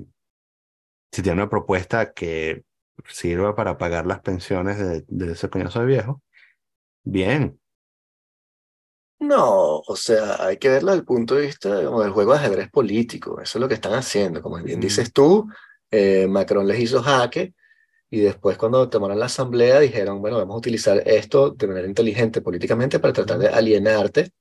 si 1.12 1.22
tiene 1.22 1.42
una 1.42 1.50
propuesta 1.50 2.12
que 2.12 2.64
sirva 3.06 3.54
para 3.54 3.78
pagar 3.78 4.06
las 4.06 4.20
pensiones 4.20 4.78
de, 4.78 5.04
de 5.08 5.32
ese 5.32 5.48
coñazo 5.48 5.80
de 5.80 5.86
viejo, 5.86 6.22
bien. 7.04 7.60
No, 9.20 9.80
o 9.80 9.96
sea, 9.96 10.42
hay 10.42 10.56
que 10.56 10.70
verlo 10.70 10.92
desde 10.92 11.00
el 11.00 11.04
punto 11.04 11.34
de 11.34 11.42
vista 11.42 11.74
del 11.74 12.10
juego 12.10 12.32
de 12.32 12.38
ajedrez 12.38 12.70
político. 12.70 13.38
Eso 13.38 13.58
es 13.58 13.60
lo 13.60 13.68
que 13.68 13.74
están 13.74 13.92
haciendo. 13.92 14.40
Como 14.40 14.56
bien 14.62 14.80
dices 14.80 15.12
tú, 15.12 15.46
eh, 15.90 16.26
Macron 16.28 16.66
les 16.66 16.80
hizo 16.80 17.02
jaque 17.02 17.54
y 18.10 18.20
después 18.20 18.56
cuando 18.56 18.88
tomaron 18.88 19.18
la 19.18 19.26
asamblea 19.26 19.80
dijeron, 19.80 20.20
bueno, 20.20 20.38
vamos 20.38 20.54
a 20.54 20.58
utilizar 20.58 21.02
esto 21.06 21.50
de 21.50 21.66
manera 21.66 21.86
inteligente 21.86 22.40
políticamente 22.40 22.98
para 22.98 23.12
tratar 23.12 23.38
de 23.38 23.48
alienarte 23.48 24.32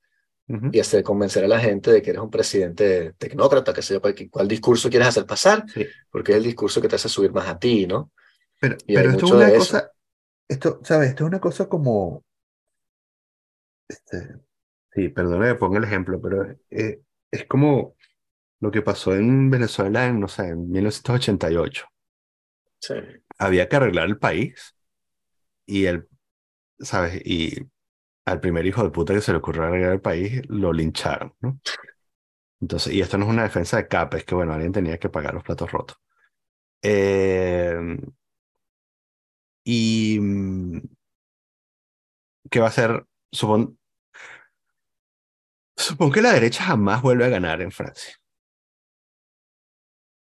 y 0.72 0.80
hacer 0.80 1.04
convencer 1.04 1.44
a 1.44 1.48
la 1.48 1.60
gente 1.60 1.92
de 1.92 2.02
que 2.02 2.10
eres 2.10 2.22
un 2.22 2.30
presidente 2.30 3.12
tecnócrata, 3.12 3.72
que 3.72 3.82
sé 3.82 3.94
yo, 3.94 4.00
cuál, 4.32 4.48
discurso 4.48 4.90
quieres 4.90 5.06
hacer 5.06 5.24
pasar, 5.24 5.64
porque 6.10 6.32
es 6.32 6.38
el 6.38 6.42
discurso 6.42 6.80
que 6.80 6.88
te 6.88 6.96
hace 6.96 7.08
subir 7.08 7.30
más 7.30 7.46
a 7.46 7.56
ti, 7.56 7.86
¿no? 7.86 8.10
Pero, 8.58 8.76
pero 8.84 9.10
esto 9.10 9.26
es 9.26 9.30
una 9.30 9.50
cosa, 9.50 9.92
esto, 10.48 10.80
¿sabes? 10.82 11.10
Esto 11.10 11.22
es 11.22 11.28
una 11.28 11.40
cosa 11.40 11.68
como, 11.68 12.24
este, 13.88 14.40
sí, 14.92 15.08
perdona 15.08 15.52
que 15.52 15.54
ponga 15.54 15.78
el 15.78 15.84
ejemplo, 15.84 16.20
pero 16.20 16.56
eh, 16.70 17.00
es 17.30 17.44
como 17.44 17.94
lo 18.60 18.70
que 18.70 18.82
pasó 18.82 19.14
en 19.14 19.50
Venezuela 19.50 20.06
en, 20.06 20.20
no 20.20 20.28
sé, 20.28 20.48
en 20.48 20.70
1988. 20.70 21.86
Sí. 22.80 22.94
Había 23.38 23.68
que 23.68 23.76
arreglar 23.76 24.06
el 24.06 24.18
país 24.18 24.76
y 25.66 25.86
el, 25.86 26.08
¿sabes? 26.80 27.22
Y 27.24 27.56
al 28.26 28.40
primer 28.40 28.66
hijo 28.66 28.82
de 28.84 28.90
puta 28.90 29.14
que 29.14 29.20
se 29.20 29.32
le 29.32 29.38
ocurrió 29.38 29.64
arreglar 29.64 29.92
el 29.92 30.00
país, 30.00 30.42
lo 30.48 30.72
lincharon, 30.72 31.34
¿no? 31.40 31.60
Entonces, 32.60 32.92
y 32.92 33.00
esto 33.00 33.16
no 33.18 33.24
es 33.26 33.30
una 33.30 33.44
defensa 33.44 33.78
de 33.78 33.88
capa, 33.88 34.18
es 34.18 34.24
que, 34.24 34.34
bueno, 34.34 34.52
alguien 34.52 34.72
tenía 34.72 34.98
que 34.98 35.08
pagar 35.08 35.34
los 35.34 35.42
platos 35.44 35.70
rotos. 35.72 35.96
Eh, 36.82 37.78
y 39.64 40.18
mm, 40.20 40.80
¿qué 42.50 42.60
va 42.60 42.68
a 42.68 42.70
ser? 42.72 43.04
Supón, 43.32 43.78
supongo 45.76 46.12
que 46.12 46.22
la 46.22 46.32
derecha 46.32 46.64
jamás 46.64 47.02
vuelve 47.02 47.24
a 47.24 47.28
ganar 47.28 47.60
en 47.62 47.72
Francia. 47.72 48.14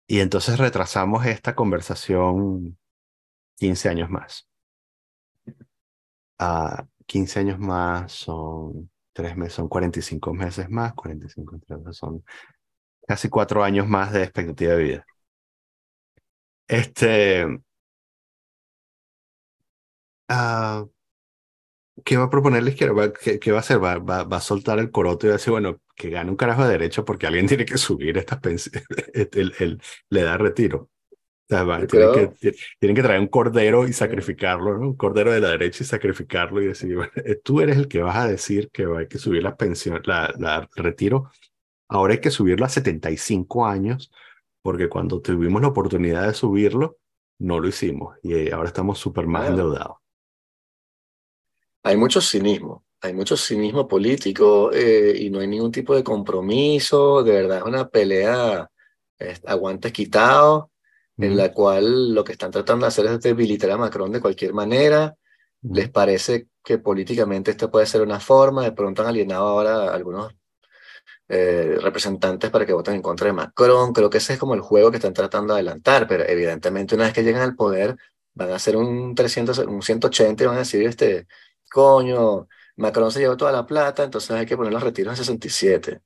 Y 0.08 0.20
entonces 0.20 0.58
retrasamos 0.58 1.26
esta 1.26 1.54
conversación 1.54 2.78
15 3.56 3.88
años 3.90 4.10
más. 4.10 4.48
A 6.38 6.80
ah, 6.80 6.88
15 7.06 7.40
años 7.40 7.58
más 7.58 8.12
son 8.12 8.90
tres 9.12 9.36
meses, 9.36 9.54
son 9.54 9.68
45 9.68 10.34
meses 10.34 10.70
más, 10.70 10.94
45 10.94 11.60
son 11.92 12.24
casi 13.06 13.28
cuatro 13.28 13.64
años 13.64 13.88
más 13.88 14.12
de 14.12 14.22
expectativa 14.24 14.74
de 14.74 14.82
vida. 14.82 15.06
Este, 16.68 17.44
uh, 20.30 20.88
¿qué 22.04 22.16
va 22.16 22.24
a 22.24 22.30
proponer 22.30 22.62
la 22.62 22.70
izquierda? 22.70 23.12
¿Qué, 23.12 23.50
va 23.50 23.58
a 23.58 23.60
hacer? 23.60 23.82
¿Va, 23.82 23.98
va, 23.98 24.36
a 24.36 24.40
soltar 24.40 24.78
el 24.78 24.90
coroto 24.90 25.26
y 25.26 25.28
va 25.28 25.34
a 25.34 25.38
decir, 25.38 25.50
bueno, 25.50 25.80
que 25.94 26.10
gane 26.10 26.30
un 26.30 26.36
carajo 26.36 26.64
de 26.64 26.72
derecho 26.72 27.04
porque 27.04 27.26
alguien 27.26 27.46
tiene 27.46 27.64
que 27.64 27.78
subir 27.78 28.16
estas 28.18 28.40
pensiones, 28.40 28.84
el, 29.14 29.80
le 30.10 30.22
da 30.22 30.36
retiro. 30.36 30.90
tienen, 31.46 31.86
que, 31.86 32.54
tienen, 32.78 32.96
que, 32.96 33.02
traer 33.02 33.20
un 33.20 33.28
cordero 33.28 33.86
y 33.86 33.92
sacrificarlo, 33.92 34.78
¿no? 34.78 34.88
Un 34.88 34.96
cordero 34.96 35.32
de 35.32 35.40
la 35.40 35.50
derecha 35.50 35.82
y 35.82 35.86
sacrificarlo 35.86 36.62
y 36.62 36.68
decir, 36.68 36.94
bueno, 36.94 37.12
eh, 37.16 37.40
tú 37.42 37.60
eres 37.60 37.76
el 37.76 37.88
que 37.88 38.02
vas 38.02 38.16
a 38.16 38.28
decir 38.28 38.70
que 38.70 38.84
hay 38.84 39.08
que 39.08 39.18
subir 39.18 39.42
la 39.42 39.56
pensión, 39.56 40.00
la, 40.04 40.32
la 40.38 40.68
retiro. 40.76 41.30
Ahora 41.88 42.14
hay 42.14 42.20
que 42.20 42.30
subirlo 42.30 42.66
a 42.66 42.68
75 42.68 43.66
años 43.66 44.12
porque 44.62 44.88
cuando 44.88 45.20
tuvimos 45.20 45.62
la 45.62 45.68
oportunidad 45.68 46.26
de 46.26 46.34
subirlo, 46.34 46.98
no 47.38 47.60
lo 47.60 47.68
hicimos 47.68 48.16
y 48.22 48.50
ahora 48.50 48.68
estamos 48.68 48.98
súper 48.98 49.26
más 49.26 49.48
endeudados 49.48 49.98
hay 51.82 51.96
mucho 51.96 52.20
cinismo, 52.20 52.84
hay 53.00 53.12
mucho 53.14 53.36
cinismo 53.36 53.86
político 53.88 54.72
eh, 54.72 55.14
y 55.18 55.30
no 55.30 55.40
hay 55.40 55.48
ningún 55.48 55.72
tipo 55.72 55.94
de 55.94 56.04
compromiso, 56.04 57.22
de 57.22 57.32
verdad 57.32 57.58
es 57.58 57.64
una 57.64 57.88
pelea 57.88 58.68
aguantes 59.46 59.92
quitados, 59.92 60.66
en 61.16 61.36
la 61.36 61.52
cual 61.52 62.14
lo 62.14 62.24
que 62.24 62.32
están 62.32 62.50
tratando 62.50 62.84
de 62.86 62.88
hacer 62.88 63.06
es 63.06 63.20
debilitar 63.20 63.70
a 63.72 63.76
Macron 63.76 64.12
de 64.12 64.20
cualquier 64.20 64.54
manera. 64.54 65.16
Les 65.62 65.90
parece 65.90 66.48
que 66.62 66.78
políticamente 66.78 67.50
esto 67.50 67.70
puede 67.70 67.86
ser 67.86 68.02
una 68.02 68.20
forma, 68.20 68.62
de 68.62 68.72
pronto 68.72 69.02
han 69.02 69.08
alienado 69.08 69.48
ahora 69.48 69.90
a 69.90 69.94
algunos 69.94 70.32
eh, 71.28 71.76
representantes 71.82 72.50
para 72.50 72.64
que 72.64 72.72
voten 72.72 72.94
en 72.94 73.02
contra 73.02 73.26
de 73.26 73.32
Macron. 73.32 73.92
Creo 73.92 74.10
que 74.10 74.18
ese 74.18 74.34
es 74.34 74.38
como 74.38 74.54
el 74.54 74.60
juego 74.60 74.90
que 74.90 74.98
están 74.98 75.12
tratando 75.12 75.54
de 75.54 75.60
adelantar, 75.60 76.06
pero 76.06 76.24
evidentemente 76.24 76.94
una 76.94 77.04
vez 77.04 77.12
que 77.14 77.24
llegan 77.24 77.42
al 77.42 77.56
poder 77.56 77.96
van 78.34 78.50
a 78.52 78.56
hacer 78.56 78.76
un 78.76 79.14
300, 79.14 79.58
un 79.58 79.82
180 79.82 80.44
y 80.44 80.46
van 80.46 80.56
a 80.56 80.60
decir, 80.60 80.82
este, 80.86 81.26
coño, 81.68 82.48
Macron 82.76 83.10
se 83.10 83.20
llevó 83.20 83.36
toda 83.36 83.52
la 83.52 83.66
plata, 83.66 84.04
entonces 84.04 84.30
hay 84.30 84.46
que 84.46 84.56
poner 84.56 84.72
los 84.72 84.82
retiros 84.82 85.12
en 85.12 85.16
67. 85.16 86.00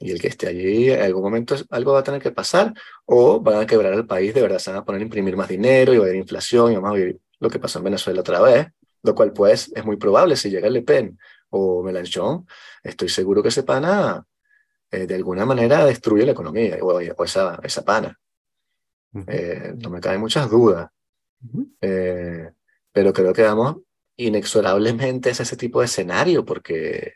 Y 0.00 0.10
el 0.10 0.20
que 0.20 0.28
esté 0.28 0.48
allí, 0.48 0.90
en 0.90 1.02
algún 1.02 1.22
momento 1.22 1.54
algo 1.70 1.92
va 1.92 2.00
a 2.00 2.02
tener 2.02 2.22
que 2.22 2.30
pasar, 2.30 2.72
o 3.04 3.40
van 3.40 3.62
a 3.62 3.66
quebrar 3.66 3.92
el 3.92 4.06
país, 4.06 4.34
de 4.34 4.42
verdad 4.42 4.58
se 4.58 4.70
van 4.70 4.80
a 4.80 4.84
poner 4.84 5.00
a 5.00 5.04
imprimir 5.04 5.36
más 5.36 5.48
dinero 5.48 5.92
y 5.92 5.98
va 5.98 6.04
a 6.04 6.06
haber 6.06 6.16
inflación 6.16 6.72
y 6.72 6.76
vamos 6.76 6.90
a 6.90 6.94
vivir 6.94 7.20
lo 7.40 7.50
que 7.50 7.58
pasó 7.58 7.78
en 7.78 7.84
Venezuela 7.84 8.20
otra 8.20 8.40
vez. 8.40 8.68
lo 9.02 9.14
cual 9.14 9.32
pues 9.32 9.70
es 9.74 9.84
muy 9.84 9.96
probable 9.96 10.34
si 10.36 10.50
llega 10.50 10.68
Le 10.68 10.82
Pen 10.82 11.18
o 11.50 11.82
Mélenchon, 11.82 12.46
estoy 12.82 13.08
seguro 13.08 13.42
que 13.42 13.48
ese 13.48 13.62
pana 13.62 14.24
eh, 14.90 15.06
de 15.06 15.14
alguna 15.14 15.44
manera 15.46 15.84
destruye 15.84 16.24
la 16.24 16.32
economía 16.32 16.78
o, 16.82 17.00
esa, 17.00 17.60
esa 17.62 17.84
pana. 17.84 18.18
Eh, 19.26 19.74
no 19.76 19.90
me 19.90 20.00
caen 20.00 20.20
muchas 20.20 20.50
dudas, 20.50 20.90
eh, 21.80 22.50
pero 22.92 23.12
creo 23.12 23.32
que 23.32 23.42
vamos 23.42 23.76
inexorablemente 24.18 25.30
a 25.30 25.32
ese 25.32 25.56
tipo 25.56 25.80
de 25.80 25.86
escenario 25.86 26.44
porque 26.44 27.14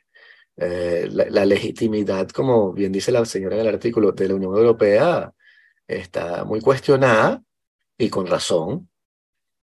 la, 0.57 1.27
la, 1.31 1.45
legitimidad, 1.45 2.29
como 2.31 2.73
bien 2.73 2.93
dice 2.93 3.13
la 3.13 3.25
señora 3.25 3.57
en 3.57 3.63
el 3.63 3.69
artículo, 3.69 4.13
de 4.13 4.29
la 4.29 4.35
Unión 4.35 4.55
Europea 4.55 5.33
está 5.87 6.45
muy 6.45 6.61
cuestionada 6.61 7.43
y 7.99 8.09
con 8.09 8.27
razón 8.27 8.89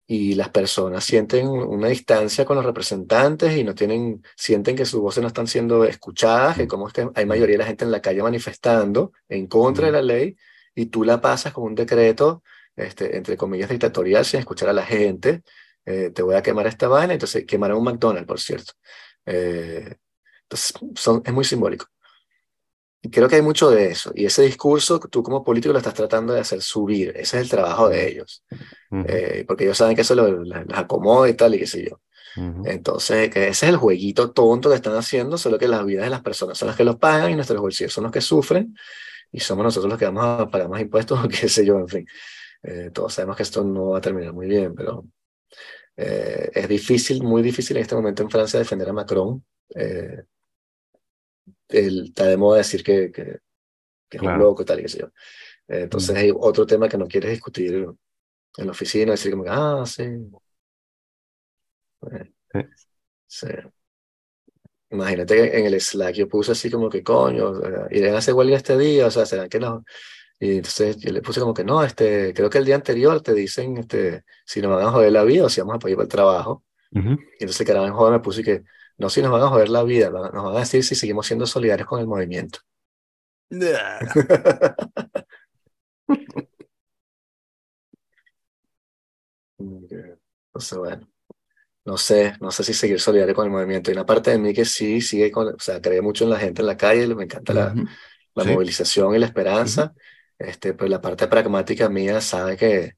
y 0.07 0.35
las 0.35 0.51
personas 0.51 1.05
sienten 1.05 1.49
una 1.49 1.89
distancia 1.89 2.45
con 2.45 2.57
los 2.57 2.65
representantes 2.65 3.57
y 3.57 3.65
no 3.65 3.75
tienen, 3.75 4.23
sienten 4.37 4.77
que 4.77 4.87
sus 4.87 5.01
voces 5.01 5.21
no 5.21 5.29
están 5.29 5.49
siendo 5.49 5.85
escuchadas, 5.85 6.57
que 6.57 6.69
como 6.69 6.87
es 6.87 6.95
que 6.95 7.09
hay 7.15 7.27
mayoría 7.27 7.55
de 7.55 7.59
la 7.59 7.67
gente 7.67 7.85
en 7.85 7.91
la 7.91 8.01
calle 8.01 8.23
manifestando 8.23 9.13
en 9.29 9.49
contra 9.49 9.87
de 9.87 9.93
la 9.93 10.03
ley 10.03 10.37
y 10.75 10.87
tú 10.87 11.03
la 11.03 11.21
pasas 11.21 11.53
con 11.53 11.65
un 11.65 11.75
decreto, 11.75 12.45
este, 12.77 13.17
entre 13.17 13.37
comillas, 13.37 13.69
dictatorial 13.69 14.25
sin 14.25 14.41
escuchar 14.41 14.69
a 14.69 14.73
la 14.73 14.85
gente, 14.85 15.43
eh, 15.87 16.11
te 16.11 16.23
voy 16.23 16.35
a 16.35 16.43
quemar 16.43 16.67
esta 16.67 16.89
vaina, 16.89 17.15
entonces 17.15 17.45
quemarán 17.47 17.79
un 17.79 17.85
McDonald's, 17.85 18.27
por 18.27 18.41
cierto. 18.41 18.73
Eh, 19.25 19.97
entonces, 20.43 20.75
son, 20.97 21.23
es 21.25 21.33
muy 21.33 21.45
simbólico. 21.45 21.87
Y 23.03 23.11
creo 23.11 23.29
que 23.29 23.37
hay 23.37 23.43
mucho 23.43 23.71
de 23.71 23.91
eso. 23.91 24.11
Y 24.15 24.27
ese 24.27 24.43
discurso, 24.43 24.99
tú 24.99 25.23
como 25.23 25.45
político 25.45 25.73
lo 25.73 25.79
estás 25.79 25.95
tratando 25.95 26.33
de 26.33 26.41
hacer 26.41 26.61
subir. 26.61 27.11
Ese 27.11 27.37
es 27.37 27.45
el 27.45 27.49
trabajo 27.49 27.89
de 27.89 28.09
ellos. 28.09 28.45
Eh, 28.91 29.45
porque 29.47 29.65
ellos 29.65 29.79
saben 29.79 29.95
que 29.95 30.03
eso 30.03 30.15
les 30.15 30.65
acomoda 30.75 31.29
y 31.29 31.35
tal, 31.35 31.55
y 31.55 31.61
qué 31.61 31.67
sé 31.67 31.89
yo. 31.89 32.01
Entonces, 32.67 33.31
que 33.31 33.49
ese 33.49 33.67
es 33.67 33.73
el 33.73 33.77
jueguito 33.79 34.31
tonto 34.33 34.69
que 34.69 34.75
están 34.75 34.95
haciendo, 34.95 35.39
solo 35.39 35.59
que 35.59 35.69
las 35.69 35.87
vidas 35.87 36.05
de 36.05 36.11
las 36.11 36.21
personas 36.21 36.59
son 36.59 36.69
las 36.69 36.77
que 36.77 36.85
los 36.85 36.97
pagan 36.97 37.31
y 37.31 37.35
nuestros 37.35 37.59
bolsillos 37.61 37.95
son 37.95 38.05
los 38.05 38.13
que 38.13 38.21
sufren 38.21 38.77
y 39.33 39.41
somos 39.41 39.65
nosotros 39.65 39.89
los 39.89 39.99
que 39.99 40.05
vamos 40.05 40.25
a 40.25 40.51
pagar 40.51 40.69
más 40.69 40.83
impuestos 40.83 41.19
o 41.25 41.29
qué 41.29 41.49
sé 41.49 41.65
yo, 41.65 41.79
en 41.79 41.89
fin. 41.89 42.07
Eh, 42.63 42.91
todos 42.93 43.15
sabemos 43.15 43.37
que 43.37 43.43
esto 43.43 43.65
no 43.65 43.91
va 43.91 43.99
a 43.99 44.01
terminar 44.01 44.33
muy 44.33 44.49
bien, 44.49 44.75
pero 44.75 45.05
eh, 45.97 46.51
es 46.55 46.69
difícil, 46.69 47.23
muy 47.23 47.43
difícil 47.43 47.77
en 47.77 47.83
este 47.83 47.95
momento 47.95 48.23
en 48.23 48.31
Francia 48.31 48.59
defender 48.59 48.89
a 48.89 48.93
Macron 48.93 49.45
está 51.69 52.27
de 52.27 52.37
moda 52.37 52.59
decir 52.59 52.83
que, 52.83 53.11
que, 53.11 53.41
es 54.11 54.23
un 54.23 54.39
loco, 54.39 54.65
tal 54.65 54.81
y 54.81 54.83
qué 54.83 54.89
sé 54.89 54.99
yo. 55.01 55.11
entonces 55.67 56.15
mm. 56.15 56.19
hay 56.19 56.33
otro 56.35 56.65
tema 56.67 56.89
que 56.89 56.97
no 56.97 57.07
quieres 57.07 57.31
discutir 57.31 57.75
en 57.75 58.67
la 58.67 58.73
oficina, 58.73 59.13
decir 59.13 59.33
como, 59.33 59.45
ah, 59.49 59.85
sí. 59.87 60.05
sí. 63.27 63.49
Imagínate 64.91 65.35
que 65.35 65.59
en 65.59 65.67
el 65.67 65.81
Slack 65.81 66.15
yo 66.15 66.29
puse 66.29 66.53
así 66.53 66.71
como 66.71 66.89
que, 66.89 67.03
coño, 67.03 67.53
iré 67.91 68.11
a 68.11 68.19
hacer 68.19 68.35
huelga 68.35 68.57
este 68.57 68.79
día, 68.79 69.07
o 69.07 69.11
sea, 69.11 69.27
será 69.27 69.49
que 69.49 69.59
no. 69.59 69.85
Y 70.39 70.59
entonces 70.59 70.97
yo 70.99 71.13
le 71.13 71.23
puse 71.23 71.41
como 71.41 71.55
que 71.55 71.65
no, 71.65 71.83
este, 71.83 72.35
creo 72.35 72.51
que 72.51 72.59
el 72.59 72.65
día 72.65 72.75
anterior 72.75 73.21
te 73.23 73.33
dicen 73.35 73.79
este, 73.79 74.25
si 74.45 74.61
nos 74.61 74.77
van 74.77 74.87
a 74.87 74.91
joder 74.91 75.13
la 75.13 75.25
vida 75.25 75.45
o 75.47 75.49
si 75.49 75.61
vamos 75.61 75.83
a 75.83 75.91
ir 75.91 75.97
para 75.97 76.05
el 76.05 76.09
trabajo. 76.09 76.65
Y 76.91 76.99
entonces 77.41 77.61
el 77.61 77.67
carajo 77.67 77.97
joder 77.97 78.13
me 78.13 78.21
puse 78.21 78.43
que 78.43 78.65
no 78.99 79.11
si 79.11 79.23
nos 79.23 79.31
van 79.33 79.43
a 79.43 79.49
joder 79.49 79.69
la 79.69 79.83
vida, 79.83 80.11
nos 80.11 80.33
van 80.33 80.57
a 80.57 80.61
decir 80.61 80.85
si 80.85 80.95
seguimos 80.95 81.27
siendo 81.27 81.47
solidarios 81.47 81.89
con 81.89 82.01
el 82.01 82.07
movimiento. 82.07 82.61
Entonces, 89.59 90.79
bueno, 90.79 91.09
no 91.85 91.97
sé, 91.99 92.35
no 92.41 92.51
sé 92.51 92.65
si 92.65 92.75
seguir 92.75 93.01
solidario 93.01 93.35
con 93.35 93.47
el 93.47 93.53
movimiento. 93.53 93.91
Y 93.91 93.95
una 93.95 94.07
parte 94.07 94.31
de 94.33 94.39
mí 94.39 94.55
que 94.55 94.65
sí 94.65 95.01
sigue 95.01 95.31
con, 95.31 95.49
o 95.49 95.59
sea, 95.59 95.81
cree 95.81 96.03
mucho 96.03 96.25
en 96.25 96.31
la 96.31 96.39
gente 96.39 96.63
en 96.63 96.67
la 96.67 96.77
calle, 96.77 97.15
me 97.15 97.25
encanta 97.25 97.55
la, 97.55 97.75
la 98.35 98.45
movilización 98.45 99.15
y 99.15 99.19
la 99.19 99.27
esperanza, 99.27 99.95
este, 100.39 100.75
pero 100.75 100.89
la 100.89 101.01
parte 101.01 101.29
pragmática 101.29 101.89
mía 101.89 102.21
sabe 102.21 102.57
que 102.57 102.97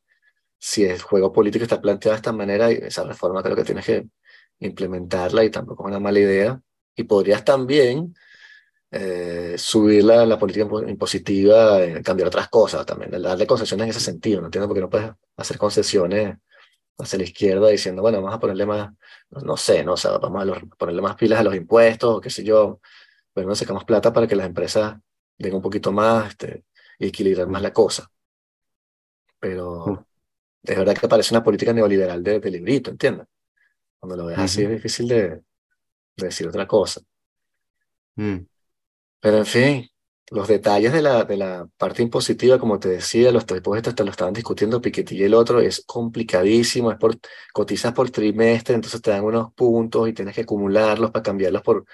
si 0.58 0.84
el 0.84 1.00
juego 1.00 1.32
político 1.32 1.64
está 1.64 1.80
planteado 1.80 2.14
de 2.14 2.18
esta 2.18 2.32
manera, 2.32 2.70
esa 2.70 3.04
reforma 3.04 3.42
creo 3.42 3.56
que 3.56 3.64
tienes 3.64 3.86
que 3.86 4.06
implementarla 4.60 5.44
y 5.44 5.50
tampoco 5.50 5.84
es 5.84 5.88
una 5.90 6.00
mala 6.00 6.18
idea. 6.20 6.60
Y 6.96 7.04
podrías 7.04 7.44
también 7.44 8.14
eh, 8.90 9.54
subir 9.58 10.04
la, 10.04 10.26
la, 10.26 10.38
política 10.38 10.66
impositiva, 10.88 11.82
eh, 11.82 12.02
cambiar 12.02 12.28
otras 12.28 12.48
cosas 12.48 12.84
también, 12.86 13.10
darle 13.22 13.46
concesiones 13.46 13.84
en 13.84 13.90
ese 13.90 14.00
sentido. 14.00 14.40
No 14.40 14.46
entiendo 14.48 14.66
por 14.68 14.76
qué 14.76 14.80
no 14.80 14.90
puedes 14.90 15.12
hacer 15.36 15.58
concesiones 15.58 16.36
hacia 16.98 17.18
la 17.18 17.24
izquierda 17.24 17.68
diciendo, 17.68 18.02
bueno, 18.02 18.20
vamos 18.20 18.34
a 18.36 18.40
ponerle 18.40 18.66
más, 18.66 18.90
no, 19.30 19.56
sé, 19.56 19.84
no, 19.84 19.92
o 19.92 19.96
sea, 19.96 20.18
vamos 20.18 20.48
a 20.48 20.60
ponerle 20.76 21.02
más 21.02 21.16
pilas 21.16 21.40
a 21.40 21.44
los 21.44 21.54
impuestos, 21.54 22.16
o 22.16 22.20
qué 22.20 22.30
sé 22.30 22.42
yo, 22.44 22.80
pero 23.32 23.46
no 23.46 23.54
sacamos 23.54 23.84
plata 23.84 24.12
para 24.12 24.26
que 24.26 24.36
las 24.36 24.46
empresas 24.46 24.96
den 25.38 25.54
un 25.54 25.62
poquito 25.62 25.92
más 25.92 26.30
este, 26.30 26.64
equilibrar 27.06 27.48
más 27.48 27.62
la 27.62 27.72
cosa. 27.72 28.10
Pero 29.38 29.86
mm. 29.86 30.70
es 30.70 30.76
verdad 30.76 30.96
que 30.96 31.08
parece 31.08 31.34
una 31.34 31.44
política 31.44 31.72
neoliberal 31.72 32.22
de, 32.22 32.40
de 32.40 32.50
librito, 32.50 32.90
¿entiendes? 32.90 33.26
Cuando 33.98 34.16
lo 34.16 34.26
ves 34.26 34.38
así 34.38 34.62
es 34.62 34.70
difícil 34.70 35.08
de, 35.08 35.42
decir 36.16 36.46
otra 36.48 36.66
cosa. 36.66 37.00
Mm. 38.16 38.38
Pero 39.20 39.38
en 39.38 39.46
fin, 39.46 39.90
los 40.30 40.46
detalles 40.46 40.92
de 40.92 41.02
la, 41.02 41.24
de 41.24 41.36
la 41.36 41.68
parte 41.76 42.02
impositiva, 42.02 42.58
como 42.58 42.78
te 42.78 42.88
decía, 42.88 43.32
los 43.32 43.46
tres 43.46 43.62
te 43.62 44.04
lo 44.04 44.10
estaban 44.10 44.34
discutiendo 44.34 44.80
Piketty 44.80 45.16
y 45.16 45.24
el 45.24 45.34
otro, 45.34 45.60
es 45.60 45.82
complicadísimo, 45.86 46.92
es 46.92 46.98
por, 46.98 47.16
cotizas 47.52 47.92
por 47.92 48.10
trimestre, 48.10 48.74
entonces 48.74 49.00
te 49.00 49.10
dan 49.10 49.24
unos 49.24 49.52
puntos 49.54 50.08
y 50.08 50.12
tienes 50.12 50.34
que 50.34 50.42
acumularlos 50.42 51.10
para 51.10 51.22
cambiarlos 51.22 51.62
por... 51.62 51.84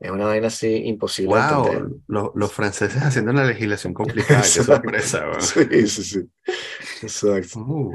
Es 0.00 0.10
una 0.10 0.26
vaina 0.26 0.46
así 0.46 0.74
imposible. 0.86 1.34
Wow, 1.34 2.32
los, 2.34 2.52
franceses 2.52 3.02
haciendo 3.02 3.32
una 3.32 3.44
legislación 3.44 3.94
complicada, 3.94 4.42
qué 4.42 4.62
sorpresa. 4.62 5.24
Sí, 5.40 5.86
sí, 5.88 6.04
sí. 6.04 6.30
Exacto. 7.02 7.60
Uh. 7.60 7.94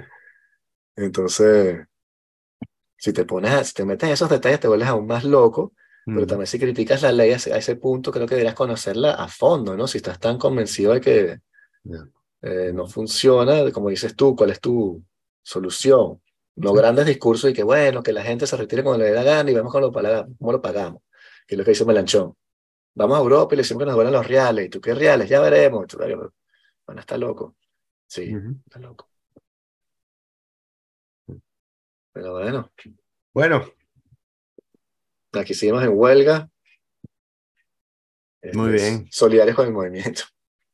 Entonces, 0.96 1.86
si 2.98 3.14
te 3.14 3.26
pones, 3.26 3.68
si 3.68 3.74
te 3.74 3.86
metes 3.86 4.08
en 4.08 4.14
esos 4.14 4.30
detalles, 4.30 4.60
te 4.60 4.68
vuelves 4.68 4.88
aún 4.88 5.08
más 5.08 5.24
loco, 5.24 5.74
pero 6.06 6.28
también 6.28 6.48
si 6.48 6.60
criticas 6.60 7.02
la 7.02 7.14
ley 7.14 7.32
a 7.32 7.36
ese, 7.36 7.76
punto, 7.78 8.12
creo 8.12 8.28
que 8.28 8.36
deberías 8.36 8.56
conocerla 8.56 9.12
a 9.14 9.30
fondo, 9.30 9.78
¿no? 9.78 9.88
Si 9.88 9.98
estás 9.98 10.20
tan 10.20 10.38
convencido 10.38 10.94
de 10.94 11.02
que 11.02 11.40
eh, 12.42 12.72
no 12.74 12.88
funciona, 12.88 13.72
como 13.72 13.90
dices 13.90 14.16
tú, 14.16 14.36
¿cuál 14.36 14.50
es 14.52 14.60
tu 14.60 15.02
solución? 15.42 16.22
No 16.56 16.74
grandes 16.74 17.06
discursos 17.06 17.50
y 17.50 17.54
que, 17.54 17.64
bueno, 17.64 18.04
que 18.04 18.12
la 18.12 18.22
gente 18.22 18.46
se 18.46 18.58
retire 18.58 18.84
cuando 18.84 19.04
le 19.04 19.12
dé 19.12 19.16
la 19.16 19.24
gana 19.24 19.50
y 19.50 19.54
vemos 19.54 19.72
cómo 19.72 19.88
lo, 19.88 19.92
cómo 19.92 20.52
lo 20.52 20.62
pagamos, 20.62 21.02
que 21.48 21.56
es 21.56 21.58
lo 21.58 21.64
que 21.64 21.72
dice 21.72 21.86
Melanchón. 21.86 22.36
Vamos 22.96 23.18
a 23.18 23.22
Europa 23.22 23.54
y 23.54 23.58
le 23.58 23.64
decimos 23.64 23.82
que 23.82 23.86
nos 23.88 23.96
vuelan 23.96 24.14
los 24.14 24.28
reales. 24.28 24.66
¿Y 24.66 24.70
tú 24.70 24.80
qué 24.80 24.94
reales? 24.94 25.28
Ya 25.28 25.42
veremos. 25.42 25.86
Bueno, 26.86 27.00
está 27.02 27.18
loco. 27.18 27.56
Sí, 28.08 28.36
está 28.66 28.80
loco. 28.80 29.10
Pero 32.12 32.34
bueno. 32.34 32.72
Bueno. 33.34 33.66
Aquí 35.34 35.54
seguimos 35.54 35.84
en 35.84 35.92
huelga. 35.94 36.50
Muy 38.54 38.76
este, 38.76 38.90
bien. 38.90 39.08
Solidarios 39.12 39.56
con 39.56 39.68
el 39.68 39.74
movimiento. 39.74 40.24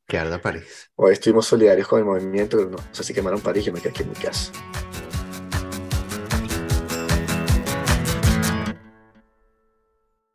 Que 0.06 0.18
arda 0.18 0.42
París. 0.42 0.90
Hoy 0.96 1.14
estuvimos 1.14 1.46
solidarios 1.46 1.88
con 1.88 2.00
el 2.00 2.06
movimiento, 2.06 2.58
no, 2.66 2.78
sé 2.92 3.04
si 3.04 3.14
quemaron 3.14 3.42
París, 3.42 3.66
yo 3.66 3.72
me 3.72 3.80
quedé 3.80 3.92
aquí 3.92 4.02
en 4.02 4.10
mi 4.10 4.16
casa. 4.16 4.52